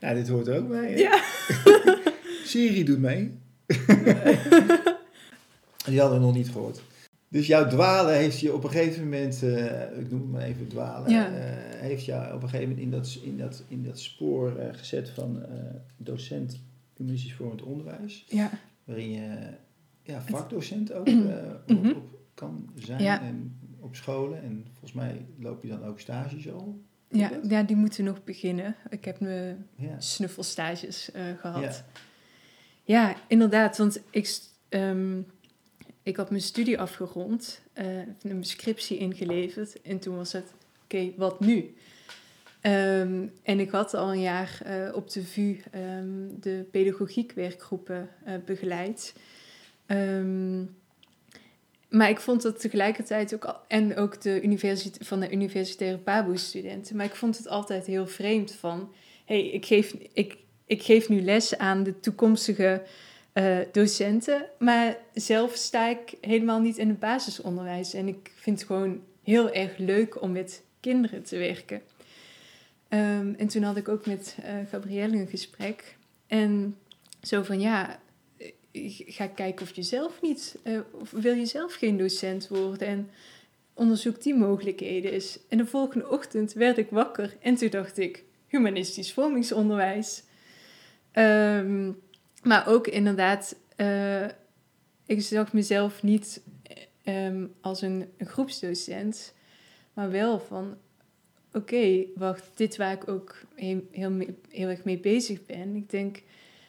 nou, 0.00 0.14
dit 0.14 0.28
hoort 0.28 0.46
er 0.46 0.56
ook 0.58 0.68
bij. 0.68 0.90
hè? 0.92 0.96
Ja. 0.98 1.22
Siri 2.44 2.84
doet 2.84 2.98
mee. 2.98 3.40
Die 5.86 6.00
hadden 6.00 6.18
we 6.20 6.24
nog 6.26 6.34
niet 6.34 6.50
gehoord. 6.50 6.82
Dus 7.28 7.46
jouw 7.46 7.68
dwalen 7.68 8.14
heeft 8.16 8.40
je 8.40 8.54
op 8.54 8.64
een 8.64 8.70
gegeven 8.70 9.02
moment, 9.02 9.42
eh, 9.42 9.98
ik 9.98 10.10
noem 10.10 10.20
het 10.20 10.30
maar 10.30 10.42
even 10.42 10.68
dwalen, 10.68 11.10
Ja. 11.10 11.26
eh, 11.26 11.80
heeft 11.80 12.04
jou 12.04 12.34
op 12.34 12.42
een 12.42 12.48
gegeven 12.48 12.68
moment 12.68 12.84
in 12.86 12.90
dat, 12.90 13.18
in 13.22 13.38
dat, 13.38 13.64
in 13.68 13.84
dat 13.84 13.98
spoor 13.98 14.56
eh, 14.56 14.74
gezet 14.74 15.10
van 15.10 15.42
docent 15.96 16.60
humanistisch 16.96 17.34
vormend 17.34 17.62
onderwijs. 17.62 18.24
Ja. 18.28 18.50
Waarin 18.84 19.10
je 19.10 19.38
ja, 20.02 20.22
vakdocent 20.22 20.92
ook 20.92 21.08
op, 21.12 21.62
Mhm. 21.66 21.88
op 21.90 22.18
kan 22.34 22.70
zijn 22.74 23.02
Ja. 23.02 23.22
en 23.22 23.58
op 23.80 23.96
scholen. 23.96 24.42
En 24.42 24.64
volgens 24.70 24.92
mij 24.92 25.26
loop 25.38 25.62
je 25.62 25.68
dan 25.68 25.84
ook 25.84 26.00
stages 26.00 26.52
al. 26.52 26.80
Ja, 27.08 27.30
ja, 27.48 27.62
die 27.62 27.76
moeten 27.76 28.04
nog 28.04 28.24
beginnen. 28.24 28.76
Ik 28.90 29.04
heb 29.04 29.20
mijn 29.20 29.66
Ja. 29.76 30.00
snuffelstages 30.00 31.10
eh, 31.12 31.22
gehad. 31.40 31.84
Ja. 32.92 33.16
Inderdaad. 33.26 33.78
Want 33.78 34.00
ik, 34.10 34.38
ehm, 34.68 35.20
ik 36.02 36.16
had 36.16 36.30
mijn 36.30 36.42
studie 36.42 36.80
afgerond, 36.80 37.62
eh, 37.72 37.86
een 38.22 38.44
scriptie 38.44 38.98
ingeleverd. 38.98 39.82
En 39.82 39.98
toen 39.98 40.16
was 40.16 40.32
het, 40.32 40.52
oké, 40.84 41.12
wat 41.16 41.40
nu? 41.40 41.74
Ehm, 42.60 43.26
en 43.42 43.60
ik 43.60 43.70
had 43.70 43.94
al 43.94 44.12
een 44.12 44.20
jaar 44.20 44.60
eh, 44.64 44.94
op 44.94 45.10
de 45.10 45.24
VU 45.24 45.60
ehm, 45.70 46.28
de 46.40 46.66
pedagogiekwerkgroepen 46.70 48.08
eh, 48.24 48.34
begeleid. 48.44 49.14
Maar 51.88 52.08
ik 52.10 52.20
vond 52.20 52.42
het 52.42 52.60
tegelijkertijd 52.60 53.34
ook... 53.34 53.44
al- 53.44 53.60
En 53.68 53.96
ook 53.96 54.20
de 54.20 54.42
universiteit, 54.42 55.06
van 55.06 55.20
de 55.20 55.32
universitaire 55.32 55.98
PABO-studenten. 55.98 56.96
Maar 56.96 57.06
ik 57.06 57.14
vond 57.14 57.36
het 57.36 57.48
altijd 57.48 57.86
heel 57.86 58.06
vreemd 58.06 58.52
van... 58.52 58.92
hey, 59.24 59.46
ik, 59.48 59.66
geef, 59.66 59.94
ik, 60.12 60.36
ik 60.72 60.82
geef 60.82 61.08
nu 61.08 61.22
les 61.22 61.58
aan 61.58 61.82
de 61.82 62.00
toekomstige 62.00 62.82
eh, 63.32 63.58
docenten... 63.72 64.48
maar 64.58 64.96
zelf 65.14 65.54
sta 65.54 65.88
ik 65.88 66.14
helemaal 66.20 66.60
niet 66.60 66.78
in 66.78 66.88
het 66.88 66.98
basisonderwijs. 66.98 67.94
En 67.94 68.08
ik 68.08 68.32
vind 68.34 68.58
het 68.58 68.66
gewoon 68.66 69.00
heel 69.22 69.52
erg 69.52 69.76
leuk 69.76 70.22
om 70.22 70.32
met 70.32 70.62
kinderen 70.80 71.22
te 71.22 71.36
werken. 71.36 71.82
Ehm, 72.88 73.34
en 73.36 73.46
toen 73.46 73.62
had 73.62 73.76
ik 73.76 73.88
ook 73.88 74.06
met 74.06 74.36
eh 74.42 74.54
Gabrielle 74.70 75.16
een 75.16 75.28
gesprek. 75.28 75.96
En 76.26 76.76
zo 77.22 77.42
van, 77.42 77.60
ja, 77.60 78.00
eh, 78.36 78.48
ga 79.06 79.26
kijken 79.26 79.66
of 79.66 79.74
je 79.74 79.82
zelf 79.82 80.20
niet... 80.22 80.58
of 81.00 81.10
wil 81.10 81.34
je 81.34 81.46
zelf 81.46 81.74
geen 81.74 81.96
docent 81.96 82.48
worden? 82.48 82.88
En 82.88 83.10
onderzoek 83.74 84.22
die 84.22 84.34
mogelijkheden 84.34 85.12
eens. 85.12 85.38
En 85.48 85.58
de 85.58 85.66
volgende 85.66 86.08
ochtend 86.08 86.52
werd 86.52 86.78
ik 86.78 86.90
wakker 86.90 87.36
en 87.40 87.54
toen 87.54 87.70
dacht 87.70 87.98
ik, 87.98 88.24
humanistisch 88.46 89.12
vormingsonderwijs. 89.12 90.22
Ehm, 91.12 91.92
maar 92.42 92.68
ook 92.68 92.86
inderdaad, 92.86 93.56
eh, 93.76 94.24
ik 95.06 95.22
zag 95.22 95.52
mezelf 95.52 96.02
niet 96.02 96.42
ehm, 97.02 97.46
als 97.60 97.82
een, 97.82 98.08
een 98.16 98.26
groepsdocent, 98.26 99.34
maar 99.92 100.10
wel 100.10 100.40
van, 100.40 100.76
oké, 101.52 102.04
wacht, 102.14 102.50
dit 102.54 102.76
waar 102.76 102.92
ik 102.92 103.08
ook 103.08 103.36
heel, 103.54 103.82
heel, 103.90 104.68
erg 104.68 104.84
mee 104.84 104.98
bezig 104.98 105.46
ben. 105.46 105.74
Ik 105.74 105.90
denk 105.90 106.22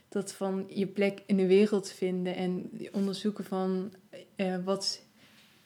dat 0.10 0.34
van 0.34 0.66
je 0.70 0.88
plek 0.88 1.22
in 1.26 1.38
de 1.38 1.48
wereld 1.48 1.90
vinden 1.90 2.36
en 2.36 2.72
onderzoeken 2.92 3.46
van 3.46 3.94
eh, 4.36 4.56
wat, 4.64 5.02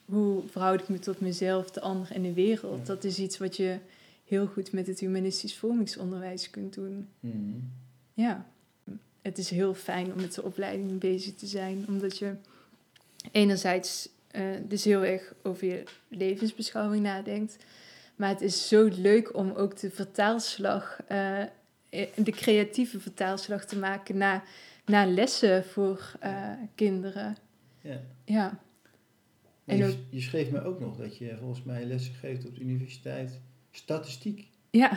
hoe 0.06 0.44
verhoud 0.48 0.82
ik 0.82 0.90
me 0.90 1.00
tot 1.00 1.20
mezelf, 1.20 1.72
de 1.72 1.82
ander 1.82 2.12
en 2.12 2.22
de 2.22 2.34
wereld. 2.34 2.86
Dat 2.86 3.04
is 3.04 3.20
iets 3.20 3.38
wat 3.38 3.56
je 3.56 3.78
heel 4.26 4.48
goed 4.48 4.72
met 4.72 4.88
het 4.88 5.00
humanistisch 5.00 5.58
vormingsonderwijs 5.58 6.50
kunt 6.50 6.74
doen. 6.74 7.08
Mm. 7.20 7.72
Ja, 8.14 8.48
het 9.28 9.38
is 9.38 9.50
heel 9.50 9.74
fijn 9.74 10.14
om 10.14 10.22
met 10.22 10.34
de 10.34 10.44
opleiding 10.44 11.00
bezig 11.00 11.36
te 11.36 11.46
zijn, 11.46 11.86
omdat 11.88 12.18
je 12.18 12.36
enerzijds 13.32 14.10
eh, 14.28 14.44
dus 14.68 14.84
heel 14.84 15.06
erg 15.06 15.34
over 15.44 15.68
je 15.68 15.84
levensbeschouwing 16.08 17.04
nadenkt, 17.04 17.58
maar 18.16 18.30
het 18.30 18.42
is 18.42 18.68
zo 18.68 18.90
leuk 18.98 19.36
om 19.36 19.52
ook 19.52 19.80
de 19.80 19.90
vertaalslag, 19.90 21.00
eh, 21.08 21.44
de 22.16 22.32
creatieve 22.32 23.00
vertaalslag 23.00 23.66
te 23.66 23.78
maken 23.78 24.18
naar, 24.18 24.44
naar 24.86 25.08
lessen 25.08 25.66
voor 25.66 26.12
kinderen. 26.76 27.38
Ja. 27.82 28.02
Ja, 28.26 28.60
En 29.66 29.78
je, 29.78 29.98
je 30.10 30.22
schreef 30.22 30.52
me 30.52 30.64
ook 30.64 30.80
nog 30.80 30.98
dat 30.98 31.18
je 31.18 31.38
volgens 31.38 31.64
mij 31.64 31.86
lessen 31.86 32.14
geeft 32.14 32.46
op 32.46 32.56
de 32.56 32.62
universiteit 32.62 33.40
statistiek. 33.72 34.50
Ja. 34.78 34.92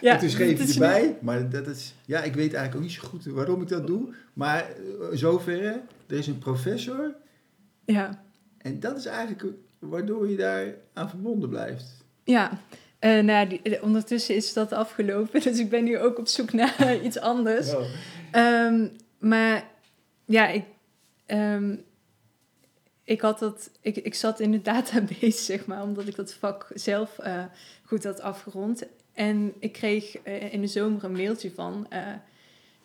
en 0.00 0.18
toen 0.18 0.28
schreef 0.28 0.60
is 0.60 0.72
erbij, 0.72 1.16
maar 1.20 1.50
dat 1.50 1.66
is, 1.66 1.94
ja, 2.04 2.22
ik 2.22 2.34
weet 2.34 2.54
eigenlijk 2.54 2.74
ook 2.74 2.82
niet 2.82 2.92
zo 2.92 3.08
goed 3.08 3.24
waarom 3.24 3.62
ik 3.62 3.68
dat 3.68 3.86
doe. 3.86 4.14
Maar 4.32 4.60
eh, 4.60 5.06
zoverre, 5.12 5.80
er 6.06 6.16
is 6.16 6.26
een 6.26 6.38
professor 6.38 7.14
Ja, 7.84 8.24
en 8.58 8.80
dat 8.80 8.96
is 8.96 9.06
eigenlijk 9.06 9.44
waardoor 9.78 10.30
je 10.30 10.36
daar 10.36 10.74
aan 10.92 11.08
verbonden 11.08 11.48
blijft. 11.48 12.04
ja. 12.24 12.58
Eh, 12.98 13.22
nou, 13.22 13.48
die, 13.48 13.62
eh, 13.62 13.82
ondertussen 13.82 14.34
is 14.34 14.52
dat 14.52 14.72
afgelopen, 14.72 15.40
dus 15.42 15.58
ik 15.58 15.68
ben 15.70 15.84
nu 15.84 15.98
ook 15.98 16.18
op 16.18 16.28
zoek 16.28 16.52
naar 16.52 16.98
iets 17.04 17.18
anders. 17.18 17.74
Oh. 17.74 17.84
Ehm, 18.30 18.88
maar 19.18 19.64
ja, 20.24 20.48
ik, 20.48 20.64
ehm, 21.26 21.76
ik 23.04 23.20
had 23.20 23.38
dat, 23.38 23.70
ik, 23.80 23.96
ik 23.96 24.14
zat 24.14 24.40
in 24.40 24.50
de 24.50 24.62
database, 24.62 25.42
zeg 25.52 25.66
maar, 25.66 25.82
omdat 25.82 26.06
ik 26.06 26.14
dat 26.14 26.32
vak 26.32 26.70
zelf 26.74 27.18
eh, 27.18 27.44
goed 27.82 28.04
had 28.04 28.20
afgerond. 28.20 28.82
En 29.12 29.54
ik 29.58 29.72
kreeg 29.72 30.16
eh, 30.16 30.52
in 30.52 30.60
de 30.60 30.66
zomer 30.66 31.04
een 31.04 31.12
mailtje 31.12 31.50
van, 31.50 31.86
eh, 31.90 32.12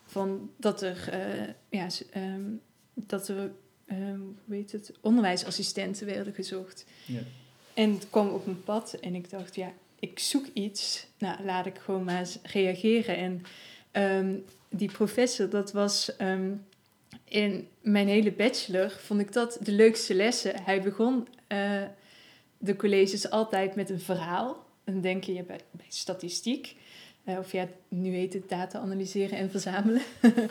van 0.04 0.50
dat 0.56 0.82
er, 0.82 1.08
ja, 1.68 1.86
ehm, 2.10 2.42
dat 2.94 3.28
er, 3.28 3.50
hoe 4.44 4.54
heet 4.56 4.72
het, 4.72 4.92
onderwijsassistenten 5.00 6.06
werden 6.06 6.34
gezocht. 6.34 6.84
Ja. 7.06 7.20
En 7.74 7.92
het 7.92 8.10
kwam 8.10 8.28
op 8.28 8.46
mijn 8.46 8.64
pad 8.64 8.92
en 8.92 9.14
ik 9.14 9.30
dacht, 9.30 9.54
ja, 9.54 9.72
ik 9.98 10.18
zoek 10.18 10.46
iets. 10.52 11.06
Nou, 11.18 11.44
laat 11.44 11.66
ik 11.66 11.78
gewoon 11.78 12.04
maar 12.04 12.18
eens 12.18 12.38
reageren. 12.42 13.16
En 13.16 13.42
ehm, 13.90 14.36
die 14.68 14.92
professor, 14.92 15.48
dat 15.48 15.72
was 15.72 16.16
in 17.30 17.68
mijn 17.80 18.08
hele 18.08 18.32
bachelor, 18.32 18.90
vond 18.90 19.20
ik 19.20 19.32
dat 19.32 19.58
de 19.62 19.72
leukste 19.72 20.14
lessen. 20.14 20.62
Hij 20.62 20.82
begon 20.82 21.28
eh, 21.46 21.82
de 22.58 22.76
colleges 22.76 23.30
altijd 23.30 23.74
met 23.74 23.90
een 23.90 24.00
verhaal. 24.00 24.66
Dan 24.84 25.00
denk 25.00 25.24
je 25.24 25.42
bij, 25.42 25.60
statistiek. 25.88 26.76
Eh, 27.24 27.38
of 27.38 27.52
ja, 27.52 27.68
nu 27.88 28.14
heet 28.14 28.32
het 28.32 28.48
data 28.48 28.78
analyseren 28.78 29.38
en 29.38 29.50
verzamelen. 29.50 30.02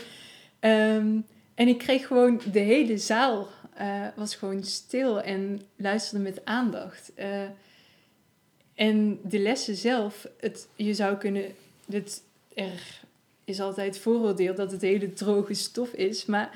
Ehm, 0.60 1.20
en 1.56 1.68
ik 1.68 1.78
kreeg 1.78 2.08
gewoon 2.08 2.42
de 2.52 2.60
hele 2.60 2.98
zaal 2.98 3.48
eh, 3.74 4.08
was 4.16 4.36
gewoon 4.36 4.64
stil 4.64 5.22
en 5.22 5.62
luisterde 5.76 6.24
met 6.24 6.46
aandacht. 6.46 7.12
En 8.76 9.20
de 9.24 9.40
lessen 9.40 9.76
zelf, 9.76 10.28
het, 10.40 10.68
je 10.76 10.94
zou 10.94 11.18
kunnen. 11.18 11.46
Het, 11.90 12.24
er 12.54 13.02
is 13.50 13.60
altijd 13.62 13.98
vooroordeel 13.98 14.56
dat 14.56 14.72
het 14.72 14.82
hele 14.82 15.14
droge 15.14 15.54
stof 15.54 15.90
is. 15.92 16.26
Maar 16.26 16.50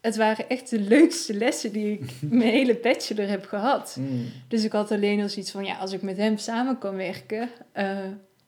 het 0.00 0.16
waren 0.16 0.48
echt 0.48 0.70
de 0.70 0.80
leukste 0.80 1.34
lessen 1.34 1.72
die 1.72 1.92
ik 1.92 2.12
mijn 2.30 2.50
hele 2.50 2.76
bachelor 2.82 3.28
heb 3.28 3.44
gehad. 3.46 3.96
Mm. 4.00 4.24
Dus 4.48 4.64
ik 4.64 4.72
had 4.72 4.90
alleen 4.90 5.20
al 5.22 5.28
zoiets 5.28 5.50
van, 5.50 5.64
ja, 5.64 5.76
als 5.76 5.92
ik 5.92 6.02
met 6.02 6.16
hem 6.16 6.36
samen 6.38 6.78
kan 6.78 6.96
werken, 6.96 7.48
eh, 7.72 7.98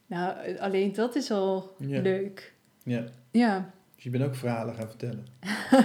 nou, 0.06 0.58
alleen 0.58 0.92
dat 0.92 1.16
is 1.16 1.30
al 1.30 1.74
Ja. 1.78 2.00
leuk. 2.00 2.52
ja. 2.84 3.04
Ja, 3.30 3.70
Dus 3.94 4.04
je 4.04 4.10
bent 4.10 4.24
ook 4.24 4.34
verhalen 4.34 4.74
gaan 4.74 4.88
vertellen. 4.88 5.26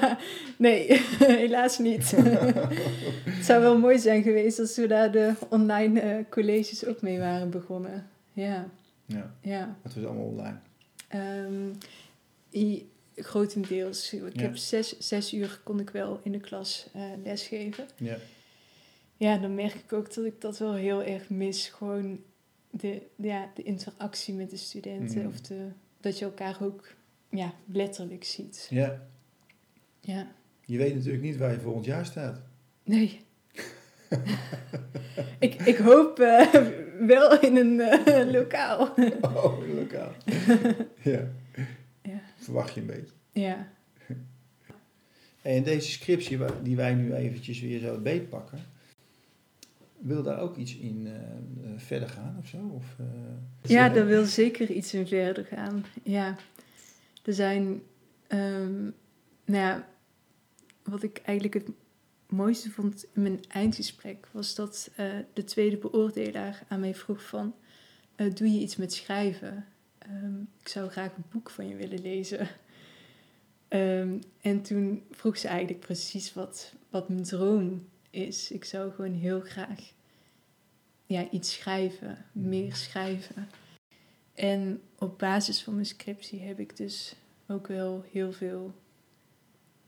nee, 0.57 1.01
helaas 1.43 1.77
niet. 1.79 2.11
het 2.11 3.45
zou 3.45 3.61
wel 3.61 3.77
mooi 3.77 3.99
zijn 3.99 4.23
geweest 4.23 4.59
als 4.59 4.75
we 4.75 4.87
daar 4.87 5.11
de 5.11 5.33
online 5.49 5.99
eh, 5.99 6.15
colleges 6.29 6.85
ook 6.85 7.01
mee 7.01 7.19
waren 7.19 7.49
begonnen. 7.49 8.07
Ja, 8.33 8.67
Ja, 9.05 9.31
ja. 9.41 9.75
het 9.83 9.95
was 9.95 10.05
allemaal 10.05 10.25
online. 10.25 10.57
Ehm, 11.07 11.69
i- 12.53 12.89
grotendeels. 13.15 14.13
Ik 14.13 14.35
Ja. 14.35 14.41
heb 14.41 14.55
zes, 14.57 14.97
zes 14.99 15.33
uur 15.33 15.59
kon 15.63 15.79
ik 15.79 15.89
wel 15.89 16.19
in 16.23 16.31
de 16.31 16.39
klas 16.39 16.87
eh, 16.93 17.01
lesgeven. 17.23 17.85
Ja. 17.97 18.17
Ja, 19.17 19.37
dan 19.37 19.55
merk 19.55 19.73
ik 19.73 19.93
ook 19.93 20.13
dat 20.13 20.25
ik 20.25 20.41
dat 20.41 20.57
wel 20.57 20.73
heel 20.73 21.03
erg 21.03 21.29
mis. 21.29 21.67
Gewoon 21.67 22.19
de, 22.69 23.01
ja, 23.15 23.51
de 23.55 23.63
interactie 23.63 24.33
met 24.33 24.49
de 24.49 24.57
studenten. 24.57 25.21
Mm. 25.21 25.27
Of 25.27 25.41
de, 25.41 25.67
dat 25.99 26.19
je 26.19 26.25
elkaar 26.25 26.57
ook 26.61 26.87
ja, 27.29 27.53
letterlijk 27.71 28.23
ziet. 28.23 28.67
ja, 28.69 29.07
Ja, 30.01 30.31
je 30.65 30.77
weet 30.77 30.95
natuurlijk 30.95 31.23
niet 31.23 31.37
waar 31.37 31.51
je 31.51 31.59
volgend 31.59 31.85
jaar 31.85 32.05
staat. 32.05 32.41
nee. 32.83 33.19
ik, 35.39 35.53
ik 35.53 35.77
hoop 35.77 36.19
eh, 36.19 36.53
wel 37.13 37.39
in 37.41 37.55
een 37.55 37.79
eh, 37.79 38.31
lokaal. 38.39 38.93
Oh, 39.21 39.73
lokaal. 39.75 40.11
ja. 41.03 41.27
Verwacht 42.47 42.73
je 42.73 42.81
een 42.81 42.87
beetje. 42.87 43.13
ja. 43.31 43.67
En 45.41 45.63
deze 45.63 45.91
scriptie 45.91 46.39
die 46.63 46.75
wij 46.75 46.93
nu 46.93 47.13
eventjes 47.13 47.61
weer 47.61 47.79
zo 47.79 47.99
beetpakken, 47.99 48.59
wil 49.97 50.23
daar 50.23 50.39
ook 50.39 50.55
iets 50.57 50.77
in 50.77 51.07
eh, 51.07 51.13
eh, 51.13 51.79
verder 51.79 52.09
gaan 52.09 52.35
of 52.39 52.47
zo? 52.47 52.71
Of, 52.73 52.85
eh, 52.99 53.69
Ja, 53.69 53.89
daar 53.89 54.05
wil 54.05 54.25
zeker 54.25 54.71
iets 54.71 54.93
in 54.93 55.07
verder 55.07 55.45
gaan. 55.45 55.85
Ja, 56.03 56.35
er 57.23 57.33
zijn, 57.33 57.81
ehm, 58.27 58.81
nou 59.45 59.63
ja, 59.63 59.87
wat 60.83 61.03
ik 61.03 61.21
eigenlijk 61.25 61.53
het 61.53 61.69
mooiste 62.29 62.71
vond 62.71 63.05
in 63.13 63.21
mijn 63.21 63.39
eindgesprek 63.47 64.27
was 64.31 64.55
dat 64.55 64.89
de 65.33 65.43
tweede 65.43 65.77
beoordelaar 65.77 66.63
aan 66.67 66.79
mij 66.79 66.95
vroeg 66.95 67.23
van, 67.23 67.55
doe 68.15 68.51
je 68.51 68.59
iets 68.59 68.75
met 68.75 68.93
schrijven? 68.93 69.65
Ehm, 70.07 70.41
ik 70.59 70.67
zou 70.67 70.89
graag 70.89 71.15
een 71.15 71.23
boek 71.31 71.49
van 71.49 71.67
je 71.67 71.75
willen 71.75 72.01
lezen. 72.01 72.47
Ehm, 73.67 74.19
en 74.41 74.61
toen 74.61 75.03
vroeg 75.11 75.37
ze 75.37 75.47
eigenlijk 75.47 75.79
precies 75.79 76.33
wat, 76.33 76.73
wat 76.89 77.09
mijn 77.09 77.23
droom 77.23 77.87
is. 78.09 78.51
Ik 78.51 78.65
zou 78.65 78.91
gewoon 78.91 79.13
heel 79.13 79.41
graag 79.41 79.93
ja, 81.05 81.29
iets 81.29 81.53
schrijven, 81.53 82.25
meer 82.31 82.75
schrijven. 82.75 83.47
En 84.33 84.81
op 84.97 85.19
basis 85.19 85.63
van 85.63 85.73
mijn 85.73 85.85
scriptie 85.85 86.41
heb 86.41 86.59
ik 86.59 86.77
dus 86.77 87.15
ook 87.47 87.67
wel 87.67 88.05
heel 88.11 88.31
veel 88.31 88.73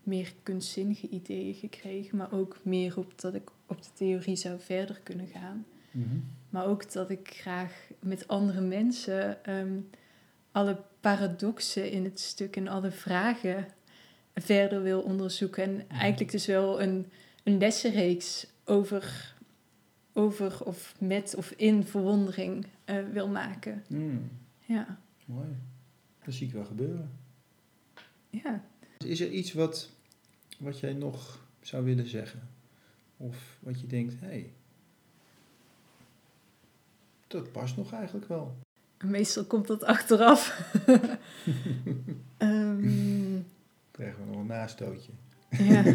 meer 0.04 0.34
kunstzinnige 0.44 1.10
ideeën 1.10 1.54
gekregen, 1.54 2.18
maar 2.18 2.32
ook 2.32 2.58
meer 2.64 2.98
op 2.98 3.22
dat 3.22 3.34
ik 3.34 3.50
op 3.66 3.82
de 3.82 3.90
theorie 3.94 4.36
zou 4.36 4.60
verder 4.60 5.00
kunnen 5.04 5.28
gaan. 5.28 5.66
Mhm. 5.92 6.18
Maar 6.50 6.66
ook 6.66 6.92
dat 6.92 7.10
ik 7.10 7.30
graag 7.34 7.90
met 8.00 8.28
andere 8.28 8.62
mensen 8.62 9.46
ehm, 9.46 9.80
alle 10.60 10.78
paradoxen 11.00 11.92
in 11.92 12.04
het 12.04 12.20
stuk 12.20 12.56
en 12.56 12.68
alle 12.68 12.92
vragen 12.92 13.68
verder 14.36 14.82
wil 14.84 15.02
onderzoeken. 15.02 15.64
En 15.64 15.90
eigenlijk 15.90 16.32
dus 16.32 16.46
wel 16.46 16.82
een, 16.82 17.06
een 17.44 17.58
lessenreeks 17.58 18.48
over, 18.66 19.34
over 20.14 20.66
of 20.66 20.96
met 21.00 21.36
of 21.36 21.52
in 21.52 21.84
verwondering 21.84 22.66
eh, 22.86 23.04
wil 23.12 23.28
maken. 23.28 23.84
Mm, 23.88 24.30
Ja, 24.66 25.00
mooi. 25.26 25.48
Dat 26.24 26.34
zie 26.34 26.48
ik 26.48 26.54
wel 26.54 26.66
gebeuren. 26.66 27.12
ja. 28.30 28.64
Is 29.06 29.20
er 29.20 29.30
iets 29.30 29.54
wat, 29.54 29.90
wat 30.58 30.80
jij 30.80 30.94
nog 30.94 31.46
zou 31.62 31.84
willen 31.84 32.08
zeggen? 32.08 32.50
Of 33.18 33.58
wat 33.60 33.80
je 33.82 33.88
denkt, 33.88 34.20
hé, 34.20 34.28
hey, 34.28 34.52
dat 37.28 37.52
past 37.52 37.78
nog 37.78 37.92
eigenlijk 37.94 38.28
wel. 38.28 38.58
Meestal 39.04 39.44
komt 39.46 39.68
dat 39.68 39.84
achteraf. 39.84 40.48
Ehm, 42.38 43.40
Krijgen 43.92 44.20
we 44.26 44.32
nog 44.32 44.40
een 44.40 44.46
nastootje. 44.46 45.12
ja. 45.50 45.84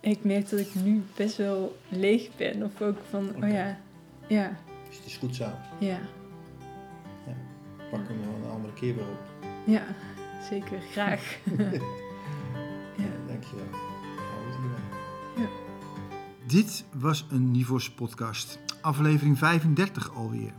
Ik 0.00 0.24
merk 0.24 0.48
dat 0.50 0.60
ik 0.60 0.74
nu 0.74 1.02
best 1.16 1.36
wel 1.36 1.76
leeg 1.88 2.28
ben. 2.36 2.62
Of 2.62 2.80
ook 2.82 2.98
van, 3.10 3.44
oh 3.44 3.48
ja, 3.50 3.78
ja, 4.26 4.56
Dus 4.88 4.96
het 4.96 5.06
is 5.06 5.16
goed 5.16 5.36
zo. 5.36 5.48
ja, 5.78 5.98
Pak 7.90 8.08
hem 8.08 8.18
een 8.44 8.50
andere 8.50 8.72
keer 8.72 8.94
weer 8.94 9.04
op. 9.08 9.46
ja, 9.66 9.82
zeker, 10.50 10.80
graag. 10.80 11.22
Ja, 12.96 13.10
dankjewel. 13.26 13.64
Hou 13.72 14.46
het 14.46 14.56
hierbij. 14.60 14.80
Ja. 15.36 15.48
Dit 16.46 16.84
was 16.92 17.26
een 17.30 17.50
Nivos 17.50 17.90
podcast, 17.90 18.58
aflevering 18.80 19.38
35 19.38 20.14
alweer. 20.14 20.52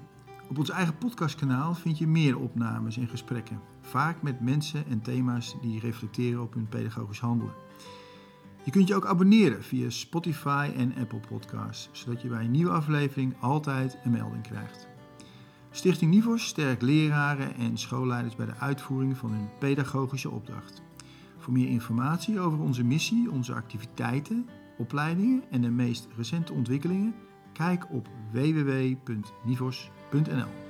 Op 0.50 0.58
ons 0.58 0.70
eigen 0.70 0.98
podcastkanaal 0.98 1.76
vind 1.76 1.98
je 1.98 2.08
meer 2.08 2.40
opnames 2.40 2.98
en 2.98 3.08
gesprekken. 3.08 3.62
Vaak 3.82 4.22
met 4.22 4.42
mensen 4.42 4.86
en 4.88 5.02
thema's 5.02 5.56
die 5.62 5.80
reflecteren 5.80 6.42
op 6.42 6.54
hun 6.54 6.68
pedagogisch 6.68 7.20
handelen. 7.20 7.54
Je 8.64 8.72
kunt 8.72 8.88
je 8.88 8.96
ook 8.96 9.06
abonneren 9.06 9.64
via 9.64 9.90
Spotify 9.90 10.72
en 10.76 10.96
Apple 10.96 11.20
Podcasts, 11.20 11.90
zodat 11.92 12.22
je 12.22 12.28
bij 12.28 12.44
een 12.44 12.52
nieuwe 12.52 12.72
aflevering 12.72 13.36
altijd 13.40 13.98
een 14.04 14.12
melding 14.12 14.44
krijgt. 14.44 14.88
Stichting 15.72 16.12
Nivos 16.12 16.46
sterkt 16.46 16.82
leraren 16.82 17.56
en 17.56 17.78
schoolleiders 17.78 18.36
bij 18.36 18.46
de 18.46 18.56
uitvoering 18.56 19.18
van 19.18 19.32
hun 19.32 19.50
pedagogische 19.60 20.30
opdracht. 20.30 20.82
Voor 21.38 21.54
meer 21.54 21.68
informatie 21.68 22.40
over 22.40 22.60
onze 22.60 22.84
missie, 22.84 23.32
onze 23.32 23.54
activiteiten, 23.54 24.50
opleidingen 24.78 25.44
en 25.52 25.62
de 25.62 25.70
meest 25.70 26.08
recente 26.16 26.54
ontwikkelingen, 26.54 27.16
kijk 27.54 27.92
op 27.92 28.08
www.nivos.nl. 28.32 29.95
.nl 30.14 30.65